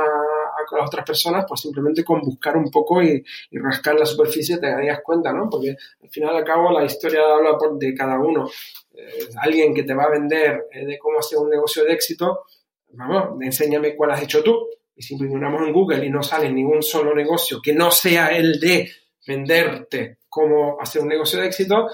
las 0.71 0.87
otras 0.87 1.05
personas, 1.05 1.45
pues 1.47 1.61
simplemente 1.61 2.03
con 2.03 2.21
buscar 2.21 2.57
un 2.57 2.71
poco 2.71 3.01
y, 3.01 3.23
rascar 3.51 3.95
la 3.95 4.05
superficie 4.05 4.57
te 4.57 4.67
darías 4.67 4.99
cuenta, 5.03 5.31
¿no? 5.31 5.47
Porque 5.49 5.75
al 6.01 6.09
final 6.09 6.35
al 6.35 6.43
cabo 6.43 6.71
la 6.71 6.83
historia 6.83 7.21
habla 7.21 7.57
de 7.77 7.93
cada 7.93 8.19
uno. 8.19 8.49
Eh, 8.91 9.29
alguien 9.37 9.73
que 9.73 9.83
te 9.83 9.93
va 9.93 10.05
a 10.05 10.09
vender 10.09 10.67
eh, 10.71 10.85
de 10.85 10.97
cómo 10.97 11.19
hacer 11.19 11.37
un 11.37 11.49
negocio 11.49 11.83
de 11.83 11.93
éxito, 11.93 12.45
vamos, 12.93 13.41
enséñame 13.41 13.95
cuál 13.95 14.11
has 14.11 14.23
hecho 14.23 14.43
tú. 14.43 14.67
Y 14.95 15.03
si 15.03 15.15
miramos 15.17 15.61
en 15.61 15.73
Google 15.73 16.05
y 16.05 16.09
no 16.09 16.23
sale 16.23 16.51
ningún 16.51 16.81
solo 16.81 17.13
negocio 17.13 17.61
que 17.61 17.73
no 17.73 17.91
sea 17.91 18.27
el 18.27 18.59
de 18.59 18.89
venderte 19.27 20.19
cómo 20.29 20.77
hacer 20.79 21.01
un 21.01 21.09
negocio 21.09 21.39
de 21.39 21.47
éxito, 21.47 21.89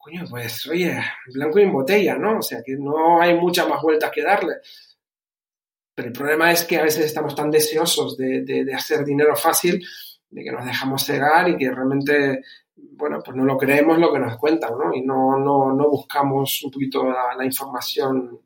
coño, 0.00 0.24
pues 0.28 0.66
oye, 0.66 0.98
blanco 1.34 1.58
y 1.58 1.62
en 1.62 1.72
botella, 1.72 2.16
¿no? 2.16 2.38
O 2.38 2.42
sea 2.42 2.62
que 2.64 2.74
no 2.76 3.20
hay 3.20 3.34
muchas 3.34 3.68
más 3.68 3.82
vueltas 3.82 4.10
que 4.10 4.22
darle. 4.22 4.54
Pero 5.94 6.08
el 6.08 6.14
problema 6.14 6.50
es 6.50 6.64
que 6.64 6.78
a 6.78 6.84
veces 6.84 7.04
estamos 7.04 7.34
tan 7.34 7.50
deseosos 7.50 8.16
de, 8.16 8.66
hacer 8.74 9.04
dinero 9.04 9.36
fácil, 9.36 9.84
de 10.30 10.42
que 10.42 10.52
nos 10.52 10.64
dejamos 10.64 11.04
cegar 11.04 11.50
y 11.50 11.56
que 11.58 11.70
realmente, 11.70 12.42
bueno, 12.76 13.20
pues 13.22 13.36
no 13.36 13.44
lo 13.44 13.58
creemos 13.58 13.98
lo 13.98 14.10
que 14.10 14.20
nos 14.20 14.38
cuentan, 14.38 14.72
¿no? 14.78 14.94
Y 14.94 15.02
no, 15.02 15.38
no, 15.38 15.74
no 15.74 15.90
buscamos 15.90 16.62
un 16.64 16.70
poquito 16.70 17.04
la, 17.04 17.44
información 17.44 18.40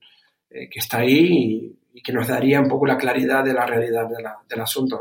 eh, 0.50 0.68
que 0.68 0.80
está 0.80 0.98
ahí 0.98 1.76
y, 1.92 2.02
que 2.02 2.12
nos 2.12 2.26
daría 2.26 2.60
un 2.60 2.68
poco 2.68 2.86
la 2.86 2.98
claridad 2.98 3.44
de 3.44 3.54
la 3.54 3.64
realidad 3.64 4.08
del 4.48 4.60
asunto. 4.60 5.00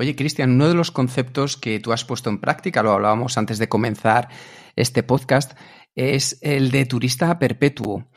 Oye, 0.00 0.16
Cristian, 0.16 0.52
uno 0.52 0.66
de 0.66 0.74
los 0.74 0.90
conceptos 0.90 1.58
que 1.58 1.78
tú 1.78 1.92
has 1.92 2.06
puesto 2.06 2.30
en 2.30 2.40
práctica, 2.40 2.82
lo 2.82 2.92
hablábamos 2.92 3.36
antes 3.36 3.58
de 3.58 3.68
comenzar 3.68 4.28
este 4.74 5.02
podcast, 5.02 5.52
es 5.94 6.38
el 6.40 6.70
de 6.70 6.86
turista 6.86 7.38
perpetuo. 7.38 8.08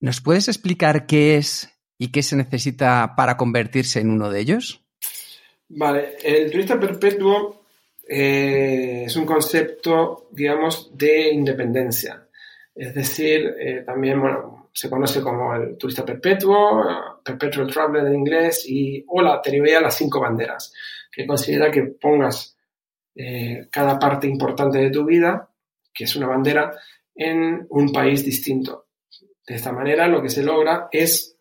¿Nos 0.00 0.20
puedes 0.20 0.48
explicar 0.48 1.06
qué 1.06 1.38
es 1.38 1.70
y 1.96 2.12
qué 2.12 2.22
se 2.22 2.36
necesita 2.36 3.14
para 3.16 3.38
convertirse 3.38 4.00
en 4.00 4.10
uno 4.10 4.28
de 4.28 4.38
ellos? 4.38 4.84
Vale, 5.66 6.16
el 6.22 6.50
turista 6.50 6.78
perpetuo 6.78 7.64
eh, 8.06 9.04
es 9.06 9.16
un 9.16 9.24
concepto, 9.24 10.28
digamos, 10.32 10.90
de 10.94 11.32
independencia. 11.32 12.28
Es 12.74 12.92
decir, 12.92 13.54
eh, 13.58 13.82
también, 13.86 14.20
bueno, 14.20 14.59
se 14.72 14.88
conoce 14.88 15.20
como 15.20 15.54
el 15.54 15.76
turista 15.76 16.04
perpetuo, 16.04 16.84
perpetual 17.24 17.70
traveler 17.70 18.06
en 18.06 18.20
inglés, 18.20 18.64
y 18.68 19.04
o 19.08 19.20
la 19.22 19.40
teoría 19.40 19.76
de 19.76 19.82
las 19.82 19.96
cinco 19.96 20.20
banderas 20.20 20.72
que 21.10 21.26
considera 21.26 21.70
que 21.70 21.82
pongas 21.82 22.56
eh, 23.14 23.66
cada 23.70 23.98
parte 23.98 24.26
importante 24.26 24.78
de 24.78 24.90
tu 24.90 25.04
vida, 25.04 25.48
que 25.92 26.04
es 26.04 26.16
una 26.16 26.28
bandera, 26.28 26.72
en 27.14 27.66
un 27.70 27.92
país 27.92 28.24
distinto. 28.24 28.86
De 29.46 29.56
esta 29.56 29.72
manera 29.72 30.06
lo 30.06 30.22
que 30.22 30.28
se 30.28 30.42
logra 30.42 30.88
es 30.92 31.36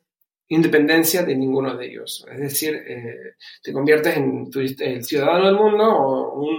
independencia 0.47 1.23
de 1.23 1.36
ninguno 1.36 1.77
de 1.77 1.86
ellos. 1.86 2.25
Es 2.32 2.39
decir, 2.39 2.73
eh, 2.75 3.36
te 3.61 3.71
conviertes 3.71 4.17
en 4.17 4.49
el 4.80 5.03
ciudadano 5.03 5.45
del 5.45 5.55
mundo 5.55 5.86
o, 5.88 6.49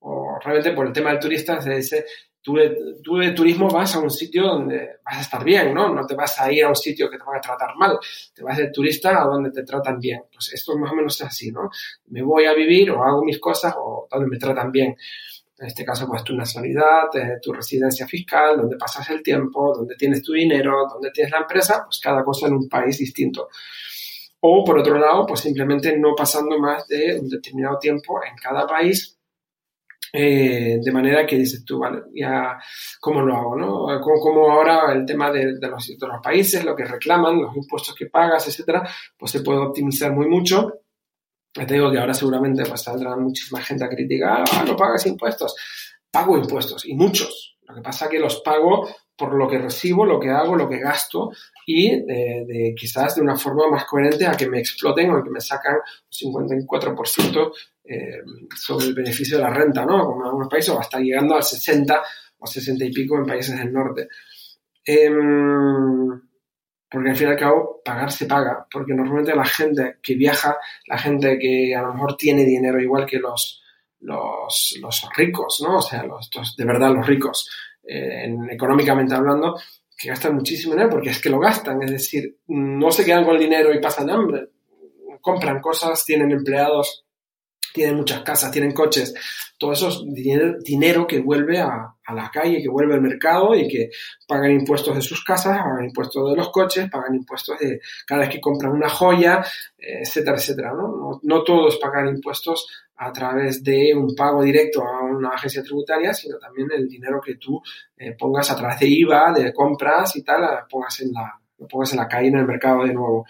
o 0.00 0.38
realmente 0.42 0.72
por 0.72 0.86
el 0.88 0.92
tema 0.92 1.10
del 1.10 1.20
turista 1.20 1.60
se 1.60 1.74
dice 1.74 2.04
tú 2.42 2.54
de, 3.18 3.32
turismo 3.32 3.68
vas 3.68 3.94
a 3.94 4.00
un 4.00 4.10
sitio 4.10 4.44
donde 4.44 4.98
vas 5.04 5.18
a 5.18 5.20
estar 5.20 5.44
bien, 5.44 5.74
¿no? 5.74 5.92
No 5.94 6.06
te 6.06 6.14
vas 6.14 6.40
a 6.40 6.50
ir 6.52 6.64
a 6.64 6.68
un 6.68 6.76
sitio 6.76 7.10
que 7.10 7.18
te 7.18 7.24
van 7.24 7.36
a 7.36 7.40
tratar 7.40 7.76
mal, 7.76 7.98
te 8.34 8.42
vas 8.42 8.56
de 8.56 8.70
turista 8.70 9.22
a 9.22 9.26
donde 9.26 9.50
te 9.50 9.62
tratan 9.64 9.98
bien. 9.98 10.22
Pues 10.32 10.52
esto 10.52 10.76
más 10.78 10.92
o 10.92 10.94
menos 10.94 11.20
es 11.20 11.26
así, 11.26 11.50
¿no? 11.50 11.70
Me 12.06 12.22
voy 12.22 12.46
a 12.46 12.54
vivir 12.54 12.90
o 12.90 13.02
hago 13.02 13.24
mis 13.24 13.38
cosas 13.38 13.74
o 13.76 14.08
donde 14.10 14.28
me 14.28 14.38
tratan 14.38 14.70
bien. 14.72 14.96
En 15.58 15.66
este 15.66 15.84
caso, 15.84 16.06
pues 16.06 16.22
tu 16.22 16.36
nacionalidad, 16.36 17.14
eh, 17.14 17.38
tu 17.42 17.52
residencia 17.52 18.06
fiscal, 18.06 18.56
donde 18.56 18.76
pasas 18.76 19.10
el 19.10 19.22
tiempo, 19.22 19.74
donde 19.76 19.96
tienes 19.96 20.22
tu 20.22 20.32
dinero, 20.32 20.86
donde 20.88 21.10
tienes 21.10 21.32
la 21.32 21.38
empresa, 21.38 21.82
pues 21.84 22.00
cada 22.00 22.22
cosa 22.22 22.46
en 22.46 22.54
un 22.54 22.68
país 22.68 22.96
distinto. 22.98 23.48
O 24.40 24.64
por 24.64 24.78
otro 24.78 24.96
lado, 24.96 25.26
pues 25.26 25.40
simplemente 25.40 25.98
no 25.98 26.14
pasando 26.16 26.60
más 26.60 26.86
de 26.86 27.18
un 27.18 27.28
determinado 27.28 27.76
tiempo 27.80 28.20
en 28.22 28.36
cada 28.36 28.68
país 28.68 29.17
eh, 30.12 30.78
de 30.82 30.92
manera 30.92 31.26
que 31.26 31.36
dices 31.36 31.64
tú, 31.64 31.78
vale, 31.78 32.02
ya, 32.14 32.58
¿cómo 33.00 33.20
lo 33.22 33.36
hago? 33.36 33.56
¿no? 33.56 34.00
Como, 34.00 34.50
ahora 34.50 34.92
el 34.92 35.04
tema 35.04 35.30
de, 35.30 35.58
los, 35.60 35.86
de, 35.86 36.06
los, 36.06 36.22
países, 36.22 36.64
lo 36.64 36.74
que 36.74 36.84
reclaman, 36.84 37.40
los 37.40 37.56
impuestos 37.56 37.94
que 37.94 38.06
pagas, 38.06 38.46
etcétera, 38.48 38.88
pues 39.16 39.32
se 39.32 39.40
puede 39.40 39.60
optimizar 39.60 40.12
muy 40.12 40.26
mucho. 40.26 40.80
Te 41.52 41.74
digo 41.74 41.90
que 41.90 41.98
ahora 41.98 42.14
seguramente 42.14 42.64
pues, 42.66 42.82
saldrá 42.82 43.16
muchísima 43.16 43.60
gente 43.60 43.84
a 43.84 43.88
criticar, 43.88 44.44
ah, 44.52 44.64
no 44.66 44.76
pagas 44.76 45.06
impuestos. 45.06 45.54
Pago 46.10 46.36
impuestos, 46.38 46.86
y 46.86 46.94
muchos. 46.94 47.58
Lo 47.62 47.74
que 47.74 47.82
pasa 47.82 48.06
es 48.06 48.10
que 48.10 48.18
los 48.18 48.40
pago 48.40 48.88
por 49.18 49.34
lo 49.34 49.48
que 49.48 49.58
recibo, 49.58 50.06
lo 50.06 50.20
que 50.20 50.30
hago, 50.30 50.54
lo 50.54 50.68
que 50.68 50.78
gasto 50.78 51.32
y 51.66 51.90
de, 52.04 52.72
quizás 52.78 53.16
de 53.16 53.20
una 53.20 53.36
forma 53.36 53.68
más 53.68 53.84
coherente 53.84 54.24
a 54.24 54.36
que 54.36 54.48
me 54.48 54.60
exploten 54.60 55.10
o 55.10 55.24
que 55.24 55.30
me 55.30 55.40
sacan 55.40 55.74
un 56.22 56.48
54% 56.48 57.52
eh, 57.90 58.22
sobre 58.54 58.86
el 58.86 58.94
beneficio 58.94 59.38
de 59.38 59.44
la 59.44 59.50
renta, 59.50 59.82
¿no? 59.86 60.04
Como 60.04 60.20
en 60.20 60.26
algunos 60.26 60.48
países, 60.48 60.68
o 60.70 60.78
hasta 60.78 61.00
llegando 61.00 61.34
al 61.34 61.42
60 61.42 62.02
o 62.38 62.46
60 62.46 62.84
y 62.84 62.92
pico 62.92 63.16
en 63.16 63.24
países 63.24 63.58
del 63.58 63.72
norte. 63.72 64.08
Em, 64.84 66.20
porque 66.90 67.10
al 67.10 67.16
fin 67.16 67.28
y 67.28 67.30
al 67.30 67.38
cabo, 67.38 67.80
pagar 67.82 68.12
se 68.12 68.26
paga, 68.26 68.66
porque 68.70 68.92
normalmente 68.92 69.34
la 69.34 69.44
gente 69.44 69.96
que 70.02 70.14
viaja, 70.14 70.58
la 70.86 70.98
gente 70.98 71.38
que 71.38 71.74
a 71.74 71.80
lo 71.80 71.94
mejor 71.94 72.16
tiene 72.16 72.44
dinero 72.44 72.78
igual 72.78 73.06
que 73.06 73.18
los, 73.18 73.62
los, 74.00 74.78
los 74.82 75.08
ricos, 75.16 75.62
¿no? 75.62 75.78
O 75.78 75.82
sea, 75.82 76.04
los, 76.04 76.56
de 76.56 76.64
verdad 76.66 76.94
los 76.94 77.06
ricos, 77.06 77.50
eh, 77.82 78.34
económicamente 78.50 79.14
hablando, 79.14 79.58
que 79.96 80.08
gastan 80.08 80.34
muchísimo 80.34 80.74
dinero 80.74 80.90
porque 80.90 81.10
es 81.10 81.20
que 81.20 81.30
lo 81.30 81.40
gastan, 81.40 81.82
es 81.82 81.90
decir, 81.90 82.38
no 82.48 82.90
se 82.90 83.04
quedan 83.04 83.24
con 83.24 83.34
el 83.34 83.40
dinero 83.40 83.72
y 83.72 83.80
pasan 83.80 84.10
hambre, 84.10 84.50
compran 85.22 85.60
cosas, 85.60 86.04
tienen 86.04 86.30
empleados 86.30 87.06
tienen 87.78 87.96
muchas 87.96 88.22
casas, 88.22 88.50
tienen 88.50 88.72
coches, 88.72 89.14
todo 89.58 89.72
eso 89.72 89.88
es 89.88 90.04
dinero, 90.62 91.06
que 91.06 91.20
vuelve 91.20 91.58
a, 91.60 91.94
la 92.14 92.30
calle, 92.32 92.62
que 92.62 92.68
vuelve 92.68 92.94
al 92.94 93.00
mercado 93.00 93.54
y 93.54 93.68
que 93.68 93.90
pagan 94.26 94.52
impuestos 94.52 94.94
de 94.94 95.02
sus 95.02 95.22
casas, 95.24 95.58
pagan 95.58 95.84
impuestos 95.84 96.30
de 96.30 96.36
los 96.36 96.50
coches, 96.50 96.88
pagan 96.90 97.14
impuestos 97.14 97.58
de 97.58 97.80
cada 98.06 98.22
vez 98.22 98.30
que 98.30 98.40
compran 98.40 98.72
una 98.72 98.88
joya, 98.88 99.44
etcétera, 99.76 100.36
etcétera. 100.36 100.72
¿no? 100.74 101.42
Todos 101.42 101.76
pagan 101.76 102.08
impuestos 102.08 102.66
a 102.96 103.12
través 103.12 103.62
de 103.62 103.94
un 103.94 104.14
pago 104.14 104.42
directo 104.42 104.82
a 104.82 105.02
una 105.02 105.30
agencia 105.30 105.62
tributaria, 105.62 106.14
sino 106.14 106.38
también 106.38 106.68
el 106.74 106.88
dinero 106.88 107.20
que 107.20 107.36
tú 107.36 107.60
eh, 107.96 108.14
pongas 108.18 108.50
a 108.50 108.56
través 108.56 108.80
de 108.80 108.88
IVA, 108.88 109.32
de 109.32 109.52
compras 109.52 110.16
y 110.16 110.22
tal, 110.22 110.42
pongas 110.68 111.00
en 111.00 111.12
la, 111.12 111.38
pongas 111.68 111.92
en 111.92 111.98
la 111.98 112.08
calle, 112.08 112.28
en 112.28 112.38
el 112.38 112.46
mercado 112.46 112.84
de 112.84 112.94
nuevo. 112.94 113.26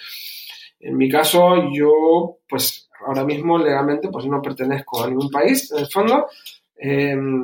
En 0.81 0.97
mi 0.97 1.11
caso, 1.11 1.71
yo, 1.73 2.39
pues 2.49 2.88
ahora 3.07 3.25
mismo 3.25 3.59
legalmente 3.59 4.09
pues 4.09 4.27
no 4.27 4.43
pertenezco 4.43 5.03
a 5.03 5.09
ningún 5.09 5.31
país, 5.31 5.71
en 5.73 5.79
el 5.79 5.87
fondo. 5.87 6.27
Em, 6.77 7.41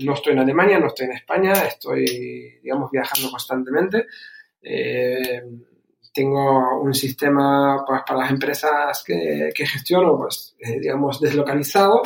no 0.00 0.14
estoy 0.14 0.32
en 0.32 0.38
Alemania, 0.38 0.78
no 0.78 0.86
estoy 0.86 1.06
en 1.06 1.12
España, 1.12 1.52
estoy, 1.66 2.60
digamos, 2.62 2.90
viajando 2.90 3.30
constantemente. 3.30 4.06
Em, 4.62 5.64
tengo 6.12 6.80
un 6.80 6.94
sistema 6.94 7.84
pues, 7.86 8.02
para 8.06 8.20
las 8.20 8.30
empresas 8.30 9.04
que, 9.04 9.52
gestiono, 9.54 10.16
pues, 10.16 10.56
eh, 10.58 10.80
digamos, 10.80 11.20
deslocalizado, 11.20 12.02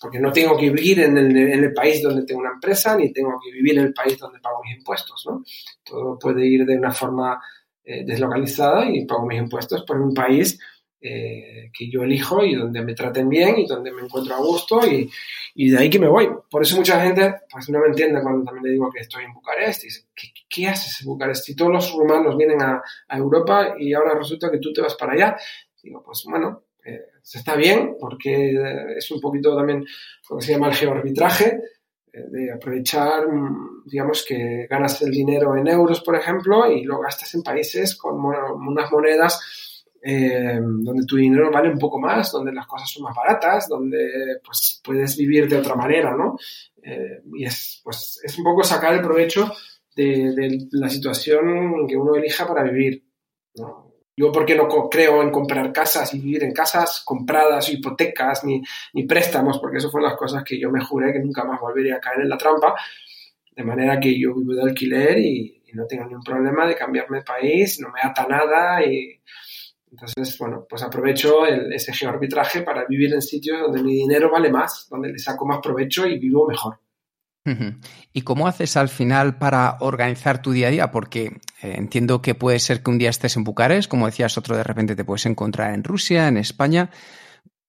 porque 0.00 0.18
no 0.18 0.32
tengo 0.32 0.56
que 0.56 0.70
vivir 0.70 1.00
en 1.00 1.16
el, 1.16 1.72
país 1.72 2.02
donde 2.02 2.24
tengo 2.24 2.40
una 2.40 2.52
empresa, 2.52 2.96
ni 2.96 3.12
tengo 3.12 3.38
que 3.42 3.50
vivir 3.50 3.78
en 3.78 3.86
el 3.86 3.94
país 3.94 4.18
donde 4.18 4.40
pago 4.40 4.60
mis 4.62 4.76
impuestos, 4.76 5.24
¿no? 5.26 5.42
Todo 5.82 6.18
puede 6.18 6.46
ir 6.46 6.66
de 6.66 6.76
una 6.76 6.92
forma 6.92 7.40
eh, 7.82 8.04
deslocalizada 8.04 8.90
y 8.90 9.06
pago 9.06 9.26
mis 9.26 9.38
impuestos 9.38 9.84
por 9.84 10.00
un 10.00 10.12
país 10.12 10.58
eh, 11.08 11.70
que 11.72 11.88
yo 11.88 12.02
elijo 12.02 12.44
y 12.44 12.56
donde 12.56 12.82
me 12.82 12.94
traten 12.94 13.28
bien 13.28 13.58
y 13.58 13.66
donde 13.66 13.92
me 13.92 14.02
encuentro 14.02 14.34
a 14.34 14.38
gusto 14.38 14.80
y, 14.84 15.08
y, 15.54 15.70
de 15.70 15.78
ahí 15.78 15.88
que 15.88 16.00
me 16.00 16.08
voy. 16.08 16.28
Por 16.50 16.62
eso 16.62 16.76
mucha 16.76 17.00
gente 17.00 17.32
pues, 17.48 17.68
no 17.68 17.78
me 17.78 17.86
entiende 17.86 18.20
cuando 18.20 18.44
también 18.44 18.64
le 18.64 18.72
digo 18.72 18.90
que 18.90 19.02
estoy 19.02 19.24
en 19.24 19.32
Bucarest. 19.32 19.84
Y 19.84 19.86
dice, 19.86 20.06
¿qué, 20.14 20.28
qué 20.48 20.66
haces 20.66 21.00
en 21.00 21.06
Bucarest? 21.06 21.44
Si 21.44 21.54
todos 21.54 21.70
los 21.70 21.92
rumanos 21.92 22.36
vienen 22.36 22.60
a, 22.60 22.82
a, 23.08 23.16
Europa 23.16 23.76
y 23.78 23.94
ahora 23.94 24.18
resulta 24.18 24.50
que 24.50 24.58
tú 24.58 24.72
te 24.72 24.80
vas 24.80 24.96
para 24.96 25.12
allá. 25.12 25.36
Digo, 25.80 26.02
pues 26.04 26.24
bueno, 26.28 26.64
eh, 26.84 27.06
está 27.22 27.54
bien 27.54 27.96
porque 28.00 28.56
es 28.96 29.10
un 29.12 29.20
poquito 29.20 29.56
también 29.56 29.84
lo 30.28 30.38
que 30.38 30.44
se 30.44 30.52
llama 30.52 30.68
el 30.68 30.74
geoarbitraje 30.74 31.60
eh, 32.12 32.24
de 32.30 32.52
aprovechar, 32.52 33.28
mm, 33.28 33.84
digamos, 33.86 34.24
que 34.26 34.66
ganas 34.68 35.00
el 35.02 35.10
dinero 35.10 35.56
en 35.56 35.68
euros, 35.68 36.00
por 36.00 36.16
ejemplo, 36.16 36.70
y 36.70 36.82
lo 36.82 36.98
gastas 36.98 37.32
en 37.34 37.42
países 37.42 37.94
con 37.94 38.16
unas 38.18 38.90
monedas 38.90 39.65
eh, 40.08 40.60
donde 40.60 41.04
tu 41.04 41.16
dinero 41.16 41.50
vale 41.50 41.68
un 41.68 41.80
poco 41.80 41.98
más, 41.98 42.30
donde 42.30 42.52
las 42.52 42.68
cosas 42.68 42.88
son 42.88 43.02
más 43.02 43.16
baratas, 43.16 43.66
donde 43.68 44.38
pues 44.44 44.80
puedes 44.84 45.16
vivir 45.16 45.48
de 45.48 45.56
otra 45.56 45.74
manera, 45.74 46.14
¿no? 46.16 46.38
Eh, 46.80 47.22
y 47.34 47.44
es, 47.44 47.80
pues, 47.82 48.20
es 48.22 48.38
un 48.38 48.44
poco 48.44 48.62
sacar 48.62 48.94
el 48.94 49.00
provecho 49.00 49.52
de, 49.96 50.68
la 50.70 50.88
situación 50.88 51.88
que 51.88 51.96
uno 51.96 52.14
elija 52.14 52.46
para 52.46 52.62
vivir, 52.62 53.04
¿no? 53.56 53.94
Yo, 54.16 54.30
porque 54.30 54.54
no 54.54 54.68
creo 54.88 55.22
en 55.22 55.32
comprar 55.32 55.72
casas 55.72 56.14
y 56.14 56.20
vivir 56.20 56.44
en 56.44 56.52
casas 56.52 57.02
compradas, 57.04 57.68
hipotecas, 57.68 58.44
ni, 58.44 58.62
ni 58.92 59.02
préstamos? 59.06 59.58
Porque 59.58 59.78
eso 59.78 59.90
fueron 59.90 60.08
las 60.08 60.18
cosas 60.18 60.44
que 60.44 60.56
yo 60.56 60.70
me 60.70 60.84
juré 60.84 61.12
que 61.12 61.18
nunca 61.18 61.42
más 61.42 61.60
volvería 61.60 61.96
a 61.96 62.00
caer 62.00 62.20
en 62.20 62.28
la 62.28 62.38
trampa. 62.38 62.76
De 63.50 63.64
manera 63.64 63.98
que 63.98 64.16
yo 64.18 64.34
vivo 64.36 64.54
de 64.54 64.62
alquiler 64.62 65.18
y, 65.18 65.62
y 65.66 65.72
no 65.72 65.84
tengo 65.84 66.04
ningún 66.04 66.22
problema 66.22 66.64
de 66.64 66.76
cambiarme 66.76 67.18
de 67.18 67.24
país, 67.24 67.80
no 67.80 67.90
me 67.90 68.00
ata 68.02 68.26
nada 68.28 68.84
y, 68.86 69.20
entonces, 69.90 70.36
bueno, 70.38 70.66
pues 70.68 70.82
aprovecho 70.82 71.46
ese 71.46 71.92
geoarbitraje 71.92 72.62
para 72.62 72.84
vivir 72.86 73.14
en 73.14 73.22
sitios 73.22 73.60
donde 73.60 73.82
mi 73.82 73.94
dinero 73.94 74.30
vale 74.30 74.50
más, 74.50 74.88
donde 74.90 75.10
le 75.10 75.18
saco 75.18 75.46
más 75.46 75.60
provecho 75.62 76.06
y 76.06 76.18
vivo 76.18 76.46
mejor. 76.48 76.78
¿Y 78.12 78.22
cómo 78.22 78.48
haces 78.48 78.76
al 78.76 78.88
final 78.88 79.38
para 79.38 79.76
organizar 79.78 80.42
tu 80.42 80.50
día 80.50 80.66
a 80.66 80.70
día? 80.70 80.90
Porque 80.90 81.26
eh, 81.62 81.74
entiendo 81.76 82.20
que 82.20 82.34
puede 82.34 82.58
ser 82.58 82.82
que 82.82 82.90
un 82.90 82.98
día 82.98 83.10
estés 83.10 83.36
en 83.36 83.44
Bucarest, 83.44 83.88
como 83.88 84.06
decías, 84.06 84.36
otro 84.36 84.56
de 84.56 84.64
repente 84.64 84.96
te 84.96 85.04
puedes 85.04 85.26
encontrar 85.26 85.72
en 85.72 85.84
Rusia, 85.84 86.26
en 86.26 86.38
España. 86.38 86.90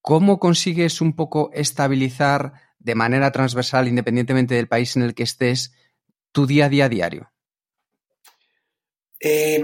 ¿Cómo 0.02 0.40
consigues 0.40 1.00
un 1.00 1.16
poco 1.16 1.52
estabilizar 1.54 2.54
de 2.80 2.96
manera 2.96 3.32
transversal, 3.32 3.88
independientemente 3.88 4.56
del 4.56 4.68
país 4.68 4.96
en 4.96 5.04
el 5.04 5.14
que 5.14 5.24
estés, 5.24 5.76
tu 6.32 6.48
día 6.48 6.66
a 6.66 6.70
día 6.70 6.90
diario? 6.90 7.32
Eh, 9.20 9.64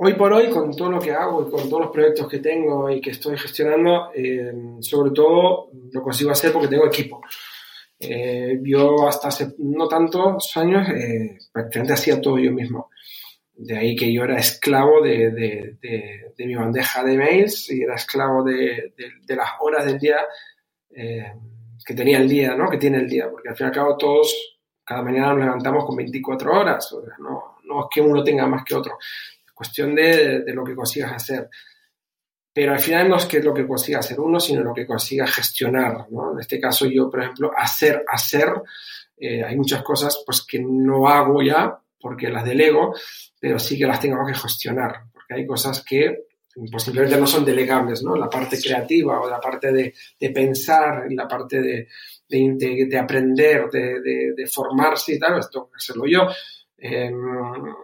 Hoy 0.00 0.14
por 0.14 0.32
hoy, 0.32 0.48
con 0.48 0.70
todo 0.76 0.92
lo 0.92 1.00
que 1.00 1.10
hago 1.10 1.42
y 1.44 1.50
con 1.50 1.68
todos 1.68 1.82
los 1.82 1.90
proyectos 1.90 2.28
que 2.28 2.38
tengo 2.38 2.88
y 2.88 3.00
que 3.00 3.10
estoy 3.10 3.36
gestionando, 3.36 4.12
eh, 4.14 4.52
sobre 4.78 5.10
todo 5.10 5.70
lo 5.90 6.02
consigo 6.02 6.30
hacer 6.30 6.52
porque 6.52 6.68
tengo 6.68 6.86
equipo. 6.86 7.20
Eh, 7.98 8.60
yo 8.62 9.08
hasta 9.08 9.26
hace 9.26 9.54
no 9.58 9.88
tantos 9.88 10.56
años 10.56 10.88
eh, 10.90 11.36
prácticamente 11.50 11.94
hacía 11.94 12.20
todo 12.20 12.38
yo 12.38 12.52
mismo. 12.52 12.90
De 13.52 13.76
ahí 13.76 13.96
que 13.96 14.12
yo 14.12 14.22
era 14.22 14.38
esclavo 14.38 15.02
de, 15.02 15.32
de, 15.32 15.76
de, 16.36 16.46
mi 16.46 16.54
bandeja 16.54 17.02
de 17.02 17.16
mails 17.16 17.68
y 17.72 17.82
era 17.82 17.96
esclavo 17.96 18.44
de, 18.44 18.94
las 19.26 19.50
horas 19.58 19.84
del 19.84 19.98
día 19.98 20.18
que 20.94 21.94
tenía 21.94 22.18
el 22.18 22.28
día, 22.28 22.54
¿no? 22.54 22.70
Que 22.70 22.78
tiene 22.78 22.98
el 22.98 23.08
día. 23.08 23.28
Porque 23.28 23.48
al 23.48 23.56
fin 23.56 23.66
y 23.66 23.68
al 23.70 23.74
cabo 23.74 23.96
todos, 23.96 24.60
cada 24.84 25.02
mañana 25.02 25.34
nos 25.34 25.40
levantamos 25.40 25.84
con 25.84 25.96
24 25.96 26.52
horas. 26.52 26.94
no, 27.18 27.56
no 27.64 27.80
es 27.80 27.86
que 27.92 28.00
uno 28.00 28.22
tenga 28.22 28.46
más 28.46 28.64
que 28.64 28.76
otro 28.76 28.96
cuestión 29.58 29.94
de, 29.94 30.44
lo 30.54 30.62
que 30.62 30.76
consigas 30.76 31.12
hacer. 31.12 31.50
Pero 32.52 32.72
al 32.72 32.78
final 32.78 33.08
no 33.08 33.16
es 33.16 33.26
que 33.26 33.40
lo 33.40 33.52
que 33.52 33.66
consiga 33.66 33.98
hacer 33.98 34.18
uno, 34.20 34.38
sino 34.38 34.62
lo 34.62 34.72
que 34.72 34.86
consiga 34.86 35.26
gestionar. 35.26 36.06
¿no? 36.10 36.32
En 36.32 36.40
este 36.40 36.60
caso 36.60 36.86
yo, 36.86 37.10
por 37.10 37.20
ejemplo, 37.20 37.50
hacer, 37.56 38.04
hacer, 38.08 38.48
eh, 39.16 39.42
hay 39.42 39.56
muchas 39.56 39.82
cosas 39.82 40.22
pues, 40.24 40.46
que 40.46 40.60
no 40.60 41.08
hago 41.08 41.42
ya 41.42 41.76
porque 42.00 42.30
las 42.30 42.44
delego, 42.44 42.94
pero 43.40 43.58
sí 43.58 43.76
que 43.76 43.86
las 43.86 44.00
tengo 44.00 44.24
que 44.24 44.34
gestionar, 44.34 45.02
porque 45.12 45.34
hay 45.34 45.46
cosas 45.46 45.84
que 45.84 46.28
pues, 46.70 46.84
simplemente 46.84 47.18
no 47.18 47.26
son 47.26 47.44
delegables, 47.44 48.02
¿no? 48.02 48.14
La 48.16 48.30
parte 48.30 48.58
creativa 48.60 49.20
o 49.20 49.28
la 49.28 49.40
parte 49.40 49.72
de, 49.72 49.92
de 50.18 50.30
pensar, 50.30 51.06
la 51.10 51.26
parte 51.26 51.60
de, 51.60 51.88
de, 52.28 52.86
de 52.88 52.98
aprender, 52.98 53.68
de, 53.70 54.46
formarse 54.46 55.14
y 55.14 55.18
tal, 55.18 55.38
esto 55.38 55.50
tengo 55.50 55.70
que 55.70 55.76
hacerlo 55.76 56.04
yo. 56.06 56.28
Em, 56.76 57.74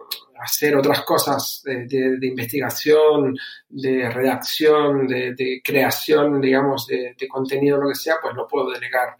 hacer 0.45 0.75
otras 0.75 1.01
cosas 1.01 1.61
de, 1.63 2.17
investigación, 2.21 3.35
de 3.67 4.09
redacción, 4.09 5.07
de, 5.07 5.61
creación, 5.63 6.39
digamos, 6.39 6.87
de, 6.87 7.15
contenido, 7.27 7.77
lo 7.77 7.89
que 7.89 7.95
sea, 7.95 8.15
pues 8.21 8.35
lo 8.35 8.47
puedo 8.47 8.71
delegar. 8.71 9.15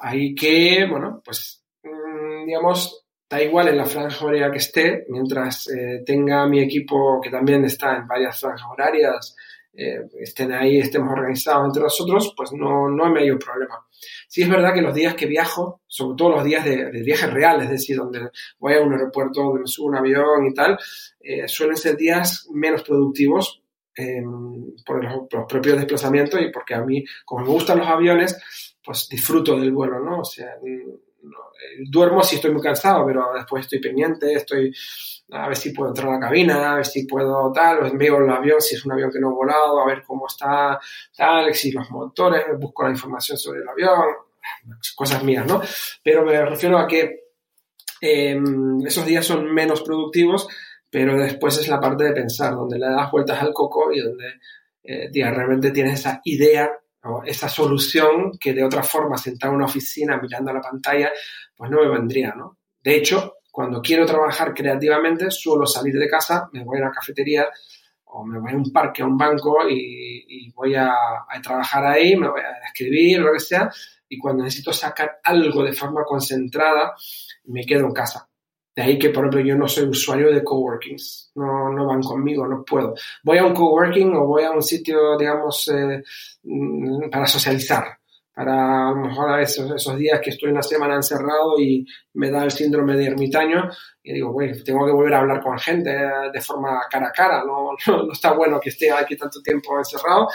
Ahí 0.00 0.34
que, 0.34 0.86
bueno, 0.88 1.20
pues, 1.24 1.62
mm, 1.82 2.46
digamos, 2.46 3.04
da 3.28 3.42
igual 3.42 3.68
en 3.68 3.78
la 3.78 3.86
franja 3.86 4.24
horaria 4.24 4.50
que 4.50 4.58
esté, 4.58 5.04
mientras 5.08 5.68
eh, 5.68 6.02
tenga 6.06 6.46
mi 6.46 6.60
equipo 6.60 7.20
que 7.20 7.30
también 7.30 7.64
está 7.64 7.96
en 7.96 8.06
varias 8.06 8.40
franjas 8.40 8.68
horarias, 8.70 9.36
eh, 9.76 10.08
estén 10.20 10.52
ahí, 10.52 10.78
estemos 10.78 11.12
organizados 11.12 11.66
entre 11.66 11.82
nosotros, 11.82 12.32
pues 12.36 12.52
no, 12.52 12.88
no 12.88 13.04
hay 13.04 13.12
mayor 13.12 13.38
problema. 13.38 13.86
Sí 14.26 14.42
es 14.42 14.48
verdad 14.48 14.72
que 14.72 14.82
los 14.82 14.94
días 14.94 15.14
que 15.14 15.26
viajo, 15.26 15.82
sobre 15.86 16.16
todo 16.16 16.30
los 16.30 16.44
días 16.44 16.64
de, 16.64 16.90
de 16.90 17.02
viaje 17.02 17.26
real, 17.26 17.60
es 17.62 17.70
decir, 17.70 17.96
donde 17.96 18.30
voy 18.58 18.74
a 18.74 18.80
un 18.80 18.92
aeropuerto, 18.92 19.42
donde 19.42 19.60
me 19.60 19.66
subo 19.66 19.88
un 19.88 19.96
avión 19.96 20.46
y 20.46 20.54
tal, 20.54 20.78
eh, 21.20 21.46
suelen 21.48 21.76
ser 21.76 21.96
días 21.96 22.48
menos 22.52 22.82
productivos 22.82 23.62
em, 23.94 24.74
por 24.84 25.04
los, 25.04 25.28
propios 25.48 25.76
desplazamientos 25.76 26.40
y 26.40 26.50
porque 26.50 26.74
a 26.74 26.84
mí, 26.84 27.04
como 27.24 27.44
me 27.44 27.50
gustan 27.50 27.78
los 27.78 27.88
aviones, 27.88 28.38
pues 28.84 29.08
disfruto 29.08 29.58
del 29.58 29.72
vuelo, 29.72 30.00
¿no? 30.00 30.20
O 30.20 30.24
sea, 30.24 30.54
eh, 31.26 31.84
duermo 31.88 32.22
si 32.22 32.36
estoy 32.36 32.52
muy 32.52 32.62
cansado, 32.62 33.04
pero 33.06 33.32
después 33.34 33.64
estoy 33.64 33.80
pendiente, 33.80 34.32
estoy 34.32 34.72
a 35.30 35.48
ver 35.48 35.56
si 35.56 35.70
puedo 35.70 35.90
entrar 35.90 36.08
a 36.08 36.12
la 36.12 36.20
cabina, 36.20 36.72
a 36.72 36.76
ver 36.76 36.86
si 36.86 37.04
puedo 37.04 37.50
tal, 37.52 37.96
veo 37.96 38.18
el 38.18 38.30
avión, 38.30 38.60
si 38.60 38.76
es 38.76 38.84
un 38.84 38.92
avión 38.92 39.10
que 39.10 39.18
no 39.18 39.30
he 39.30 39.34
volado, 39.34 39.80
a 39.80 39.86
ver 39.86 40.02
cómo 40.06 40.26
está 40.28 40.78
tal, 41.16 41.52
si 41.54 41.72
los 41.72 41.90
motores, 41.90 42.44
busco 42.58 42.84
la 42.84 42.90
información 42.90 43.36
sobre 43.36 43.60
el 43.60 43.68
avión, 43.68 44.04
cosas 44.94 45.22
mías, 45.24 45.46
¿no? 45.46 45.60
Pero 46.02 46.24
me 46.24 46.44
refiero 46.44 46.78
a 46.78 46.86
que 46.86 47.24
em, 48.00 48.86
esos 48.86 49.04
días 49.04 49.26
son 49.26 49.52
menos 49.52 49.82
productivos, 49.82 50.46
pero 50.88 51.18
después 51.18 51.58
es 51.58 51.68
la 51.68 51.80
parte 51.80 52.04
de 52.04 52.12
pensar, 52.12 52.54
donde 52.54 52.78
le 52.78 52.86
das 52.86 53.10
vueltas 53.10 53.42
al 53.42 53.52
coco 53.52 53.92
y 53.92 54.00
donde 54.00 54.34
eh, 54.84 55.10
realmente 55.12 55.72
tienes 55.72 56.00
esa 56.00 56.20
idea 56.24 56.70
esa 57.24 57.48
solución 57.48 58.32
que 58.38 58.52
de 58.52 58.64
otra 58.64 58.82
forma, 58.82 59.18
sentado 59.18 59.52
en 59.52 59.56
una 59.56 59.66
oficina 59.66 60.18
mirando 60.20 60.50
a 60.50 60.54
la 60.54 60.60
pantalla, 60.60 61.12
pues 61.56 61.70
no 61.70 61.80
me 61.80 61.88
vendría, 61.88 62.34
¿no? 62.34 62.58
De 62.82 62.96
hecho, 62.96 63.36
cuando 63.50 63.80
quiero 63.80 64.04
trabajar 64.04 64.52
creativamente, 64.52 65.30
suelo 65.30 65.66
salir 65.66 65.94
de 65.94 66.08
casa, 66.08 66.48
me 66.52 66.62
voy 66.62 66.78
a 66.78 66.82
una 66.82 66.90
cafetería 66.90 67.48
o 68.04 68.24
me 68.24 68.38
voy 68.38 68.52
a 68.52 68.56
un 68.56 68.70
parque, 68.72 69.02
a 69.02 69.06
un 69.06 69.16
banco 69.16 69.58
y, 69.68 70.50
voy 70.54 70.74
a, 70.74 70.92
trabajar 71.42 71.86
ahí, 71.86 72.16
me 72.16 72.28
voy 72.28 72.40
a 72.40 72.66
escribir, 72.66 73.20
lo 73.20 73.32
que 73.32 73.40
sea, 73.40 73.70
y 74.08 74.18
cuando 74.18 74.44
necesito 74.44 74.72
sacar 74.72 75.20
algo 75.24 75.64
de 75.64 75.72
forma 75.72 76.04
concentrada, 76.04 76.94
me 77.44 77.64
quedo 77.64 77.86
en 77.86 77.92
casa. 77.92 78.28
De 78.76 78.82
ahí 78.82 78.98
que, 78.98 79.08
por 79.08 79.24
ejemplo, 79.24 79.40
yo 79.40 79.56
no 79.56 79.66
soy 79.66 79.88
usuario 79.88 80.30
de 80.30 80.44
coworkings, 80.44 81.32
no, 81.36 81.72
no 81.72 81.86
van 81.86 82.02
conmigo, 82.02 82.46
no 82.46 82.62
puedo. 82.62 82.94
Voy 83.24 83.38
a 83.38 83.44
un 83.44 83.54
coworking 83.54 84.14
o 84.14 84.26
voy 84.26 84.44
a 84.44 84.50
un 84.50 84.62
sitio, 84.62 85.16
digamos, 85.16 85.66
eh, 85.68 86.02
para 87.10 87.26
socializar, 87.26 87.84
para 88.34 88.88
a 88.88 88.90
lo 88.90 88.96
mejor 88.96 89.40
esos, 89.40 89.70
esos 89.70 89.96
días 89.96 90.20
que 90.22 90.28
estoy 90.28 90.50
una 90.50 90.62
semana 90.62 90.96
encerrado 90.96 91.58
y 91.58 91.86
me 92.12 92.30
da 92.30 92.44
el 92.44 92.50
síndrome 92.50 92.94
de 92.96 93.06
ermitaño 93.06 93.70
y 94.02 94.12
digo, 94.12 94.30
bueno, 94.30 94.54
tengo 94.62 94.84
que 94.84 94.92
volver 94.92 95.14
a 95.14 95.20
hablar 95.20 95.40
con 95.40 95.58
gente 95.58 95.96
de 96.30 96.40
forma 96.42 96.82
cara 96.90 97.08
a 97.08 97.12
cara, 97.12 97.44
no, 97.46 97.70
no, 97.86 98.02
no 98.02 98.12
está 98.12 98.34
bueno 98.34 98.60
que 98.60 98.68
esté 98.68 98.92
aquí 98.92 99.16
tanto 99.16 99.40
tiempo 99.40 99.78
encerrado 99.78 100.28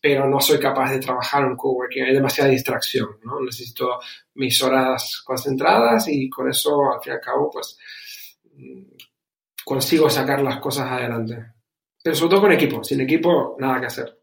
pero 0.00 0.28
no 0.28 0.40
soy 0.40 0.58
capaz 0.58 0.90
de 0.90 0.98
trabajar 0.98 1.44
en 1.44 1.56
coworking, 1.56 2.04
hay 2.04 2.14
demasiada 2.14 2.50
distracción, 2.50 3.18
¿no? 3.22 3.40
Necesito 3.40 4.00
mis 4.34 4.62
horas 4.62 5.22
concentradas 5.24 6.08
y 6.08 6.30
con 6.30 6.48
eso, 6.48 6.92
al 6.92 7.02
fin 7.02 7.12
y 7.12 7.16
al 7.16 7.20
cabo, 7.20 7.50
pues 7.50 7.78
mm, 8.54 8.82
consigo 9.64 10.08
sacar 10.08 10.40
las 10.40 10.58
cosas 10.58 10.90
adelante. 10.90 11.52
Pero 12.02 12.16
sobre 12.16 12.30
todo 12.30 12.40
con 12.40 12.52
equipo, 12.52 12.82
sin 12.82 13.00
equipo, 13.02 13.56
nada 13.58 13.80
que 13.80 13.86
hacer. 13.86 14.16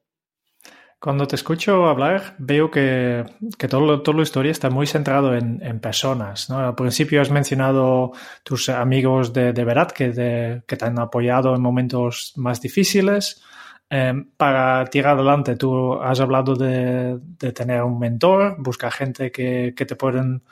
Cuando 0.99 1.28
te 1.28 1.36
escucho 1.36 1.86
hablar, 1.86 2.36
veo 2.39 2.71
que, 2.71 3.23
que 3.59 3.67
todo, 3.67 4.01
toda 4.01 4.17
la 4.17 4.23
historia 4.23 4.51
está 4.51 4.71
muy 4.71 4.88
centrado 4.88 5.36
en, 5.36 5.61
en, 5.61 5.80
personas. 5.80 6.49
¿no? 6.49 6.57
Al 6.57 6.73
principio 6.73 7.21
has 7.21 7.30
mencionado 7.30 8.13
tus 8.43 8.67
amigos 8.69 9.32
de, 9.32 9.53
de 9.53 9.63
Verat 9.63 9.91
que, 9.91 10.63
que 10.65 10.75
te 10.75 10.86
han 10.86 10.97
apoyado 10.97 11.53
en 11.53 11.61
momentos 11.61 12.34
más 12.36 12.61
difíciles. 12.61 13.43
Eh, 13.90 14.14
para 14.36 14.86
tirar 14.86 15.16
adelante, 15.16 15.56
tú 15.56 15.94
has 16.02 16.20
hablado 16.20 16.56
de, 16.56 17.20
de 17.22 17.52
tener 17.54 17.84
un 17.84 18.00
mentor, 18.00 18.56
buscar 18.60 18.92
gente 18.92 19.32
que, 19.32 19.74
que 19.76 19.86
te 19.86 19.96
pueden 19.96 20.44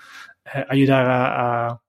eh, 0.53 0.65
ayudar 0.69 1.05
a, 1.09 1.81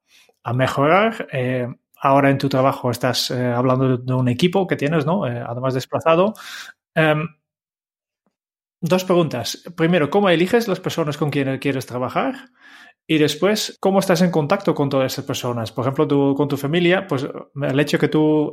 mejorar. 0.54 1.26
Eh, 1.32 1.66
ahora 2.00 2.30
en 2.30 2.38
tu 2.38 2.48
trabajo 2.48 2.90
estás 2.90 3.30
eh, 3.30 3.46
hablando 3.46 3.98
de, 3.98 4.14
un 4.14 4.28
equipo 4.28 4.66
que 4.66 4.76
tienes, 4.76 5.04
¿no? 5.04 5.26
Eh, 5.26 5.42
además 5.44 5.74
desplazado. 5.74 6.34
Em, 6.94 7.26
dos 8.80 9.04
preguntas. 9.04 9.62
Primero, 9.76 10.08
¿cómo 10.10 10.28
eliges 10.28 10.68
las 10.68 10.80
personas 10.80 11.16
con 11.16 11.30
quienes 11.30 11.60
quieres 11.60 11.86
trabajar? 11.86 12.50
Y 13.06 13.18
después, 13.18 13.76
¿cómo 13.80 13.98
estás 14.00 14.22
en 14.22 14.30
contacto 14.30 14.74
con 14.74 14.88
todas 14.88 15.12
esas 15.12 15.24
personas? 15.24 15.72
Por 15.72 15.84
ejemplo, 15.84 16.06
tú, 16.08 16.34
con 16.36 16.48
tu 16.48 16.56
familia, 16.56 17.06
pues 17.06 17.26
el 17.62 17.80
hecho 17.80 17.98
que 17.98 18.08
tú 18.08 18.52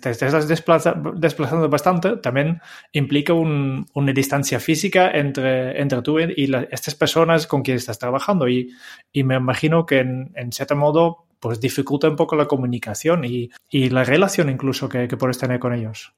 te 0.00 0.10
estás 0.10 0.48
desplaza, 0.48 0.94
desplazando 1.14 1.68
bastante, 1.68 2.16
también 2.16 2.60
implica 2.92 3.32
un, 3.32 3.86
una 3.94 4.12
distancia 4.12 4.60
física 4.60 5.10
entre, 5.10 5.80
entre 5.80 6.02
tú 6.02 6.18
y 6.18 6.50
estas 6.70 6.94
personas 6.94 7.46
con 7.46 7.62
quienes 7.62 7.82
estás 7.82 7.98
trabajando. 7.98 8.48
Y, 8.48 8.72
y 9.12 9.24
me 9.24 9.36
imagino 9.36 9.86
que 9.86 9.98
en, 9.98 10.52
cierto 10.52 10.76
modo 10.76 11.26
pues 11.40 11.60
dificulta 11.60 12.08
un 12.08 12.16
poco 12.16 12.34
la 12.36 12.46
comunicación 12.46 13.24
y, 13.24 13.50
y 13.70 13.90
la 13.90 14.04
relación 14.04 14.48
incluso 14.48 14.88
que, 14.88 15.06
puedes 15.08 15.38
tener 15.38 15.58
con 15.58 15.74
ellos. 15.74 16.14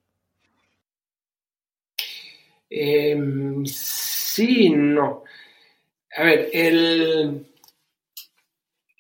Eh, 2.70 3.16
sí, 3.64 4.70
no. 4.70 5.24
A 6.16 6.22
ver, 6.22 6.48
el, 6.52 7.46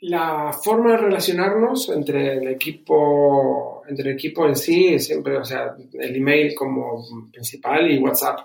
la 0.02 0.52
forma 0.52 0.92
de 0.92 0.98
relacionarnos 0.98 1.88
entre 1.90 2.38
el 2.38 2.48
equipo, 2.48 3.82
entre 3.88 4.10
el 4.10 4.16
equipo 4.16 4.46
en 4.46 4.56
sí, 4.56 4.98
siempre, 4.98 5.36
o 5.36 5.44
sea, 5.44 5.74
el 5.92 6.16
email 6.16 6.54
como 6.54 7.04
principal 7.32 7.90
y 7.90 7.98
WhatsApp. 7.98 8.40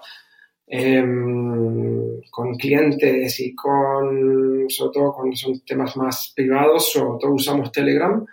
Eh, 0.65 1.03
con 2.31 2.55
clientes 2.55 3.39
y 3.41 3.53
con, 3.53 4.65
sobre 4.69 4.91
todo 4.91 5.13
cuando 5.13 5.35
son 5.35 5.59
temas 5.59 5.95
más 5.97 6.33
privados, 6.35 6.91
sobre 6.91 7.19
todo 7.19 7.33
usamos 7.33 7.71
Telegram. 7.71 8.25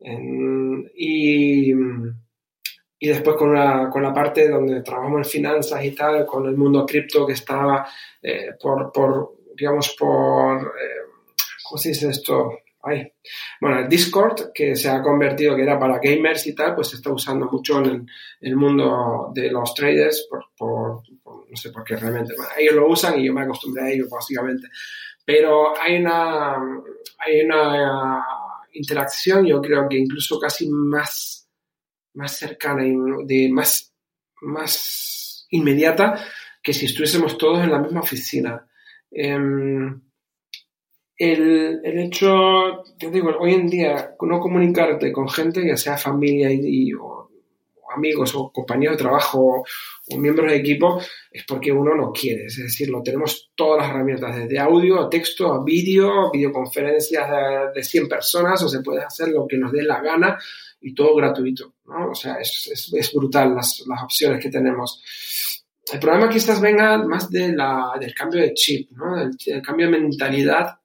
Eh, 0.00 0.92
y, 0.96 1.72
y 1.72 3.08
después 3.08 3.36
con 3.36 3.54
la, 3.54 3.90
con 3.90 4.02
la 4.02 4.14
parte 4.14 4.48
donde 4.48 4.82
trabajamos 4.82 5.26
en 5.26 5.30
finanzas 5.30 5.84
y 5.84 5.90
tal, 5.90 6.24
con 6.24 6.46
el 6.46 6.56
mundo 6.56 6.86
cripto 6.86 7.26
que 7.26 7.34
estaba 7.34 7.86
eh, 8.22 8.52
por, 8.60 8.90
por, 8.90 9.34
digamos, 9.54 9.94
por 9.98 10.62
eh, 10.62 11.03
¿cómo 11.64 11.78
se 11.78 11.88
dice 11.90 12.10
esto? 12.10 12.50
Ay. 12.82 13.12
Bueno, 13.60 13.80
el 13.80 13.88
Discord, 13.88 14.52
que 14.52 14.76
se 14.76 14.90
ha 14.90 15.02
convertido, 15.02 15.56
que 15.56 15.62
era 15.62 15.78
para 15.78 15.98
gamers 15.98 16.46
y 16.46 16.54
tal, 16.54 16.74
pues 16.74 16.88
se 16.88 16.96
está 16.96 17.10
usando 17.10 17.46
mucho 17.46 17.78
en 17.78 17.86
el, 17.86 18.06
el 18.42 18.56
mundo 18.56 19.30
de 19.34 19.50
los 19.50 19.74
traders, 19.74 20.26
por, 20.28 20.44
por, 20.56 21.02
por, 21.22 21.50
no 21.50 21.56
sé 21.56 21.70
por 21.70 21.82
qué 21.82 21.96
realmente. 21.96 22.34
Bueno, 22.36 22.50
ellos 22.58 22.74
lo 22.74 22.88
usan 22.88 23.18
y 23.18 23.26
yo 23.26 23.32
me 23.32 23.42
acostumbré 23.42 23.82
a 23.82 23.90
ello, 23.90 24.04
básicamente. 24.10 24.68
Pero 25.24 25.80
hay 25.80 25.96
una, 25.96 26.56
hay 27.18 27.40
una 27.40 28.22
interacción, 28.74 29.46
yo 29.46 29.62
creo 29.62 29.88
que 29.88 29.96
incluso 29.96 30.38
casi 30.38 30.68
más, 30.68 31.48
más 32.14 32.36
cercana 32.36 32.86
y 32.86 32.94
de 33.24 33.48
más, 33.50 33.94
más 34.42 35.46
inmediata 35.50 36.22
que 36.62 36.74
si 36.74 36.86
estuviésemos 36.86 37.38
todos 37.38 37.64
en 37.64 37.70
la 37.70 37.78
misma 37.78 38.00
oficina. 38.00 38.66
Eh, 39.10 39.38
el, 41.16 41.80
el, 41.84 41.98
hecho, 41.98 42.82
te 42.98 43.10
digo, 43.10 43.30
hoy 43.38 43.54
en 43.54 43.68
día 43.68 44.14
no 44.20 44.40
comunicarte 44.40 45.12
con 45.12 45.28
gente, 45.28 45.66
ya 45.66 45.76
sea 45.76 45.96
familia 45.96 46.50
y, 46.50 46.90
amigos 47.94 48.34
o 48.34 48.50
compañeros 48.50 48.96
de 48.96 49.02
trabajo 49.04 49.64
o, 50.08 50.18
miembros 50.18 50.50
de 50.50 50.56
equipo, 50.56 51.00
es 51.30 51.44
porque 51.44 51.70
uno 51.70 51.94
no 51.94 52.12
quiere. 52.12 52.46
Es 52.46 52.56
decir, 52.56 52.90
lo 52.90 53.02
tenemos 53.02 53.52
todas 53.54 53.82
las 53.82 53.90
herramientas, 53.90 54.36
desde 54.36 54.58
audio 54.58 55.00
a 55.00 55.08
texto 55.08 55.52
a 55.52 55.62
vídeo, 55.62 56.30
videoconferencias 56.32 57.30
de, 57.30 57.72
de 57.74 57.82
100 57.84 58.08
personas, 58.08 58.62
o 58.62 58.68
se 58.68 58.82
puede 58.82 59.02
hacer 59.02 59.28
lo 59.28 59.46
que 59.46 59.56
nos 59.56 59.72
dé 59.72 59.82
la 59.82 60.00
gana 60.00 60.38
y 60.80 60.94
todo 60.94 61.14
gratuito. 61.14 61.74
¿no? 61.86 62.10
O 62.10 62.14
sea, 62.14 62.34
es, 62.34 62.92
es, 62.92 63.12
brutal 63.14 63.54
las, 63.54 63.84
las 63.86 64.02
opciones 64.02 64.42
que 64.42 64.50
tenemos. 64.50 65.02
El 65.92 66.00
problema 66.00 66.28
quizás 66.28 66.60
venga 66.60 66.98
más 66.98 67.30
de 67.30 67.52
la, 67.52 67.92
del 68.00 68.14
cambio 68.14 68.42
de 68.42 68.52
chip, 68.52 68.90
¿no? 68.92 69.20
el, 69.20 69.30
el 69.46 69.62
cambio 69.62 69.86
de 69.86 69.98
mentalidad 69.98 70.78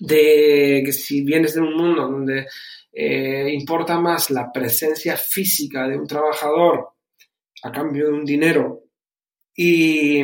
de 0.00 0.82
que 0.84 0.92
si 0.92 1.22
vienes 1.22 1.54
de 1.54 1.60
un 1.60 1.76
mundo 1.76 2.08
donde 2.08 2.46
eh, 2.92 3.50
importa 3.52 4.00
más 4.00 4.30
la 4.30 4.50
presencia 4.50 5.16
física 5.16 5.86
de 5.86 5.96
un 5.96 6.06
trabajador 6.06 6.88
a 7.62 7.70
cambio 7.70 8.06
de 8.06 8.12
un 8.12 8.24
dinero 8.24 8.84
y 9.54 10.22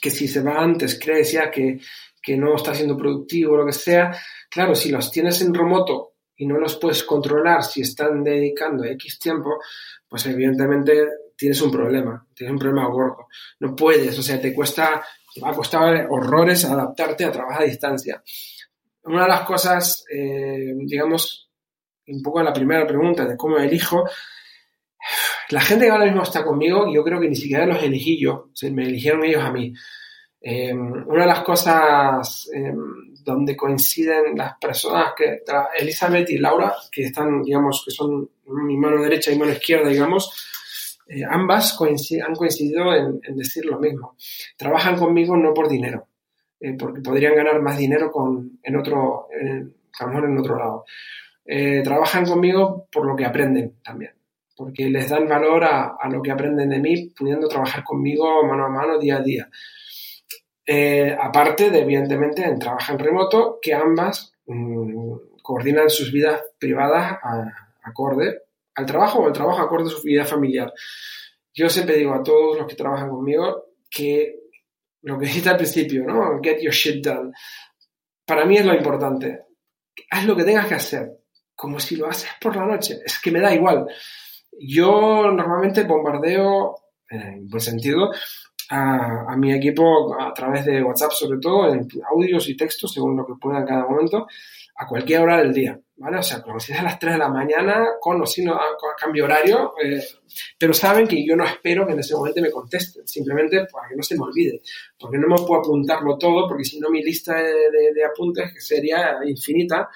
que 0.00 0.10
si 0.10 0.26
se 0.26 0.42
va 0.42 0.60
antes 0.60 0.98
crees 1.00 1.32
ya 1.32 1.50
que, 1.50 1.80
que 2.20 2.36
no 2.36 2.56
está 2.56 2.74
siendo 2.74 2.96
productivo 2.96 3.54
o 3.54 3.58
lo 3.58 3.66
que 3.66 3.72
sea, 3.72 4.12
claro, 4.50 4.74
si 4.74 4.90
los 4.90 5.10
tienes 5.12 5.40
en 5.42 5.54
remoto 5.54 6.14
y 6.36 6.44
no 6.44 6.58
los 6.58 6.76
puedes 6.76 7.04
controlar 7.04 7.62
si 7.62 7.82
están 7.82 8.22
dedicando 8.24 8.84
X 8.84 9.20
tiempo, 9.20 9.60
pues 10.08 10.26
evidentemente 10.26 11.06
tienes 11.36 11.60
un 11.62 11.70
problema, 11.70 12.26
tienes 12.34 12.52
un 12.52 12.58
problema 12.58 12.88
gordo. 12.88 13.28
No 13.60 13.76
puedes, 13.76 14.18
o 14.18 14.22
sea, 14.22 14.40
te 14.40 14.52
cuesta, 14.52 15.04
te 15.32 15.40
va 15.40 15.50
a 15.50 15.54
costar 15.54 16.08
horrores 16.10 16.64
adaptarte 16.64 17.24
a 17.24 17.32
trabajar 17.32 17.62
a 17.62 17.66
distancia 17.66 18.22
una 19.06 19.22
de 19.22 19.28
las 19.28 19.42
cosas, 19.42 20.04
eh, 20.12 20.74
digamos, 20.76 21.50
un 22.08 22.22
poco 22.22 22.42
la 22.42 22.52
primera 22.52 22.86
pregunta 22.86 23.24
de 23.24 23.36
cómo 23.36 23.58
elijo, 23.58 24.04
la 25.50 25.60
gente 25.60 25.84
que 25.84 25.90
ahora 25.90 26.06
mismo 26.06 26.22
está 26.22 26.44
conmigo, 26.44 26.92
yo 26.92 27.02
creo 27.04 27.20
que 27.20 27.28
ni 27.28 27.36
siquiera 27.36 27.66
los 27.66 27.82
elegí 27.82 28.20
yo, 28.20 28.34
o 28.34 28.50
sea, 28.52 28.70
me 28.70 28.86
eligieron 28.86 29.24
ellos 29.24 29.42
a 29.42 29.52
mí. 29.52 29.72
Eh, 30.40 30.72
una 30.72 31.22
de 31.22 31.26
las 31.26 31.40
cosas 31.40 32.48
eh, 32.54 32.72
donde 33.24 33.56
coinciden 33.56 34.36
las 34.36 34.56
personas 34.58 35.12
que, 35.16 35.40
Elizabeth 35.78 36.30
y 36.30 36.38
Laura, 36.38 36.74
que 36.90 37.04
están, 37.04 37.42
digamos, 37.42 37.82
que 37.84 37.90
son 37.90 38.28
mi 38.46 38.76
mano 38.76 39.02
derecha 39.02 39.32
y 39.32 39.38
mano 39.38 39.52
izquierda, 39.52 39.88
digamos, 39.88 40.30
ambas 41.30 41.78
han 41.80 42.34
coincidido 42.34 42.92
en 42.94 43.36
decir 43.36 43.64
lo 43.64 43.78
mismo. 43.78 44.16
Trabajan 44.56 44.96
conmigo 44.96 45.36
no 45.36 45.54
por 45.54 45.68
dinero, 45.68 46.08
eh, 46.60 46.76
porque 46.78 47.00
podrían 47.00 47.34
ganar 47.34 47.60
más 47.60 47.78
dinero 47.78 48.10
con, 48.10 48.58
en 48.62 48.76
otro, 48.76 49.28
en, 49.30 49.74
en 50.00 50.38
otro 50.38 50.58
lado. 50.58 50.84
Eh, 51.44 51.82
trabajan 51.82 52.24
conmigo 52.24 52.88
por 52.90 53.06
lo 53.06 53.14
que 53.14 53.24
aprenden 53.24 53.76
también, 53.82 54.12
porque 54.56 54.88
les 54.88 55.08
dan 55.08 55.28
valor 55.28 55.64
a, 55.64 55.96
a, 56.00 56.08
lo 56.08 56.20
que 56.20 56.32
aprenden 56.32 56.70
de 56.70 56.80
mí, 56.80 57.10
pudiendo 57.16 57.46
trabajar 57.46 57.84
conmigo 57.84 58.44
mano 58.44 58.66
a 58.66 58.68
mano, 58.68 58.98
día 58.98 59.18
a 59.18 59.22
día. 59.22 59.48
Eh, 60.66 61.16
aparte 61.18 61.70
de, 61.70 61.80
evidentemente, 61.80 62.42
en 62.44 62.58
trabajo 62.58 62.92
en 62.92 62.98
remoto, 62.98 63.58
que 63.62 63.72
ambas 63.72 64.34
mmm, 64.46 65.14
coordinan 65.40 65.88
sus 65.88 66.10
vidas 66.10 66.42
privadas 66.58 67.18
a, 67.22 67.52
acorde 67.84 68.42
al 68.74 68.84
trabajo 68.84 69.20
o 69.20 69.28
el 69.28 69.32
trabajo 69.32 69.62
acorde 69.62 69.84
a 69.84 69.94
su 69.94 70.02
vida 70.02 70.24
familiar. 70.24 70.72
Yo 71.54 71.68
siempre 71.68 71.96
digo 71.96 72.12
a 72.12 72.22
todos 72.22 72.58
los 72.58 72.66
que 72.66 72.74
trabajan 72.74 73.08
conmigo 73.08 73.66
que 73.88 74.45
lo 75.06 75.16
que 75.16 75.26
dijiste 75.26 75.48
al 75.48 75.56
principio, 75.56 76.04
¿no? 76.04 76.40
Get 76.42 76.60
your 76.60 76.72
shit 76.72 77.04
done. 77.04 77.30
Para 78.26 78.44
mí 78.44 78.56
es 78.56 78.66
lo 78.66 78.74
importante. 78.74 79.44
Haz 80.10 80.26
lo 80.26 80.34
que 80.34 80.42
tengas 80.42 80.66
que 80.66 80.74
hacer, 80.74 81.08
como 81.54 81.78
si 81.78 81.94
lo 81.94 82.08
haces 82.08 82.28
por 82.40 82.56
la 82.56 82.66
noche. 82.66 82.98
Es 83.04 83.20
que 83.20 83.30
me 83.30 83.40
da 83.40 83.54
igual. 83.54 83.86
Yo 84.58 85.30
normalmente 85.30 85.84
bombardeo, 85.84 86.74
en 87.08 87.48
buen 87.48 87.60
sentido, 87.60 88.10
a, 88.70 89.32
a, 89.32 89.36
mi 89.36 89.52
equipo 89.52 90.20
a 90.20 90.34
través 90.34 90.64
de 90.64 90.82
WhatsApp, 90.82 91.12
sobre 91.12 91.38
todo, 91.38 91.72
en 91.72 91.86
audios 92.10 92.48
y 92.48 92.56
textos, 92.56 92.92
según 92.92 93.16
lo 93.16 93.24
que 93.24 93.34
pueda 93.40 93.60
en 93.60 93.66
cada 93.66 93.86
momento, 93.86 94.26
a 94.74 94.86
cualquier 94.88 95.20
hora 95.20 95.38
del 95.38 95.54
día. 95.54 95.80
¿Vale? 95.96 96.18
O 96.18 96.22
sea, 96.22 96.42
es 96.56 96.70
a 96.78 96.82
las 96.82 96.98
3 96.98 97.14
de 97.14 97.18
la 97.18 97.28
mañana, 97.28 97.86
con 98.00 98.20
o 98.20 98.26
sin 98.26 98.50
cambio 98.98 99.24
horario, 99.24 99.72
eh, 99.82 100.02
pero 100.58 100.74
saben 100.74 101.08
que 101.08 101.24
yo 101.26 101.36
no 101.36 101.44
espero 101.44 101.86
que 101.86 101.92
en 101.92 102.00
ese 102.00 102.14
momento 102.14 102.40
me 102.42 102.50
contesten, 102.50 103.06
simplemente 103.06 103.66
para 103.72 103.88
que 103.88 103.96
no 103.96 104.02
se 104.02 104.16
me 104.16 104.24
olvide, 104.24 104.60
porque 104.98 105.18
no 105.18 105.28
me 105.28 105.36
puedo 105.36 105.60
apuntarlo 105.60 106.18
todo, 106.18 106.48
porque 106.48 106.64
si 106.64 106.78
no 106.78 106.90
mi 106.90 107.02
lista 107.02 107.34
de, 107.34 108.04
apuntes 108.04 108.52
sería 108.58 109.18
infinita, 109.24 109.88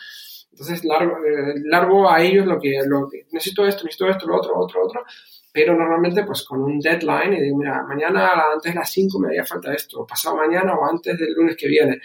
entonces 0.51 0.85
largo, 0.85 1.17
eh, 1.25 1.55
largo 1.65 2.11
a 2.11 2.23
ellos 2.23 2.47
lo 2.47 2.59
que, 2.59 2.81
lo 2.87 3.09
que, 3.09 3.27
necesito 3.33 3.67
esto, 3.67 3.85
necesito 3.85 4.09
esto, 4.09 4.27
lo 4.27 4.37
otro, 4.37 4.59
otro, 4.59 4.85
otro, 4.85 5.05
pero 5.53 5.75
normalmente 5.75 6.25
pues 6.25 6.43
con 6.45 6.63
un 6.63 6.79
deadline 6.79 7.35
y 7.35 7.41
digo, 7.43 7.59
mira, 7.59 7.83
mañana 7.83 8.31
antes 8.53 8.73
de 8.73 8.79
las 8.79 8.91
5 8.91 9.19
me 9.19 9.29
haría 9.29 9.45
falta 9.45 9.75
esto, 9.75 10.07
pasado 10.07 10.37
mañana 10.37 10.75
o 10.75 10.89
antes 10.89 11.19
del 11.19 11.33
lunes 11.35 11.57
que 11.57 11.69
viene 11.69 12.01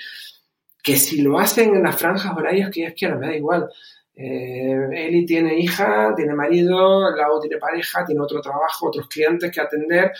que 0.86 0.97
si 0.97 1.19
lo 1.23 1.39
hacen 1.39 1.75
en 1.75 1.81
las 1.81 1.97
franjas 1.97 2.31
horarias 2.38 2.69
que 2.69 2.83
ellos 2.83 2.93
quieran, 2.95 3.19
me 3.19 3.25
da 3.25 3.36
igual. 3.36 3.67
Eh, 4.13 4.88
Eli 4.93 5.25
tiene 5.25 5.57
hija, 5.57 6.13
tiene 6.15 6.36
marido, 6.36 7.09
Lau 7.09 7.41
tiene 7.41 7.57
pareja, 7.57 8.05
tiene 8.05 8.21
otro 8.21 8.39
trabajo, 8.39 8.89
otros 8.89 9.07
clientes 9.07 9.51
que 9.51 9.61
atender 9.61 10.11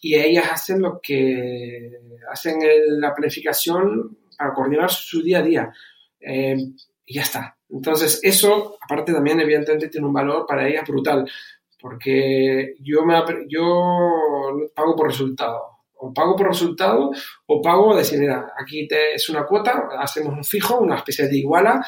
y 0.00 0.14
ellas 0.14 0.46
hacen 0.50 0.80
lo 0.80 0.98
que 0.98 1.92
hacen 2.32 2.58
la 3.00 3.14
planificación 3.14 4.16
para 4.38 4.54
coordinar 4.54 4.90
su 4.90 5.22
día 5.22 5.40
a 5.40 5.42
día. 5.42 5.72
Eh, 6.18 6.56
y 7.04 7.14
ya 7.14 7.22
está. 7.22 7.58
Entonces, 7.68 8.18
eso, 8.22 8.78
aparte 8.80 9.12
también, 9.12 9.40
evidentemente, 9.40 9.88
tiene 9.88 10.06
un 10.06 10.12
valor 10.14 10.46
para 10.46 10.66
ellas 10.66 10.88
brutal, 10.88 11.30
porque 11.78 12.76
yo, 12.80 13.04
me, 13.04 13.14
yo 13.46 14.70
pago 14.74 14.96
por 14.96 15.08
resultado 15.08 15.77
o 15.98 16.12
pago 16.12 16.36
por 16.36 16.48
resultado 16.48 17.10
o 17.46 17.62
pago 17.62 17.96
decir, 17.96 18.18
mira, 18.18 18.52
aquí 18.56 18.86
te, 18.86 19.14
es 19.14 19.28
una 19.28 19.44
cuota, 19.44 19.88
hacemos 19.98 20.34
un 20.34 20.44
fijo, 20.44 20.78
una 20.78 20.96
especie 20.96 21.28
de 21.28 21.36
iguala, 21.38 21.84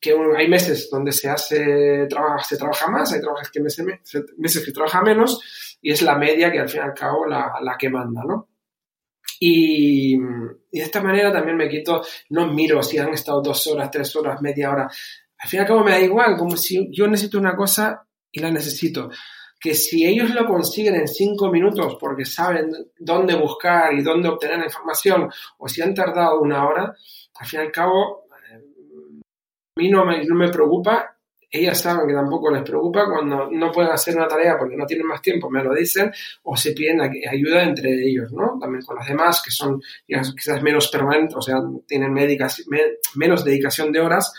que 0.00 0.14
hay 0.36 0.48
meses 0.48 0.88
donde 0.90 1.12
se 1.12 1.28
hace, 1.28 2.06
trabaja, 2.08 2.44
se 2.44 2.56
trabaja 2.56 2.90
más, 2.90 3.12
hay 3.12 3.20
trabajos 3.20 3.50
que 3.50 3.60
meses, 3.60 3.84
meses 4.36 4.64
que 4.64 4.72
trabaja 4.72 5.02
menos 5.02 5.78
y 5.80 5.90
es 5.90 6.02
la 6.02 6.16
media 6.16 6.50
que 6.50 6.60
al 6.60 6.68
fin 6.68 6.80
y 6.80 6.84
al 6.84 6.94
cabo 6.94 7.26
la, 7.26 7.52
la 7.62 7.76
que 7.78 7.88
manda, 7.88 8.22
¿no? 8.24 8.48
Y, 9.38 10.14
y, 10.14 10.18
de 10.18 10.84
esta 10.84 11.02
manera 11.02 11.32
también 11.32 11.56
me 11.56 11.68
quito, 11.68 12.02
no 12.30 12.46
miro 12.52 12.82
si 12.82 12.98
han 12.98 13.12
estado 13.12 13.42
dos 13.42 13.66
horas, 13.66 13.90
tres 13.90 14.14
horas, 14.16 14.40
media 14.40 14.70
hora. 14.70 14.88
Al 15.38 15.48
fin 15.48 15.58
y 15.58 15.60
al 15.60 15.66
cabo 15.66 15.84
me 15.84 15.90
da 15.90 16.00
igual, 16.00 16.36
como 16.36 16.56
si 16.56 16.88
yo 16.90 17.06
necesito 17.06 17.38
una 17.38 17.54
cosa 17.54 18.06
y 18.32 18.40
la 18.40 18.50
necesito 18.50 19.10
que 19.66 19.74
si 19.74 20.06
ellos 20.06 20.30
lo 20.30 20.46
consiguen 20.46 20.94
en 20.94 21.08
cinco 21.08 21.50
minutos 21.50 21.96
porque 21.98 22.24
saben 22.24 22.70
dónde 23.00 23.34
buscar 23.34 23.92
y 23.94 24.00
dónde 24.00 24.28
obtener 24.28 24.60
la 24.60 24.66
información, 24.66 25.28
o 25.58 25.66
si 25.66 25.82
han 25.82 25.92
tardado 25.92 26.40
una 26.40 26.68
hora, 26.68 26.94
al 27.34 27.46
fin 27.48 27.58
y 27.58 27.62
al 27.64 27.72
cabo, 27.72 28.28
eh, 28.48 28.54
a 28.54 29.80
mí 29.80 29.90
no 29.90 30.04
me, 30.04 30.24
no 30.24 30.36
me 30.36 30.50
preocupa. 30.50 31.16
Ellas 31.50 31.80
saben 31.80 32.06
que 32.06 32.14
tampoco 32.14 32.48
les 32.52 32.62
preocupa 32.62 33.06
cuando 33.10 33.50
no 33.50 33.72
pueden 33.72 33.90
hacer 33.90 34.14
una 34.14 34.28
tarea 34.28 34.56
porque 34.56 34.76
no 34.76 34.86
tienen 34.86 35.08
más 35.08 35.20
tiempo, 35.20 35.50
me 35.50 35.64
lo 35.64 35.74
dicen, 35.74 36.12
o 36.44 36.56
se 36.56 36.70
piden 36.70 37.00
ayuda 37.00 37.64
entre 37.64 37.90
ellos, 38.08 38.30
¿no? 38.30 38.56
También 38.60 38.84
con 38.84 38.94
las 38.94 39.08
demás, 39.08 39.42
que 39.42 39.50
son 39.50 39.82
quizás 40.06 40.62
menos 40.62 40.88
permanentes, 40.92 41.34
o 41.34 41.42
sea, 41.42 41.56
tienen 41.88 42.12
menos 42.12 43.44
dedicación 43.44 43.90
de 43.90 43.98
horas, 43.98 44.32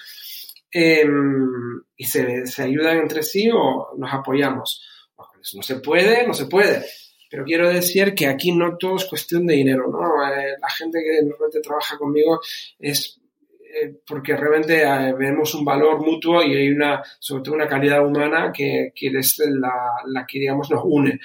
em, 0.71 1.81
y 1.97 2.05
se, 2.05 2.45
se 2.45 2.63
ayudan 2.63 2.99
entre 2.99 3.23
sí 3.23 3.49
o 3.53 3.89
nos 3.97 4.13
apoyamos. 4.13 4.86
Pues 5.47 5.55
no 5.55 5.63
se 5.63 5.81
puede, 5.81 6.27
no 6.27 6.33
se 6.33 6.45
puede. 6.47 6.85
Pero 7.29 7.45
quiero 7.45 7.69
decir 7.69 8.13
que 8.13 8.27
aquí 8.27 8.51
no 8.51 8.77
todo 8.77 8.97
es 8.97 9.05
cuestión 9.05 9.45
de 9.45 9.55
dinero, 9.55 9.87
¿no? 9.89 9.99
Eh, 10.29 10.55
la 10.59 10.69
gente 10.69 10.99
que 10.99 11.25
normalmente 11.25 11.61
trabaja 11.61 11.97
conmigo 11.97 12.39
es 12.79 13.19
eh, 13.61 13.99
porque 14.05 14.35
realmente 14.35 14.83
eh, 14.83 15.13
vemos 15.13 15.53
un 15.55 15.63
valor 15.63 16.05
mutuo 16.05 16.43
y 16.43 16.55
hay 16.55 16.69
una, 16.69 17.01
sobre 17.19 17.43
todo 17.43 17.55
una 17.55 17.67
calidad 17.67 18.05
humana 18.05 18.51
que, 18.53 18.91
que 18.93 19.07
es 19.07 19.39
la, 19.39 19.73
la, 20.05 20.25
que, 20.25 20.39
digamos, 20.39 20.69
nos 20.69 20.81
une. 20.83 21.19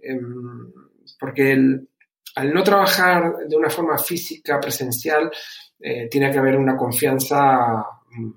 Em, 0.00 0.72
porque 1.18 1.52
al 2.34 2.54
no 2.54 2.62
trabajar 2.62 3.32
de 3.48 3.56
una 3.56 3.70
forma 3.70 3.98
física, 3.98 4.60
presencial, 4.60 5.30
tiene 6.10 6.30
que 6.32 6.38
haber 6.38 6.56
una 6.56 6.76
confianza 6.76 7.84
mm, 8.10 8.30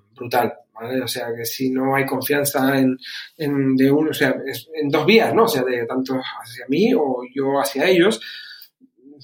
brutal. 0.82 1.04
O 1.04 1.08
sea, 1.08 1.28
que 1.36 1.46
si 1.46 1.70
no 1.70 1.96
hay 1.96 2.06
confianza 2.06 2.78
en, 2.78 2.98
en 3.38 3.76
de 3.76 3.92
o 3.92 4.14
sea, 4.14 4.36
en 4.74 4.90
dos 4.90 5.06
vías, 5.06 5.34
¿no? 5.34 5.44
O 5.44 5.48
sea, 5.48 5.64
de 5.64 5.86
tanto 5.86 6.16
hacia 6.16 6.66
mí 6.68 6.94
o 6.94 7.22
yo 7.34 7.60
hacia 7.60 7.88
ellos, 7.88 8.20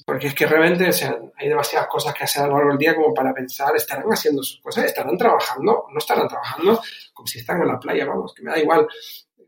porque 0.04 0.28
es 0.28 0.34
que 0.34 0.46
realmente, 0.46 0.88
o 0.88 0.92
sea, 0.92 1.18
hay 1.36 1.48
demasiadas 1.48 1.88
cosas 1.88 2.14
que 2.14 2.24
hacer 2.24 2.42
a 2.42 2.46
lo 2.46 2.54
largo 2.54 2.70
del 2.70 2.78
día 2.78 2.94
como 2.94 3.12
para 3.12 3.34
pensar, 3.34 3.76
¿estarán 3.76 4.08
haciendo 4.08 4.42
sus 4.42 4.60
cosas? 4.60 4.86
¿Estarán 4.86 5.16
trabajando? 5.18 5.84
¿No 5.92 5.98
estarán 5.98 6.28
trabajando? 6.28 6.80
Como 7.12 7.26
si 7.26 7.40
están 7.40 7.60
en 7.60 7.68
la 7.68 7.78
playa, 7.78 8.06
vamos, 8.06 8.32
que 8.34 8.42
me 8.42 8.50
da 8.50 8.58
igual. 8.58 8.86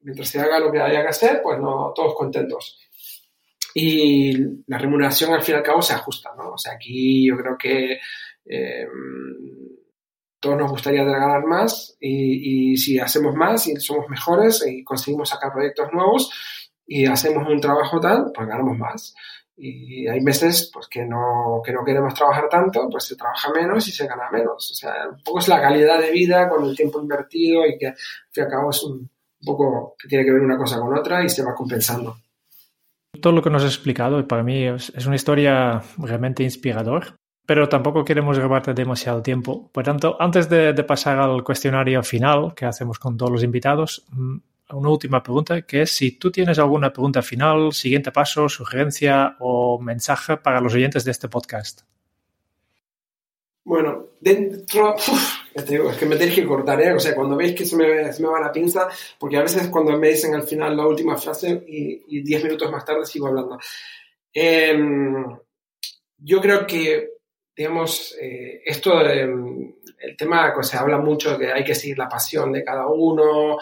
Mientras 0.02 0.28
se 0.28 0.40
haga 0.40 0.58
lo 0.58 0.70
que 0.70 0.80
haya 0.80 1.02
que 1.02 1.08
hacer, 1.08 1.40
pues 1.42 1.58
no, 1.58 1.92
todos 1.94 2.14
contentos. 2.14 2.78
Y 3.74 4.36
la 4.66 4.78
remuneración 4.78 5.32
al 5.32 5.42
fin 5.42 5.54
y 5.54 5.58
al 5.58 5.64
cabo 5.64 5.80
se 5.80 5.94
ajusta, 5.94 6.32
¿no? 6.36 6.52
O 6.52 6.58
sea, 6.58 6.74
aquí 6.74 7.26
yo 7.26 7.36
creo 7.36 7.56
que 7.56 7.98
eh, 8.44 8.86
todos 10.40 10.56
nos 10.56 10.70
gustaría 10.70 11.04
ganar 11.04 11.44
más 11.44 11.96
y, 12.00 12.76
si 12.76 12.98
hacemos 12.98 13.34
más 13.34 13.66
y 13.66 13.76
somos 13.76 14.08
mejores 14.08 14.66
y 14.66 14.82
conseguimos 14.82 15.28
sacar 15.28 15.52
proyectos 15.52 15.92
nuevos 15.92 16.30
y 16.86 17.06
hacemos 17.06 17.46
un 17.48 17.60
trabajo 17.60 18.00
tal, 18.00 18.32
pues 18.34 18.48
ganamos 18.48 18.76
más. 18.78 19.14
Y 19.56 20.08
hay 20.08 20.20
meses 20.22 20.70
pues, 20.72 20.88
que, 20.88 21.04
no, 21.04 21.60
que 21.64 21.72
no 21.72 21.84
queremos 21.84 22.14
trabajar 22.14 22.48
tanto, 22.48 22.88
pues 22.90 23.04
se 23.04 23.16
trabaja 23.16 23.52
menos 23.52 23.86
y 23.86 23.92
se 23.92 24.06
gana 24.06 24.30
menos. 24.32 24.70
O 24.70 24.74
sea, 24.74 24.94
un 25.12 25.22
poco 25.22 25.38
es 25.38 25.48
la 25.48 25.60
calidad 25.60 26.00
de 26.00 26.10
vida 26.10 26.48
con 26.48 26.64
el 26.64 26.74
tiempo 26.74 27.00
invertido 27.00 27.66
y 27.66 27.78
que 27.78 27.88
al 27.88 27.96
fin 27.96 28.32
y 28.36 28.40
al 28.40 28.48
cabo 28.48 28.70
es 28.70 28.82
un, 28.82 29.10
poco 29.44 29.94
que 29.98 30.08
tiene 30.08 30.24
que 30.24 30.32
ver 30.32 30.42
una 30.42 30.56
cosa 30.56 30.78
con 30.78 30.96
otra 30.96 31.24
y 31.24 31.28
se 31.28 31.44
va 31.44 31.54
compensando. 31.54 32.16
Todo 33.20 33.32
lo 33.32 33.42
que 33.42 33.50
nos 33.50 33.64
has 33.64 33.74
explicado 33.74 34.26
para 34.26 34.42
mí 34.42 34.66
es, 34.66 34.90
una 35.06 35.16
historia 35.16 35.82
realmente 35.98 36.42
inspiradora 36.42 37.16
pero 37.50 37.68
tampoco 37.68 38.04
queremos 38.04 38.38
robarte 38.38 38.74
demasiado 38.74 39.22
tiempo. 39.22 39.68
Por 39.72 39.82
tanto, 39.82 40.16
antes 40.20 40.48
de, 40.48 40.72
pasar 40.84 41.18
al 41.18 41.42
cuestionario 41.42 42.00
final 42.04 42.54
que 42.54 42.64
hacemos 42.64 43.00
con 43.00 43.16
todos 43.16 43.32
los 43.32 43.42
invitados, 43.42 44.06
mm, 44.12 44.36
una 44.74 44.88
última 44.88 45.20
pregunta, 45.20 45.62
que 45.62 45.82
es 45.82 45.90
si 45.90 46.12
tú 46.12 46.30
tienes 46.30 46.60
alguna 46.60 46.92
pregunta 46.92 47.22
final, 47.22 47.72
siguiente 47.72 48.12
paso, 48.12 48.48
sugerencia 48.48 49.34
o 49.40 49.80
mensaje 49.80 50.36
para 50.36 50.60
los 50.60 50.74
oyentes 50.74 51.04
de 51.04 51.10
este 51.10 51.28
podcast. 51.28 51.80
Bueno, 53.64 54.10
dentro, 54.20 54.94
es 55.52 55.64
que 55.64 56.06
me 56.06 56.14
tenéis 56.14 56.36
que 56.36 56.46
cortar, 56.46 56.80
¿eh? 56.80 56.92
O 56.92 57.00
sea, 57.00 57.16
cuando 57.16 57.34
veis 57.34 57.56
que 57.56 57.66
se 57.66 57.74
me, 57.74 58.28
va 58.28 58.40
la 58.40 58.52
pinza, 58.52 58.86
porque 59.18 59.38
a 59.38 59.42
veces 59.42 59.66
cuando 59.70 59.98
me 59.98 60.10
dicen 60.10 60.36
al 60.36 60.44
final 60.44 60.76
la 60.76 60.86
última 60.86 61.16
frase 61.16 61.64
y, 61.66 62.22
diez 62.22 62.44
minutos 62.44 62.70
más 62.70 62.84
tarde 62.84 63.04
sigo 63.06 63.26
hablando. 63.26 63.58
Em, 64.32 65.36
yo 66.16 66.40
creo 66.40 66.64
que 66.64 67.19
digamos, 67.60 68.16
eh, 68.18 68.62
esto, 68.64 69.02
el 69.02 70.16
tema, 70.16 70.50
que 70.56 70.62
se 70.62 70.78
habla 70.78 70.96
mucho 70.96 71.32
de 71.32 71.44
que 71.44 71.52
hay 71.52 71.62
que 71.62 71.74
seguir 71.74 71.98
la 71.98 72.08
pasión 72.08 72.50
de 72.52 72.64
cada 72.64 72.86
uno 72.86 73.58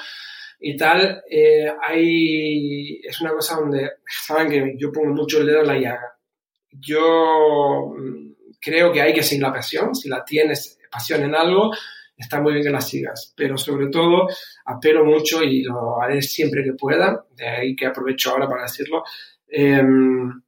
y 0.60 0.76
tal, 0.76 1.24
eh, 1.28 1.68
hay, 1.84 3.00
es 3.02 3.20
una 3.20 3.32
cosa 3.32 3.56
donde, 3.56 3.90
saben 4.06 4.50
que 4.50 4.74
yo 4.78 4.92
pongo 4.92 5.12
mucho 5.12 5.40
el 5.40 5.46
dedo 5.48 5.62
en 5.62 5.66
la 5.66 5.80
llaga. 5.80 6.16
Yo 6.70 7.92
mm, 7.92 8.56
creo 8.60 8.92
que 8.92 9.02
hay 9.02 9.12
que 9.12 9.24
seguir 9.24 9.42
la 9.42 9.52
pasión, 9.52 9.92
si 9.96 10.08
la 10.08 10.24
tienes 10.24 10.78
pasión 10.88 11.24
en 11.24 11.34
algo, 11.34 11.72
está 12.16 12.40
muy 12.40 12.52
bien 12.52 12.66
que 12.66 12.70
la 12.70 12.80
sigas, 12.80 13.34
pero 13.36 13.58
sobre 13.58 13.88
todo 13.88 14.28
apelo 14.66 15.04
mucho 15.04 15.42
y 15.42 15.64
lo 15.64 16.00
haré 16.00 16.22
siempre 16.22 16.62
que 16.62 16.74
pueda, 16.74 17.26
de 17.34 17.48
ahí 17.48 17.74
que 17.74 17.86
aprovecho 17.86 18.30
ahora 18.30 18.46
para 18.46 18.62
decirlo, 18.62 19.02
em, 19.48 20.40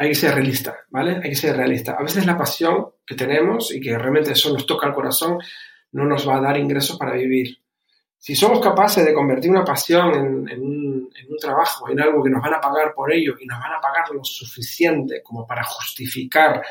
hay 0.00 0.10
que 0.10 0.14
ser 0.14 0.32
realista, 0.32 0.86
¿vale? 0.90 1.16
Hay 1.16 1.30
que 1.30 1.34
ser 1.34 1.56
realista. 1.56 1.96
A 1.98 2.02
veces 2.02 2.24
la 2.24 2.38
pasión 2.38 2.92
que 3.04 3.16
tenemos 3.16 3.74
y 3.74 3.80
que 3.80 3.98
realmente 3.98 4.30
eso 4.30 4.52
nos 4.52 4.64
toca 4.64 4.86
el 4.86 4.94
corazón 4.94 5.38
no 5.92 6.04
nos 6.04 6.26
va 6.28 6.36
a 6.36 6.40
dar 6.40 6.56
ingresos 6.56 6.96
para 6.96 7.14
vivir. 7.14 7.58
Si 8.16 8.36
somos 8.36 8.60
capaces 8.60 9.04
de 9.04 9.12
convertir 9.12 9.50
una 9.50 9.64
pasión 9.64 10.48
en, 10.48 10.62
un, 10.62 11.10
trabajo, 11.40 11.88
en 11.88 12.00
algo 12.00 12.22
que 12.22 12.30
nos 12.30 12.42
van 12.42 12.54
a 12.54 12.60
pagar 12.60 12.94
por 12.94 13.12
ello 13.12 13.34
y 13.40 13.46
nos 13.46 13.58
van 13.58 13.72
a 13.72 13.80
pagar 13.80 14.10
lo 14.12 14.22
suficiente 14.22 15.22
como 15.22 15.46
para 15.46 15.64
justificar 15.64 16.62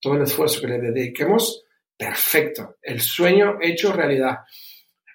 todo 0.00 0.14
el 0.14 0.22
esfuerzo 0.22 0.60
que 0.60 0.68
le 0.68 0.78
dediquemos, 0.78 1.64
perfecto. 1.96 2.76
El 2.82 3.00
sueño 3.00 3.58
hecho 3.60 3.92
realidad. 3.92 4.38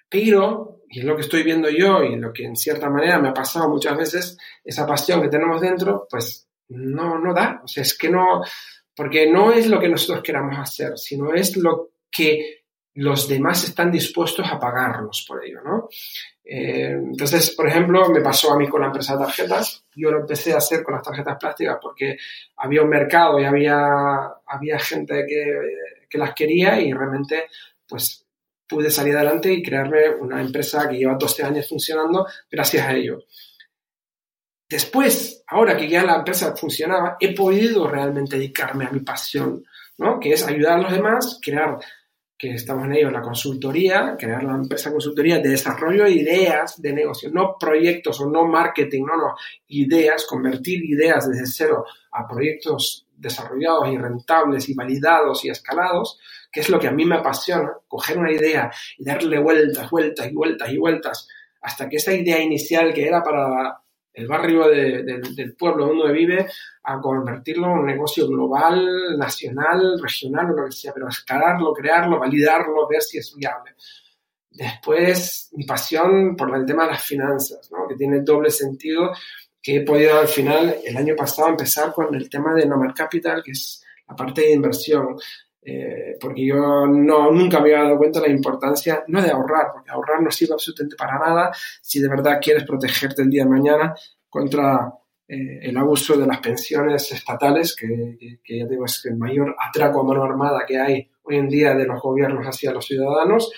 Pero, 0.08 0.82
y 0.88 1.00
es 1.00 1.04
lo 1.04 1.14
que 1.14 1.22
estoy 1.22 1.42
viendo 1.42 1.68
yo 1.70 2.02
y 2.02 2.16
lo 2.16 2.32
que 2.32 2.44
en 2.44 2.56
cierta 2.56 2.90
manera 2.90 3.18
me 3.18 3.28
ha 3.28 3.34
pasado 3.34 3.68
muchas 3.68 3.96
veces, 3.96 4.38
esa 4.64 4.86
pasión 4.86 5.22
que 5.22 5.28
tenemos 5.28 5.60
dentro, 5.60 6.06
pues 6.08 6.43
no, 6.68 7.18
no 7.18 7.34
da. 7.34 7.60
O 7.64 7.68
sea, 7.68 7.82
es 7.82 7.96
que 7.96 8.08
no, 8.08 8.42
porque 8.94 9.30
no 9.30 9.52
es 9.52 9.66
lo 9.66 9.80
que 9.80 9.88
nosotros 9.88 10.22
queramos 10.22 10.58
hacer, 10.58 10.96
sino 10.98 11.34
es 11.34 11.56
lo 11.56 11.90
que 12.10 12.64
los 12.94 13.26
demás 13.28 13.64
están 13.64 13.90
dispuestos 13.90 14.46
a 14.48 14.58
pagarnos 14.58 15.24
por 15.26 15.44
ello, 15.44 15.60
¿no? 15.64 15.88
Eh, 16.44 16.92
entonces, 16.92 17.50
por 17.56 17.66
ejemplo, 17.66 18.08
me 18.08 18.20
pasó 18.20 18.52
a 18.52 18.56
mí 18.56 18.68
con 18.68 18.80
la 18.80 18.86
empresa 18.86 19.16
de 19.16 19.24
tarjetas. 19.24 19.84
Yo 19.96 20.12
lo 20.12 20.20
empecé 20.20 20.52
a 20.52 20.58
hacer 20.58 20.84
con 20.84 20.94
las 20.94 21.02
tarjetas 21.02 21.36
plásticas 21.38 21.78
porque 21.82 22.16
había 22.56 22.82
un 22.82 22.88
mercado 22.88 23.40
y 23.40 23.44
había, 23.44 23.84
había 24.46 24.78
gente 24.78 25.24
que, 25.26 25.44
que 26.08 26.18
las 26.18 26.34
quería 26.34 26.80
y 26.80 26.92
realmente, 26.92 27.46
pues, 27.88 28.24
pude 28.68 28.90
salir 28.90 29.16
adelante 29.16 29.52
y 29.52 29.62
crearme 29.62 30.10
una 30.10 30.40
empresa 30.40 30.88
que 30.88 30.96
lleva 30.96 31.16
12 31.18 31.42
años 31.42 31.68
funcionando 31.68 32.26
gracias 32.50 32.86
a 32.86 32.94
ello. 32.94 33.24
Después, 34.68 35.44
ahora 35.46 35.76
que 35.76 35.88
ya 35.88 36.02
la 36.04 36.16
empresa 36.16 36.56
funcionaba, 36.56 37.16
he 37.20 37.34
podido 37.34 37.86
realmente 37.88 38.36
dedicarme 38.36 38.86
a 38.86 38.90
mi 38.90 39.00
pasión, 39.00 39.64
¿no? 39.98 40.18
que 40.18 40.32
es 40.32 40.46
ayudar 40.46 40.78
a 40.78 40.82
los 40.82 40.92
demás, 40.92 41.38
crear, 41.42 41.78
que 42.36 42.54
estamos 42.54 42.86
en 42.86 42.94
ello, 42.94 43.10
la 43.10 43.20
consultoría, 43.20 44.16
crear 44.18 44.42
la 44.42 44.54
empresa 44.54 44.90
consultoría 44.90 45.38
de 45.38 45.50
desarrollo 45.50 46.04
de 46.04 46.12
ideas 46.12 46.80
de 46.80 46.92
negocio, 46.92 47.30
no 47.30 47.56
proyectos 47.58 48.20
o 48.20 48.30
no 48.30 48.46
marketing, 48.46 49.04
no, 49.04 49.16
no, 49.16 49.34
ideas, 49.68 50.26
convertir 50.26 50.84
ideas 50.84 51.28
desde 51.28 51.46
cero 51.46 51.84
a 52.12 52.26
proyectos 52.26 53.06
desarrollados 53.16 53.88
y 53.90 53.98
rentables 53.98 54.68
y 54.68 54.74
validados 54.74 55.44
y 55.44 55.50
escalados, 55.50 56.18
que 56.50 56.60
es 56.60 56.68
lo 56.68 56.80
que 56.80 56.88
a 56.88 56.92
mí 56.92 57.04
me 57.04 57.16
apasiona, 57.16 57.72
coger 57.86 58.18
una 58.18 58.32
idea 58.32 58.70
y 58.98 59.04
darle 59.04 59.38
vueltas, 59.38 59.90
vueltas 59.90 60.26
y 60.30 60.34
vueltas 60.34 60.70
y 60.70 60.78
vueltas 60.78 61.28
hasta 61.60 61.88
que 61.88 61.96
esa 61.96 62.12
idea 62.12 62.40
inicial 62.40 62.92
que 62.92 63.06
era 63.06 63.22
para 63.22 63.83
el 64.14 64.28
barrio 64.28 64.68
del 64.68 65.54
pueblo 65.58 65.88
donde 65.88 66.12
vive 66.12 66.46
a 66.84 67.00
convertirlo 67.00 67.66
en 67.66 67.78
un 67.80 67.86
negocio 67.86 68.28
global, 68.28 69.18
nacional, 69.18 70.00
regional 70.00 70.54
lo 70.54 70.66
que 70.66 70.72
sea, 70.72 70.92
pero 70.94 71.08
escalarlo, 71.08 71.72
crearlo, 71.72 72.20
validarlo, 72.20 72.86
ver 72.88 73.02
si 73.02 73.18
es 73.18 73.34
viable. 73.36 73.72
Después, 74.50 75.50
mi 75.54 75.64
pasión 75.64 76.36
por 76.36 76.56
el 76.56 76.64
tema 76.64 76.84
de 76.84 76.92
las 76.92 77.04
finanzas, 77.04 77.68
¿no? 77.72 77.88
que 77.88 77.96
tiene 77.96 78.20
doble 78.20 78.50
sentido, 78.50 79.10
que 79.60 79.78
he 79.78 79.80
podido 79.80 80.20
al 80.20 80.28
final, 80.28 80.76
el 80.84 80.96
año 80.96 81.16
pasado, 81.16 81.48
empezar 81.48 81.92
con 81.92 82.14
el 82.14 82.30
tema 82.30 82.54
de 82.54 82.66
Nomad 82.66 82.94
Capital, 82.94 83.42
que 83.42 83.50
es 83.50 83.82
la 84.06 84.14
parte 84.14 84.42
de 84.42 84.52
inversión. 84.52 85.16
Eh, 85.66 86.16
porque 86.20 86.44
yo 86.44 86.86
no, 86.86 87.30
nunca 87.30 87.58
me 87.58 87.72
había 87.72 87.84
dado 87.84 87.96
cuenta 87.96 88.20
de 88.20 88.28
la 88.28 88.34
importancia, 88.34 89.02
no 89.08 89.22
de 89.22 89.30
ahorrar, 89.30 89.68
porque 89.72 89.90
ahorrar 89.90 90.20
no 90.20 90.30
sirve 90.30 90.52
absolutamente 90.52 90.96
para 90.96 91.18
nada 91.18 91.50
si 91.80 92.00
de 92.00 92.08
verdad 92.08 92.38
quieres 92.40 92.64
protegerte 92.64 93.22
el 93.22 93.30
día 93.30 93.44
de 93.44 93.50
mañana 93.50 93.94
contra 94.28 94.92
eh, 95.26 95.60
el 95.62 95.76
abuso 95.78 96.18
de 96.18 96.26
las 96.26 96.40
pensiones 96.40 97.10
estatales, 97.10 97.74
que, 97.74 98.38
ya 98.46 98.66
digo 98.66 98.84
es 98.84 99.06
el 99.06 99.16
mayor 99.16 99.56
atraco 99.58 100.00
a 100.00 100.04
mano 100.04 100.22
armada 100.22 100.66
que 100.66 100.78
hay 100.78 101.10
hoy 101.22 101.36
en 101.36 101.48
día 101.48 101.74
de 101.74 101.86
los 101.86 102.02
gobiernos 102.02 102.46
hacia 102.46 102.72
los 102.72 102.84
ciudadanos, 102.84 103.50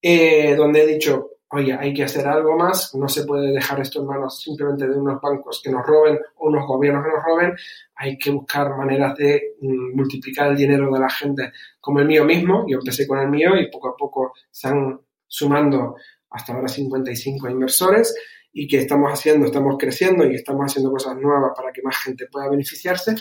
eh, 0.00 0.54
donde 0.56 0.84
he 0.84 0.86
dicho, 0.86 1.32
oye, 1.50 1.72
hay 1.72 1.94
que 1.94 2.04
hacer 2.04 2.26
algo 2.26 2.56
más, 2.56 2.94
no 2.94 3.08
se 3.08 3.24
puede 3.24 3.52
dejar 3.52 3.80
esto 3.80 4.00
en 4.00 4.06
manos 4.06 4.40
simplemente 4.40 4.86
de 4.86 4.98
unos 4.98 5.20
bancos 5.20 5.60
que 5.62 5.70
nos 5.70 5.86
roben 5.86 6.18
o 6.36 6.48
unos 6.48 6.66
gobiernos 6.66 7.04
que 7.04 7.10
nos 7.10 7.24
roben, 7.24 7.54
hay 7.94 8.18
que 8.18 8.30
buscar 8.30 8.76
maneras 8.76 9.16
de 9.16 9.54
mm, 9.60 9.96
multiplicar 9.96 10.48
el 10.48 10.56
dinero 10.56 10.92
de 10.92 11.00
la 11.00 11.08
gente 11.08 11.52
como 11.80 12.00
el 12.00 12.06
mío 12.06 12.24
mismo. 12.24 12.64
Yo 12.68 12.78
empecé 12.78 13.06
con 13.06 13.18
el 13.18 13.28
mío 13.28 13.56
y 13.56 13.70
poco 13.70 13.90
a 13.90 13.96
poco 13.96 14.32
están 14.50 15.00
sumando 15.26 15.96
hasta 16.30 16.52
ahora 16.52 16.68
55 16.68 17.48
inversores 17.48 18.14
y 18.52 18.66
que 18.66 18.78
estamos 18.78 19.12
haciendo, 19.12 19.46
estamos 19.46 19.76
creciendo 19.78 20.26
y 20.26 20.34
estamos 20.34 20.66
haciendo 20.66 20.90
cosas 20.90 21.16
nuevas 21.16 21.52
para 21.54 21.72
que 21.72 21.82
más 21.82 21.96
gente 21.96 22.26
pueda 22.26 22.48
beneficiarse. 22.48 23.14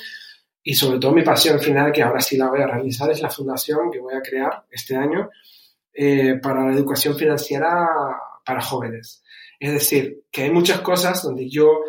Y 0.64 0.74
sobre 0.74 0.98
todo 0.98 1.12
mi 1.12 1.24
pasión 1.24 1.60
final, 1.60 1.92
que 1.92 2.02
ahora 2.02 2.20
sí 2.22 2.38
la 2.38 2.50
voy 2.50 2.62
a 2.62 2.68
realizar, 2.68 3.12
es 3.12 3.22
la 3.22 3.30
fundación 3.30 3.92
que 3.92 4.00
voy 4.00 4.16
a 4.16 4.22
crear 4.22 4.66
este 4.72 4.96
año 4.96 5.30
eh, 5.96 6.40
para 6.42 6.66
la 6.66 6.74
educación 6.74 7.16
financiera 7.16 7.88
para 8.46 8.62
jóvenes. 8.62 9.24
Es 9.60 9.72
decir, 9.72 10.26
que 10.32 10.44
hay 10.44 10.52
muchas 10.52 10.82
cosas 10.82 11.24
donde 11.24 11.50
yo 11.50 11.82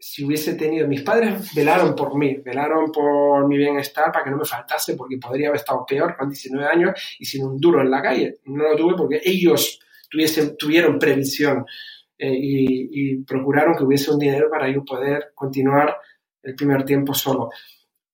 si 0.00 0.24
hubiese 0.24 0.54
tenido, 0.54 0.86
mis 0.86 1.02
padres 1.02 1.52
velaron 1.54 1.94
por 1.96 2.16
mí, 2.16 2.36
velaron 2.44 2.92
por 2.92 3.48
mi 3.48 3.56
bienestar 3.56 4.12
para 4.12 4.24
que 4.24 4.30
no 4.30 4.36
me 4.36 4.44
faltase, 4.44 4.94
porque 4.94 5.18
podría 5.18 5.48
haber 5.48 5.60
estado 5.60 5.84
peor 5.84 6.16
con 6.16 6.28
19 6.28 6.66
años 6.66 7.16
y 7.18 7.24
sin 7.24 7.44
un 7.44 7.58
duro 7.58 7.80
en 7.80 7.90
la 7.90 8.00
calle. 8.00 8.38
No 8.44 8.64
lo 8.64 8.76
tuve 8.76 8.94
porque 8.96 9.20
ellos 9.24 9.80
tuviesen, 10.08 10.56
tuvieron 10.56 10.98
previsión 10.98 11.66
eh, 12.16 12.32
y, 12.32 13.16
procuraron 13.24 13.76
que 13.76 13.84
hubiese 13.84 14.12
un 14.12 14.18
dinero 14.18 14.48
para 14.50 14.70
yo 14.70 14.84
poder 14.84 15.32
continuar 15.34 15.96
el 16.42 16.54
primer 16.54 16.84
tiempo 16.84 17.12
solo. 17.12 17.50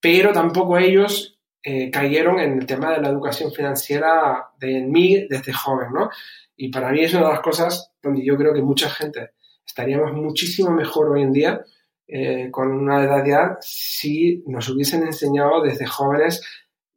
Pero 0.00 0.32
tampoco 0.32 0.78
ellos 0.78 1.33
eh, 1.66 1.90
cayeron 1.90 2.38
en 2.40 2.58
el 2.58 2.66
tema 2.66 2.92
de 2.92 3.00
la 3.00 3.08
educación 3.08 3.50
financiera 3.50 4.48
de 4.58 4.82
mí 4.82 5.26
desde 5.28 5.52
joven, 5.52 5.88
¿no? 5.94 6.10
Y 6.56 6.68
para 6.70 6.90
mí 6.90 7.02
es 7.02 7.14
una 7.14 7.28
de 7.28 7.32
las 7.32 7.40
cosas 7.40 7.92
donde 8.02 8.22
yo 8.22 8.36
creo 8.36 8.52
que 8.52 8.60
mucha 8.60 8.90
gente 8.90 9.30
estaríamos 9.66 10.12
muchísimo 10.12 10.70
mejor 10.70 11.10
hoy 11.10 11.22
en 11.22 11.32
día 11.32 11.64
eh, 12.06 12.50
con 12.50 12.70
una 12.70 13.02
edad 13.02 13.24
ya 13.24 13.56
si 13.60 14.44
nos 14.46 14.68
hubiesen 14.68 15.04
enseñado 15.04 15.62
desde 15.62 15.86
jóvenes 15.86 16.42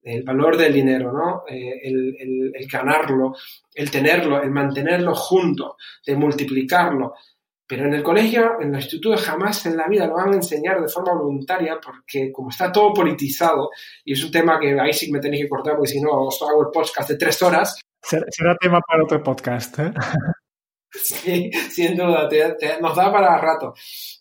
el 0.03 0.24
valor 0.24 0.57
del 0.57 0.74
dinero, 0.74 1.11
¿no? 1.11 1.43
Eh, 1.47 1.80
el, 1.84 2.68
ganarlo, 2.72 3.36
el 3.74 3.89
tenerlo, 3.89 4.41
el 4.41 4.51
mantenerlo 4.51 5.13
junto, 5.15 5.78
de 6.05 6.15
multiplicarlo. 6.15 7.13
Pero 7.68 7.86
en 7.86 7.93
el 7.93 8.03
colegio, 8.03 8.61
en 8.61 8.70
el 8.70 8.82
instituto, 8.82 9.18
jamás 9.18 9.65
en 9.65 9.76
la 9.76 9.88
vida 9.88 10.07
lo 10.07 10.13
van 10.13 10.32
a 10.32 10.38
enseñar 10.38 10.82
de 10.82 10.88
forma 10.88 11.13
voluntaria 11.13 11.78
porque 11.84 12.32
como 12.32 12.49
está 12.49 12.72
todo 12.72 12.93
politizado, 12.93 13.70
y 14.05 14.13
es 14.13 14.24
un 14.24 14.32
tema 14.32 14.57
que 14.59 14.80
ahí 14.80 14.93
sí 14.93 15.11
me 15.11 15.20
tenéis 15.20 15.43
que 15.43 15.49
cortar 15.49 15.76
porque 15.76 15.91
si 15.91 16.01
no 16.01 16.11
os 16.11 16.41
hago 16.41 16.61
el 16.61 16.72
podcast 16.72 17.09
de 17.09 17.18
tres 17.18 17.41
horas. 17.41 17.80
Será 18.01 18.55
tema 18.59 18.80
para 18.80 19.03
otro 19.03 19.22
podcast. 19.22 19.80
¿eh? 19.80 19.93
Sí, 20.89 21.51
sin 21.70 21.97
duda, 21.97 22.30
nos 22.82 22.95
da 22.95 23.11
para 23.11 23.38
rato. 23.38 23.74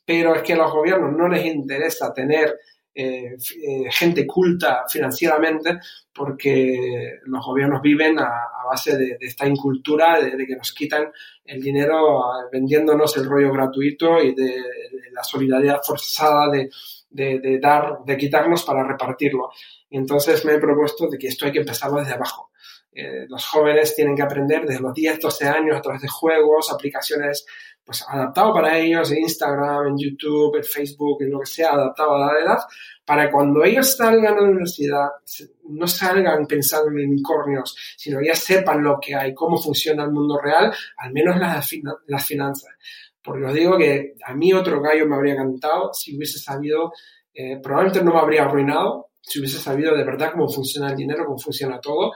Pero 0.04 0.34
es 0.34 0.42
que 0.42 0.52
a 0.52 0.56
los 0.56 0.72
gobiernos 0.72 1.12
no 1.16 1.28
les 1.28 1.46
interesa 1.46 2.12
tener 2.12 2.58
eh, 2.98 3.36
eh, 3.36 3.90
gente 3.90 4.26
culta 4.26 4.84
financieramente 4.88 5.80
porque 6.14 7.18
los 7.26 7.44
gobiernos 7.44 7.82
viven 7.82 8.18
a, 8.18 8.48
base 8.66 8.96
de, 8.96 9.18
esta 9.20 9.46
incultura 9.46 10.18
de, 10.18 10.46
que 10.46 10.56
nos 10.56 10.72
quitan 10.72 11.12
el 11.44 11.60
dinero 11.60 12.22
vendiéndonos 12.50 13.14
el 13.18 13.26
rollo 13.26 13.52
gratuito 13.52 14.18
y 14.22 14.34
de, 14.34 14.50
la 15.12 15.22
solidaridad 15.22 15.82
forzada 15.84 16.50
de, 16.50 17.58
dar, 17.60 17.98
de 18.04 18.16
quitarnos 18.16 18.64
para 18.64 18.82
repartirlo. 18.82 19.50
Y 19.90 19.98
entonces 19.98 20.42
me 20.46 20.54
he 20.54 20.58
propuesto 20.58 21.06
de 21.06 21.18
que 21.18 21.28
esto 21.28 21.44
hay 21.44 21.52
que 21.52 21.60
empezarlo 21.60 21.98
desde 21.98 22.14
abajo. 22.14 22.50
Eh, 22.98 23.26
los 23.28 23.44
jóvenes 23.46 23.94
tienen 23.94 24.16
que 24.16 24.22
aprender 24.22 24.64
desde 24.64 24.80
los 24.80 24.94
10, 24.94 25.20
12 25.20 25.46
años 25.46 25.76
a 25.76 25.82
través 25.82 26.00
de 26.00 26.08
juegos, 26.08 26.72
aplicaciones 26.72 27.44
pues 27.84 28.04
adaptado 28.08 28.52
para 28.52 28.76
ellos, 28.78 29.12
en 29.12 29.18
Instagram, 29.18 29.88
en 29.88 29.98
YouTube, 29.98 30.56
en 30.56 30.64
Facebook, 30.64 31.22
en 31.22 31.30
lo 31.30 31.40
que 31.40 31.46
sea, 31.46 31.72
adaptado 31.72 32.16
a 32.16 32.32
la 32.32 32.40
edad, 32.40 32.58
para 33.04 33.30
cuando 33.30 33.62
ellos 33.62 33.96
salgan 33.96 34.34
a 34.34 34.40
la 34.40 34.48
universidad, 34.48 35.08
no 35.68 35.86
salgan 35.86 36.46
pensando 36.46 36.88
en 36.90 37.10
unicornios, 37.10 37.76
sino 37.96 38.20
ya 38.20 38.34
sepan 38.34 38.82
lo 38.82 38.98
que 39.00 39.14
hay, 39.14 39.32
cómo 39.34 39.56
funciona 39.56 40.02
el 40.02 40.10
mundo 40.10 40.40
real, 40.42 40.72
al 40.96 41.12
menos 41.12 41.38
las, 41.38 41.70
las 42.06 42.26
finanzas. 42.26 42.74
Porque 43.22 43.44
os 43.44 43.54
digo 43.54 43.78
que 43.78 44.14
a 44.24 44.34
mí 44.34 44.52
otro 44.52 44.80
gallo 44.80 45.06
me 45.06 45.14
habría 45.14 45.36
cantado 45.36 45.92
si 45.92 46.16
hubiese 46.16 46.40
sabido, 46.40 46.92
eh, 47.32 47.60
probablemente 47.62 48.02
no 48.02 48.14
me 48.14 48.20
habría 48.20 48.44
arruinado, 48.44 49.10
si 49.20 49.38
hubiese 49.38 49.58
sabido 49.58 49.94
de 49.94 50.02
verdad 50.02 50.32
cómo 50.32 50.48
funciona 50.48 50.90
el 50.90 50.96
dinero, 50.96 51.24
cómo 51.24 51.38
funciona 51.38 51.80
todo, 51.80 52.12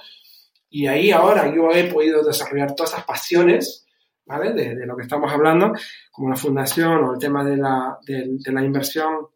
y 0.71 0.87
ahí 0.87 1.11
ahora 1.11 1.53
yo 1.53 1.73
he 1.73 1.85
podido 1.85 2.23
desarrollar 2.23 2.75
todas 2.75 2.93
esas 2.93 3.05
pasiones, 3.05 3.87
¿vale? 4.25 4.53
De, 4.53 4.87
lo 4.87 4.97
que 4.97 5.03
estamos 5.03 5.31
hablando, 5.33 5.73
como 6.13 6.31
la 6.31 6.37
fundación 6.37 7.05
o 7.05 7.15
el 7.15 7.19
tema 7.19 7.45
de 7.45 7.57
la, 7.57 7.99
de, 8.07 8.53
la 8.53 8.63
inversión. 8.63 9.27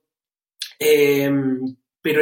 Em, 0.78 1.76
pero 2.00 2.20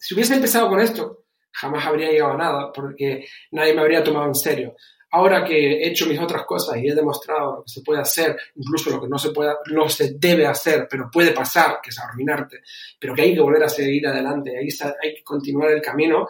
si 0.00 0.14
hubiese 0.14 0.34
empezado 0.34 0.68
con 0.68 0.80
esto, 0.80 1.26
jamás 1.52 1.86
habría 1.86 2.10
llegado 2.10 2.32
a 2.32 2.36
nada, 2.36 2.72
porque 2.72 3.26
nadie 3.52 3.74
me 3.74 3.82
habría 3.82 4.02
tomado 4.02 4.26
en 4.26 4.34
serio. 4.34 4.74
Ahora 5.10 5.44
que 5.44 5.84
he 5.84 5.88
hecho 5.88 6.06
mis 6.06 6.20
otras 6.20 6.44
cosas 6.44 6.76
y 6.78 6.88
he 6.88 6.94
demostrado 6.94 7.56
lo 7.56 7.62
que 7.62 7.70
se 7.70 7.82
puede 7.82 8.00
hacer, 8.00 8.36
incluso 8.56 8.90
lo 8.90 9.00
que 9.00 9.08
no 9.08 9.18
se, 9.18 9.30
puede, 9.30 9.54
no 9.72 9.88
se 9.88 10.14
debe 10.18 10.46
hacer, 10.46 10.86
pero 10.90 11.08
puede 11.10 11.30
pasar, 11.30 11.78
que 11.82 11.90
es 11.90 11.98
arruinarte, 11.98 12.60
pero 12.98 13.14
que 13.14 13.22
hay 13.22 13.34
que 13.34 13.40
volver 13.40 13.62
a 13.62 13.68
seguir 13.68 14.06
adelante, 14.06 14.58
hay, 14.58 14.68
hay 15.02 15.14
que 15.14 15.22
continuar 15.22 15.70
el 15.70 15.80
camino, 15.80 16.28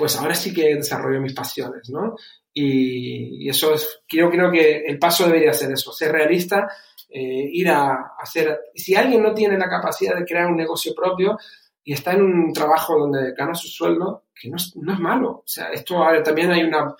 pues 0.00 0.16
ahora 0.16 0.34
sí 0.34 0.54
que 0.54 0.76
desarrollo 0.76 1.20
mis 1.20 1.34
pasiones, 1.34 1.90
¿no? 1.90 2.16
Y, 2.54 3.46
eso 3.50 3.74
es, 3.74 4.00
creo, 4.08 4.30
creo 4.30 4.50
que 4.50 4.78
el 4.78 4.98
paso 4.98 5.26
debería 5.26 5.52
ser 5.52 5.70
eso, 5.72 5.92
ser 5.92 6.10
realista, 6.10 6.66
eh, 7.10 7.50
ir 7.52 7.68
a, 7.68 8.14
hacer, 8.18 8.60
si 8.74 8.94
alguien 8.94 9.22
no 9.22 9.34
tiene 9.34 9.58
la 9.58 9.68
capacidad 9.68 10.16
de 10.16 10.24
crear 10.24 10.46
un 10.46 10.56
negocio 10.56 10.94
propio 10.94 11.36
y 11.84 11.92
está 11.92 12.14
en 12.14 12.22
un 12.22 12.50
trabajo 12.54 12.98
donde 12.98 13.34
gana 13.34 13.54
su 13.54 13.68
sueldo, 13.68 14.24
que 14.34 14.48
no 14.48 14.56
es, 14.56 14.74
no 14.76 14.94
es 14.94 14.98
malo. 14.98 15.30
O 15.30 15.44
sea, 15.44 15.68
esto 15.68 16.02
también 16.24 16.50
hay 16.50 16.62
una 16.62 16.96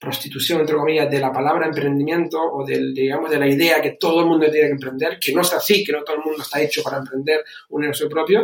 prostitución, 0.00 0.62
entre 0.62 0.74
comillas, 0.74 1.08
de 1.08 1.20
la 1.20 1.30
palabra 1.30 1.68
emprendimiento 1.68 2.40
o 2.40 2.66
del, 2.66 2.92
digamos, 2.92 3.30
de 3.30 3.38
la 3.38 3.46
idea 3.46 3.80
que 3.80 3.92
todo 3.92 4.22
el 4.22 4.26
mundo 4.26 4.50
tiene 4.50 4.66
que 4.66 4.74
emprender, 4.74 5.20
que 5.20 5.32
no 5.32 5.42
es 5.42 5.52
así, 5.52 5.84
que 5.84 5.92
no 5.92 6.02
todo 6.02 6.16
el 6.16 6.24
mundo 6.24 6.42
está 6.42 6.60
hecho 6.60 6.82
para 6.82 6.98
emprender 6.98 7.44
un 7.68 7.82
negocio 7.82 8.08
propio. 8.08 8.40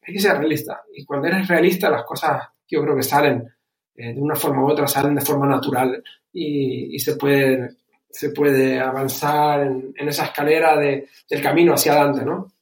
Hay 0.00 0.14
que 0.14 0.20
ser 0.20 0.38
realista. 0.38 0.84
Y 0.94 1.04
cuando 1.04 1.26
eres 1.26 1.48
realista, 1.48 1.90
las 1.90 2.04
cosas 2.04 2.48
yo 2.68 2.82
creo 2.82 2.96
que 2.96 3.02
salen 3.02 3.48
eh, 3.94 4.14
de 4.14 4.20
una 4.20 4.36
forma 4.36 4.62
u 4.62 4.70
otra, 4.70 4.86
salen 4.86 5.14
de 5.14 5.22
forma 5.22 5.46
natural 5.46 6.02
y, 6.32 6.98
se, 7.00 7.16
puede, 7.16 7.70
se 8.08 8.30
puede 8.30 8.78
avanzar 8.78 9.62
en, 9.62 10.08
esa 10.08 10.26
escalera 10.26 10.76
de, 10.76 11.08
del 11.28 11.42
camino 11.42 11.74
hacia 11.74 11.92
adelante, 11.92 12.24
¿no? 12.24 12.52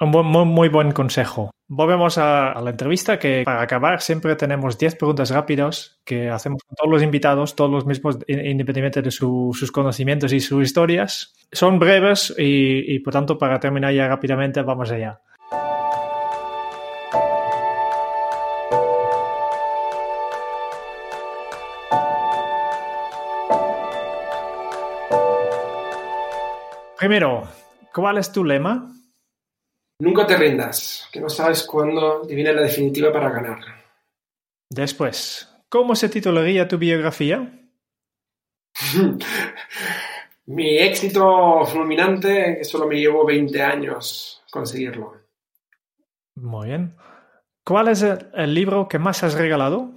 Un 0.00 0.10
muy, 0.10 0.44
muy 0.44 0.68
buen 0.68 0.90
consejo. 0.90 1.52
volvemos 1.68 2.18
a, 2.18 2.60
la 2.60 2.70
entrevista 2.70 3.20
que 3.20 3.44
para 3.44 3.62
acabar 3.62 4.02
siempre 4.02 4.34
tenemos 4.34 4.76
10 4.76 4.96
preguntas 4.96 5.30
rápidas 5.30 6.00
que 6.04 6.28
hacemos 6.28 6.60
con 6.64 6.74
todos 6.74 6.90
los 6.90 7.02
invitados, 7.02 7.54
todos 7.54 7.70
los 7.70 7.86
mismos 7.86 8.18
independientemente 8.26 9.00
de 9.00 9.12
sus 9.12 9.70
conocimientos 9.70 10.32
y 10.32 10.40
sus 10.40 10.64
historias. 10.64 11.32
Son 11.52 11.78
breves 11.78 12.34
y, 12.36 12.94
y 12.94 12.98
por 12.98 13.12
tanto 13.12 13.38
para 13.38 13.60
terminar 13.60 13.94
ya 13.94 14.08
rápidamente 14.08 14.60
vamos 14.62 14.90
allá. 14.90 15.20
Primero, 27.02 27.48
¿cuál 27.92 28.18
es 28.18 28.30
tu 28.30 28.44
lema? 28.44 28.94
Nunca 29.98 30.24
te 30.24 30.36
rindas, 30.36 31.08
que 31.12 31.20
no 31.20 31.28
sabes 31.28 31.64
cuándo 31.64 32.24
viene 32.24 32.52
la 32.52 32.62
definitiva 32.62 33.12
para 33.12 33.28
ganar. 33.28 33.58
Después, 34.70 35.52
¿cómo 35.68 35.96
se 35.96 36.08
titularía 36.08 36.68
tu 36.68 36.78
biografía? 36.78 37.60
Mi 40.46 40.78
éxito 40.78 41.64
fulminante, 41.66 42.58
que 42.58 42.64
solo 42.64 42.86
me 42.86 43.00
llevo 43.00 43.26
20 43.26 43.60
años 43.60 44.44
conseguirlo. 44.52 45.22
Muy 46.36 46.68
bien. 46.68 46.94
¿Cuál 47.64 47.88
es 47.88 48.02
el, 48.02 48.54
libro 48.54 48.86
que 48.86 49.00
más 49.00 49.24
has 49.24 49.34
regalado? 49.34 49.90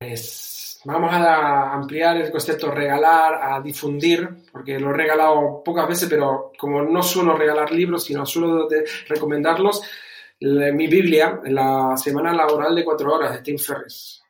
Es 0.00 0.47
vamos 0.92 1.12
a 1.12 1.72
ampliar 1.74 2.16
el 2.16 2.30
concepto 2.30 2.70
regalar 2.70 3.34
a 3.42 3.60
difundir, 3.60 4.26
porque 4.50 4.80
lo 4.80 4.90
he 4.90 4.94
regalado 4.94 5.62
pocas 5.62 5.86
veces, 5.86 6.08
pero 6.08 6.52
como 6.58 6.82
no 6.82 7.02
suelo 7.02 7.36
regalar 7.36 7.70
libros, 7.70 8.04
sino 8.04 8.24
suelo 8.24 8.66
recomendarlos, 9.06 9.82
mi 10.40 10.86
Biblia, 10.86 11.40
la 11.44 11.94
semana 11.96 12.32
laboral 12.32 12.74
de 12.74 12.84
cuatro 12.84 13.12
horas 13.12 13.32
de 13.32 13.42
Tim 13.42 13.58
Ferriss. 13.58 14.22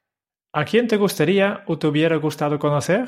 ¿A 0.53 0.65
quién 0.65 0.89
te 0.89 0.97
gustaría 0.97 1.63
o 1.67 1.79
te 1.79 1.87
hubiera 1.87 2.17
gustado 2.17 2.59
conocer? 2.59 3.07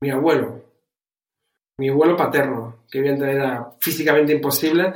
Mi 0.00 0.10
abuelo, 0.10 0.62
mi 1.78 1.88
abuelo 1.88 2.16
paterno, 2.16 2.84
que 2.88 2.98
evidentemente 2.98 3.36
era 3.36 3.72
físicamente 3.80 4.32
imposible, 4.32 4.92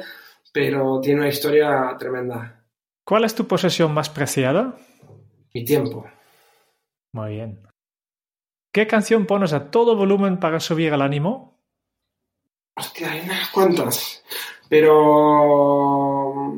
pero 0.52 1.00
tiene 1.00 1.20
una 1.22 1.28
historia 1.28 1.96
tremenda. 1.98 2.57
¿Cuál 3.08 3.24
es 3.24 3.34
tu 3.34 3.46
posesión 3.46 3.94
más 3.94 4.10
preciada? 4.10 4.76
Mi 5.54 5.64
tiempo. 5.64 6.04
Muy 7.14 7.36
bien. 7.36 7.66
¿Qué 8.70 8.86
canción 8.86 9.24
pones 9.24 9.54
a 9.54 9.70
todo 9.70 9.96
volumen 9.96 10.38
para 10.38 10.60
subir 10.60 10.92
el 10.92 11.00
ánimo? 11.00 11.58
Hostia, 12.76 13.12
hay 13.12 13.20
unas 13.20 13.48
cuantas. 13.48 14.22
Pero. 14.68 16.52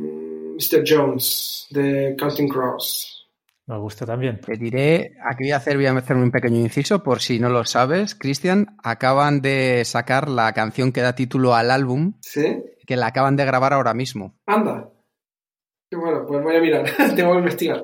Mr. 0.57 0.83
Jones, 0.85 1.69
de 1.71 2.17
Counting 2.19 2.49
Cross. 2.49 3.29
Me 3.67 3.79
gusta 3.79 4.05
también. 4.05 4.41
Te 4.41 4.57
diré, 4.57 5.13
aquí 5.31 5.45
voy 5.45 5.53
a 5.53 5.59
hacer, 5.59 5.77
voy 5.77 5.87
a 5.87 5.93
hacer 5.93 6.17
un 6.17 6.33
pequeño 6.33 6.59
inciso 6.59 7.05
por 7.05 7.21
si 7.21 7.39
no 7.39 7.49
lo 7.49 7.65
sabes, 7.65 8.17
Cristian. 8.17 8.77
Acaban 8.83 9.41
de 9.41 9.85
sacar 9.85 10.29
la 10.29 10.53
canción 10.53 10.91
que 10.91 11.01
da 11.01 11.15
título 11.15 11.55
al 11.55 11.71
álbum. 11.71 12.15
Sí. 12.23 12.61
Que 12.85 12.97
la 12.97 13.07
acaban 13.07 13.37
de 13.37 13.45
grabar 13.45 13.73
ahora 13.73 13.95
mismo. 13.95 14.35
Anda. 14.47 14.91
Bueno, 15.91 16.25
pues 16.27 16.43
voy 16.43 16.57
a 16.57 16.61
mirar, 16.61 16.85
tengo 17.17 17.33
que 17.33 17.39
investigar. 17.39 17.83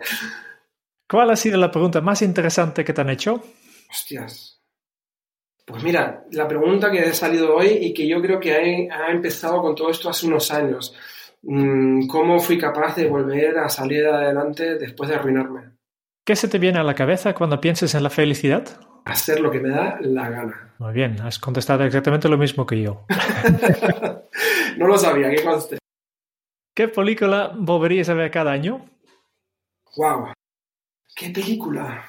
¿Cuál 1.09 1.31
ha 1.31 1.37
sido 1.37 1.59
la 1.59 1.71
pregunta 1.71 2.01
más 2.01 2.23
interesante 2.23 2.85
que 2.85 2.93
te 2.93 3.01
han 3.01 3.11
hecho? 3.11 3.43
Hostias. 3.91 4.61
Pues 5.65 5.83
mira, 5.83 6.25
la 6.31 6.47
pregunta 6.47 6.91
que 6.91 7.01
ha 7.01 7.15
salido 7.15 7.57
hoy 7.57 7.67
y 7.67 7.93
que 7.93 8.07
yo 8.07 8.23
creo 8.23 8.39
que 8.39 8.89
ha, 8.91 9.11
empezado 9.11 9.61
con 9.61 9.75
todo 9.75 9.91
esto 9.91 10.09
hace 10.09 10.27
unos 10.27 10.53
años. 10.53 10.95
Mm, 11.43 12.07
¿Cómo 12.07 12.39
fui 12.39 12.57
capaz 12.57 12.95
de 12.95 13.09
volver 13.09 13.59
a 13.59 13.69
salir 13.69 14.07
adelante 14.07 14.77
después 14.79 15.11
de 15.11 15.17
arruinarme? 15.17 15.73
¿Qué 16.25 16.37
se 16.37 16.49
te 16.49 16.59
viene 16.59 16.79
a 16.79 16.85
la 16.85 16.95
cabeza 16.95 17.35
cuando 17.35 17.61
piensas 17.61 17.95
en 17.95 18.05
la 18.05 18.11
felicidad? 18.11 18.65
Hacer 19.05 19.41
lo 19.41 19.51
que 19.51 19.61
me 19.61 19.71
da 19.71 19.99
la 20.01 20.29
gana. 20.29 20.75
Muy 20.79 20.93
bien, 20.93 21.21
has 21.21 21.39
contestado 21.39 21.85
exactamente 21.85 22.29
lo 22.29 22.39
mismo 22.39 22.67
que 22.67 22.83
yo. 22.83 23.05
no 24.77 24.87
lo 24.87 24.99
sabía, 24.99 25.31
¿qué 25.31 25.43
conste? 25.45 25.79
¿Qué 26.77 26.89
película 26.89 27.53
volverías 27.57 28.11
a 28.11 28.15
ver 28.15 28.31
cada 28.31 28.53
año? 28.53 28.85
¡Wow! 29.97 30.35
¿Qué 31.15 31.31
película? 31.31 32.05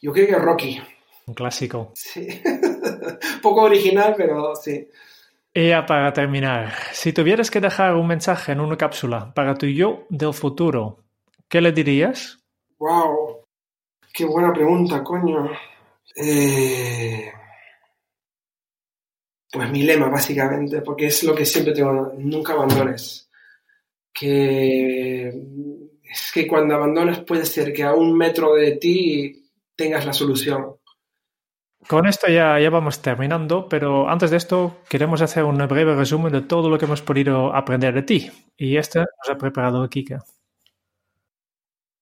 Yo 0.00 0.14
creo 0.14 0.28
que 0.28 0.38
Rocky. 0.38 0.82
Un 1.26 1.34
clásico. 1.34 1.92
Sí. 1.94 2.26
Poco 3.42 3.64
original, 3.64 4.14
pero 4.16 4.56
sí. 4.56 4.88
Y 5.52 5.68
ya 5.68 5.84
para 5.84 6.10
terminar, 6.10 6.72
si 6.92 7.12
tuvieras 7.12 7.50
que 7.50 7.60
dejar 7.60 7.94
un 7.94 8.06
mensaje 8.06 8.52
en 8.52 8.60
una 8.60 8.78
cápsula 8.78 9.34
para 9.34 9.56
tu 9.56 9.66
yo 9.66 10.06
del 10.08 10.32
futuro, 10.32 11.00
¿qué 11.46 11.60
le 11.60 11.72
dirías? 11.72 12.38
¡Wow! 12.78 13.44
¡Qué 14.10 14.24
buena 14.24 14.54
pregunta, 14.54 15.04
coño! 15.04 15.50
Eh, 16.16 17.30
pues 19.52 19.70
mi 19.70 19.82
lema, 19.82 20.08
básicamente, 20.08 20.80
porque 20.80 21.08
es 21.08 21.22
lo 21.24 21.34
que 21.34 21.44
siempre 21.44 21.74
tengo, 21.74 22.14
nunca 22.16 22.54
abandones 22.54 23.28
que 24.12 25.28
es 25.28 26.30
que 26.32 26.46
cuando 26.46 26.74
abandonas 26.74 27.20
puede 27.20 27.46
ser 27.46 27.72
que 27.72 27.82
a 27.82 27.94
un 27.94 28.16
metro 28.16 28.54
de 28.54 28.72
ti 28.72 29.50
tengas 29.74 30.04
la 30.04 30.12
solución. 30.12 30.76
Con 31.88 32.06
esto 32.06 32.28
ya, 32.28 32.60
ya 32.60 32.70
vamos 32.70 33.02
terminando, 33.02 33.68
pero 33.68 34.08
antes 34.08 34.30
de 34.30 34.36
esto 34.36 34.82
queremos 34.88 35.20
hacer 35.20 35.42
un 35.44 35.56
breve 35.66 35.96
resumen 35.96 36.32
de 36.32 36.42
todo 36.42 36.70
lo 36.70 36.78
que 36.78 36.84
hemos 36.84 37.02
podido 37.02 37.54
aprender 37.54 37.92
de 37.94 38.02
ti. 38.02 38.30
Y 38.56 38.76
este 38.76 39.00
nos 39.00 39.30
ha 39.30 39.36
preparado 39.36 39.88
Kika. 39.88 40.24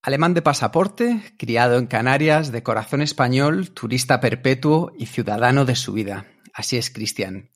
Alemán 0.02 0.34
de 0.34 0.42
pasaporte, 0.42 1.22
criado 1.38 1.78
en 1.78 1.86
Canarias, 1.86 2.52
de 2.52 2.62
corazón 2.62 3.02
español, 3.02 3.70
turista 3.72 4.20
perpetuo 4.20 4.92
y 4.98 5.06
ciudadano 5.06 5.64
de 5.64 5.76
su 5.76 5.92
vida. 5.92 6.26
Así 6.54 6.76
es, 6.76 6.90
Cristian. 6.90 7.50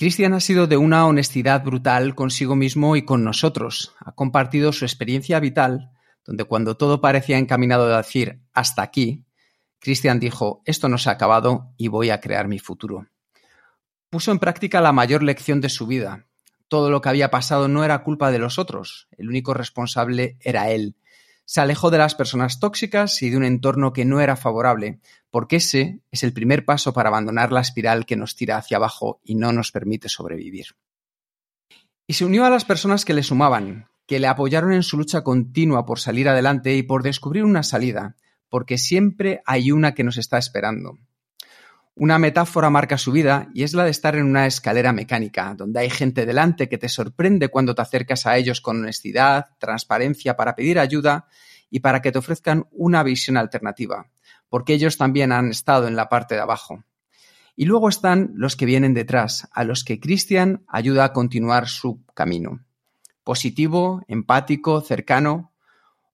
Cristian 0.00 0.32
ha 0.32 0.40
sido 0.40 0.66
de 0.66 0.78
una 0.78 1.04
honestidad 1.04 1.62
brutal 1.62 2.14
consigo 2.14 2.56
mismo 2.56 2.96
y 2.96 3.02
con 3.02 3.22
nosotros. 3.22 3.94
Ha 4.02 4.12
compartido 4.12 4.72
su 4.72 4.86
experiencia 4.86 5.38
vital, 5.40 5.90
donde 6.24 6.44
cuando 6.44 6.78
todo 6.78 7.02
parecía 7.02 7.36
encaminado 7.36 7.92
a 7.92 7.98
decir 7.98 8.40
hasta 8.54 8.80
aquí, 8.80 9.26
Cristian 9.78 10.18
dijo 10.18 10.62
esto 10.64 10.88
no 10.88 10.96
se 10.96 11.10
ha 11.10 11.12
acabado 11.12 11.74
y 11.76 11.88
voy 11.88 12.08
a 12.08 12.18
crear 12.22 12.48
mi 12.48 12.58
futuro. 12.58 13.08
Puso 14.08 14.32
en 14.32 14.38
práctica 14.38 14.80
la 14.80 14.92
mayor 14.92 15.22
lección 15.22 15.60
de 15.60 15.68
su 15.68 15.86
vida. 15.86 16.24
Todo 16.68 16.90
lo 16.90 17.02
que 17.02 17.10
había 17.10 17.30
pasado 17.30 17.68
no 17.68 17.84
era 17.84 18.02
culpa 18.02 18.30
de 18.30 18.38
los 18.38 18.58
otros, 18.58 19.06
el 19.18 19.28
único 19.28 19.52
responsable 19.52 20.38
era 20.40 20.70
él, 20.70 20.96
se 21.50 21.60
alejó 21.60 21.90
de 21.90 21.98
las 21.98 22.14
personas 22.14 22.60
tóxicas 22.60 23.20
y 23.22 23.30
de 23.30 23.36
un 23.36 23.42
entorno 23.42 23.92
que 23.92 24.04
no 24.04 24.20
era 24.20 24.36
favorable, 24.36 25.00
porque 25.30 25.56
ese 25.56 26.00
es 26.12 26.22
el 26.22 26.32
primer 26.32 26.64
paso 26.64 26.92
para 26.92 27.08
abandonar 27.08 27.50
la 27.50 27.60
espiral 27.60 28.06
que 28.06 28.14
nos 28.14 28.36
tira 28.36 28.56
hacia 28.56 28.76
abajo 28.76 29.20
y 29.24 29.34
no 29.34 29.52
nos 29.52 29.72
permite 29.72 30.08
sobrevivir. 30.08 30.66
Y 32.06 32.12
se 32.12 32.24
unió 32.24 32.44
a 32.44 32.50
las 32.50 32.64
personas 32.64 33.04
que 33.04 33.14
le 33.14 33.24
sumaban, 33.24 33.88
que 34.06 34.20
le 34.20 34.28
apoyaron 34.28 34.72
en 34.72 34.84
su 34.84 34.96
lucha 34.96 35.24
continua 35.24 35.86
por 35.86 35.98
salir 35.98 36.28
adelante 36.28 36.76
y 36.76 36.84
por 36.84 37.02
descubrir 37.02 37.42
una 37.42 37.64
salida, 37.64 38.14
porque 38.48 38.78
siempre 38.78 39.42
hay 39.44 39.72
una 39.72 39.92
que 39.92 40.04
nos 40.04 40.18
está 40.18 40.38
esperando. 40.38 40.98
Una 41.96 42.18
metáfora 42.18 42.70
marca 42.70 42.96
su 42.96 43.12
vida 43.12 43.48
y 43.52 43.64
es 43.64 43.74
la 43.74 43.84
de 43.84 43.90
estar 43.90 44.14
en 44.14 44.24
una 44.24 44.46
escalera 44.46 44.92
mecánica, 44.92 45.54
donde 45.54 45.80
hay 45.80 45.90
gente 45.90 46.24
delante 46.24 46.68
que 46.68 46.78
te 46.78 46.88
sorprende 46.88 47.48
cuando 47.48 47.74
te 47.74 47.82
acercas 47.82 48.26
a 48.26 48.36
ellos 48.36 48.60
con 48.60 48.80
honestidad, 48.80 49.48
transparencia 49.58 50.36
para 50.36 50.54
pedir 50.54 50.78
ayuda 50.78 51.26
y 51.68 51.80
para 51.80 52.00
que 52.00 52.12
te 52.12 52.18
ofrezcan 52.18 52.66
una 52.70 53.02
visión 53.02 53.36
alternativa, 53.36 54.08
porque 54.48 54.72
ellos 54.72 54.96
también 54.96 55.32
han 55.32 55.50
estado 55.50 55.88
en 55.88 55.96
la 55.96 56.08
parte 56.08 56.36
de 56.36 56.40
abajo. 56.40 56.84
Y 57.56 57.66
luego 57.66 57.88
están 57.88 58.30
los 58.34 58.56
que 58.56 58.66
vienen 58.66 58.94
detrás, 58.94 59.48
a 59.52 59.64
los 59.64 59.84
que 59.84 60.00
Cristian 60.00 60.64
ayuda 60.68 61.04
a 61.04 61.12
continuar 61.12 61.68
su 61.68 62.04
camino. 62.14 62.64
Positivo, 63.24 64.02
empático, 64.08 64.80
cercano. 64.80 65.52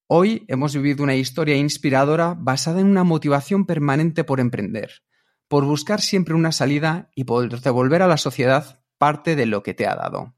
Hoy 0.09 0.45
hemos 0.49 0.75
vivido 0.75 1.05
una 1.05 1.15
historia 1.15 1.57
inspiradora 1.57 2.35
basada 2.37 2.81
en 2.81 2.87
una 2.87 3.05
motivación 3.05 3.67
permanente 3.67 4.25
por 4.25 4.41
emprender 4.41 5.03
por 5.49 5.65
buscar 5.65 6.01
siempre 6.01 6.35
una 6.35 6.53
salida 6.53 7.11
y 7.15 7.25
por 7.25 7.61
devolver 7.61 8.03
a 8.03 8.09
la 8.09 8.17
sociedad 8.17 8.83
parte 8.99 9.37
de 9.37 9.47
lo 9.47 9.63
que 9.63 9.75
te 9.75 9.87
ha 9.87 9.95
dado. 9.95 10.35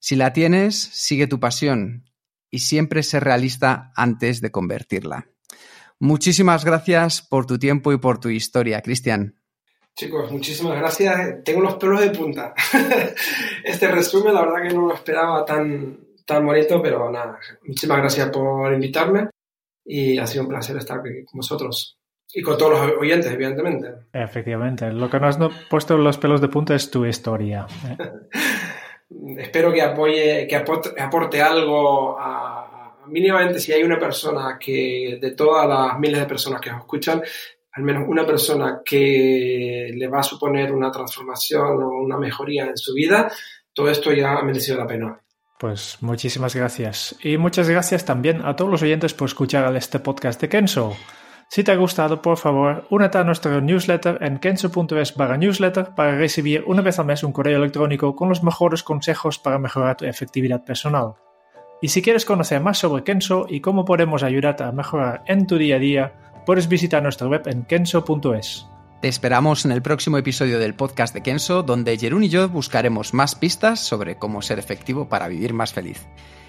Si 0.00 0.16
la 0.16 0.32
tienes, 0.32 0.76
sigue 0.76 1.26
tu 1.26 1.40
pasión 1.40 2.04
y 2.50 2.60
siempre 2.60 3.02
sé 3.02 3.20
realista 3.20 3.92
antes 3.96 4.40
de 4.40 4.50
convertirla. 4.50 5.28
Muchísimas 5.98 6.64
gracias 6.64 7.22
por 7.22 7.46
tu 7.46 7.58
tiempo 7.58 7.92
y 7.92 7.98
por 7.98 8.20
tu 8.20 8.28
historia, 8.28 8.80
Cristian. 8.82 9.40
Chicos, 9.96 10.30
muchísimas 10.30 10.78
gracias. 10.78 11.42
Tengo 11.44 11.60
los 11.60 11.74
pelos 11.74 12.00
de 12.00 12.10
punta. 12.10 12.54
este 13.64 13.88
resumen, 13.88 14.32
la 14.32 14.42
verdad 14.42 14.68
que 14.68 14.74
no 14.74 14.86
lo 14.86 14.94
esperaba 14.94 15.44
tan, 15.44 15.98
tan 16.24 16.46
bonito, 16.46 16.80
pero 16.80 17.10
nada, 17.10 17.40
muchísimas 17.66 17.98
gracias 17.98 18.30
por 18.30 18.72
invitarme 18.72 19.28
y 19.84 20.16
ha 20.18 20.26
sido 20.26 20.44
un 20.44 20.50
placer 20.50 20.76
estar 20.76 21.00
aquí 21.00 21.24
con 21.24 21.38
vosotros. 21.38 21.97
Y 22.34 22.42
con 22.42 22.58
todos 22.58 22.72
los 22.72 22.98
oyentes, 22.98 23.32
evidentemente. 23.32 23.88
Efectivamente. 24.12 24.92
Lo 24.92 25.08
que 25.08 25.18
nos 25.18 25.40
ha 25.40 25.48
puesto 25.70 25.96
los 25.96 26.18
pelos 26.18 26.40
de 26.40 26.48
punta 26.48 26.74
es 26.74 26.90
tu 26.90 27.06
historia. 27.06 27.66
¿eh? 27.88 27.96
espero 29.38 29.72
que 29.72 29.82
apoye, 29.82 30.46
que 30.46 30.56
aporte, 30.56 31.40
algo 31.40 32.18
a, 32.18 32.96
mínimamente 33.06 33.58
si 33.58 33.72
hay 33.72 33.82
una 33.82 33.98
persona 33.98 34.58
que, 34.58 35.18
de 35.20 35.30
todas 35.32 35.66
las 35.68 35.98
miles 35.98 36.20
de 36.20 36.26
personas 36.26 36.60
que 36.60 36.70
os 36.70 36.78
escuchan, 36.78 37.22
al 37.72 37.82
menos 37.82 38.04
una 38.06 38.26
persona 38.26 38.80
que 38.84 39.90
le 39.94 40.08
va 40.08 40.20
a 40.20 40.24
suponer 40.24 40.72
una 40.72 40.90
transformación 40.90 41.82
o 41.82 42.02
una 42.02 42.18
mejoría 42.18 42.66
en 42.66 42.76
su 42.76 42.92
vida, 42.94 43.30
todo 43.72 43.88
esto 43.88 44.12
ya 44.12 44.38
ha 44.38 44.42
merecido 44.42 44.78
la 44.78 44.86
pena. 44.86 45.20
Pues 45.58 45.98
muchísimas 46.00 46.54
gracias. 46.54 47.16
Y 47.22 47.36
muchas 47.36 47.68
gracias 47.68 48.04
también 48.04 48.44
a 48.44 48.54
todos 48.54 48.70
los 48.70 48.82
oyentes 48.82 49.14
por 49.14 49.26
escuchar 49.26 49.74
este 49.76 49.98
podcast 49.98 50.40
de 50.40 50.48
Kenzo. 50.48 50.96
Si 51.50 51.64
te 51.64 51.72
ha 51.72 51.76
gustado, 51.76 52.20
por 52.20 52.36
favor, 52.36 52.86
únete 52.90 53.16
a 53.16 53.24
nuestro 53.24 53.58
newsletter 53.62 54.18
en 54.20 54.38
kenzo.es 54.38 55.16
barra 55.16 55.38
newsletter 55.38 55.94
para 55.94 56.14
recibir 56.14 56.62
una 56.66 56.82
vez 56.82 56.98
al 56.98 57.06
mes 57.06 57.24
un 57.24 57.32
correo 57.32 57.56
electrónico 57.56 58.14
con 58.14 58.28
los 58.28 58.42
mejores 58.42 58.82
consejos 58.82 59.38
para 59.38 59.58
mejorar 59.58 59.96
tu 59.96 60.04
efectividad 60.04 60.62
personal. 60.62 61.14
Y 61.80 61.88
si 61.88 62.02
quieres 62.02 62.26
conocer 62.26 62.60
más 62.60 62.78
sobre 62.78 63.02
Kenzo 63.02 63.46
y 63.48 63.60
cómo 63.60 63.86
podemos 63.86 64.22
ayudarte 64.22 64.64
a 64.64 64.72
mejorar 64.72 65.22
en 65.26 65.46
tu 65.46 65.56
día 65.56 65.76
a 65.76 65.78
día, 65.78 66.12
puedes 66.44 66.68
visitar 66.68 67.02
nuestra 67.02 67.28
web 67.28 67.42
en 67.46 67.62
kenzo.es. 67.62 68.66
Te 69.00 69.08
esperamos 69.08 69.64
en 69.64 69.72
el 69.72 69.80
próximo 69.80 70.18
episodio 70.18 70.58
del 70.58 70.74
podcast 70.74 71.14
de 71.14 71.22
Kenso, 71.22 71.62
donde 71.62 71.96
Jerún 71.96 72.24
y 72.24 72.28
yo 72.28 72.48
buscaremos 72.50 73.14
más 73.14 73.36
pistas 73.36 73.80
sobre 73.80 74.18
cómo 74.18 74.42
ser 74.42 74.58
efectivo 74.58 75.08
para 75.08 75.28
vivir 75.28 75.54
más 75.54 75.72
feliz. 75.72 76.08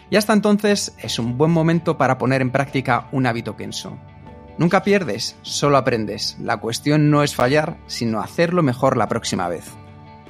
Y 0.10 0.18
hasta 0.18 0.34
entonces 0.34 0.96
es 0.98 1.20
un 1.20 1.38
buen 1.38 1.52
momento 1.52 1.98
para 1.98 2.18
poner 2.18 2.42
en 2.42 2.52
práctica 2.52 3.08
un 3.12 3.28
hábito 3.28 3.56
Kenso. 3.56 3.98
Nunca 4.60 4.84
pierdes, 4.84 5.38
solo 5.42 5.78
aprendes. 5.78 6.36
La 6.42 6.58
cuestión 6.58 7.10
no 7.10 7.24
es 7.24 7.34
fallar, 7.34 7.78
sino 7.88 8.20
hacerlo 8.20 8.62
mejor 8.62 8.98
la 8.98 9.08
próxima 9.08 9.48
vez. 9.48 9.72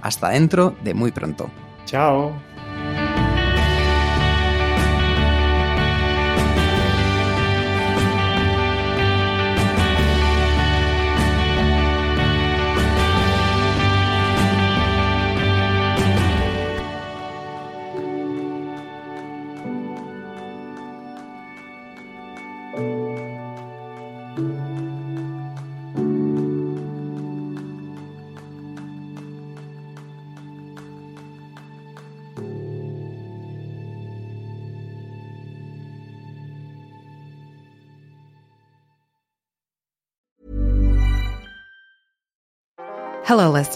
Hasta 0.03 0.29
dentro 0.29 0.75
de 0.83 0.93
muy 0.93 1.11
pronto. 1.11 1.49
Chao. 1.85 2.39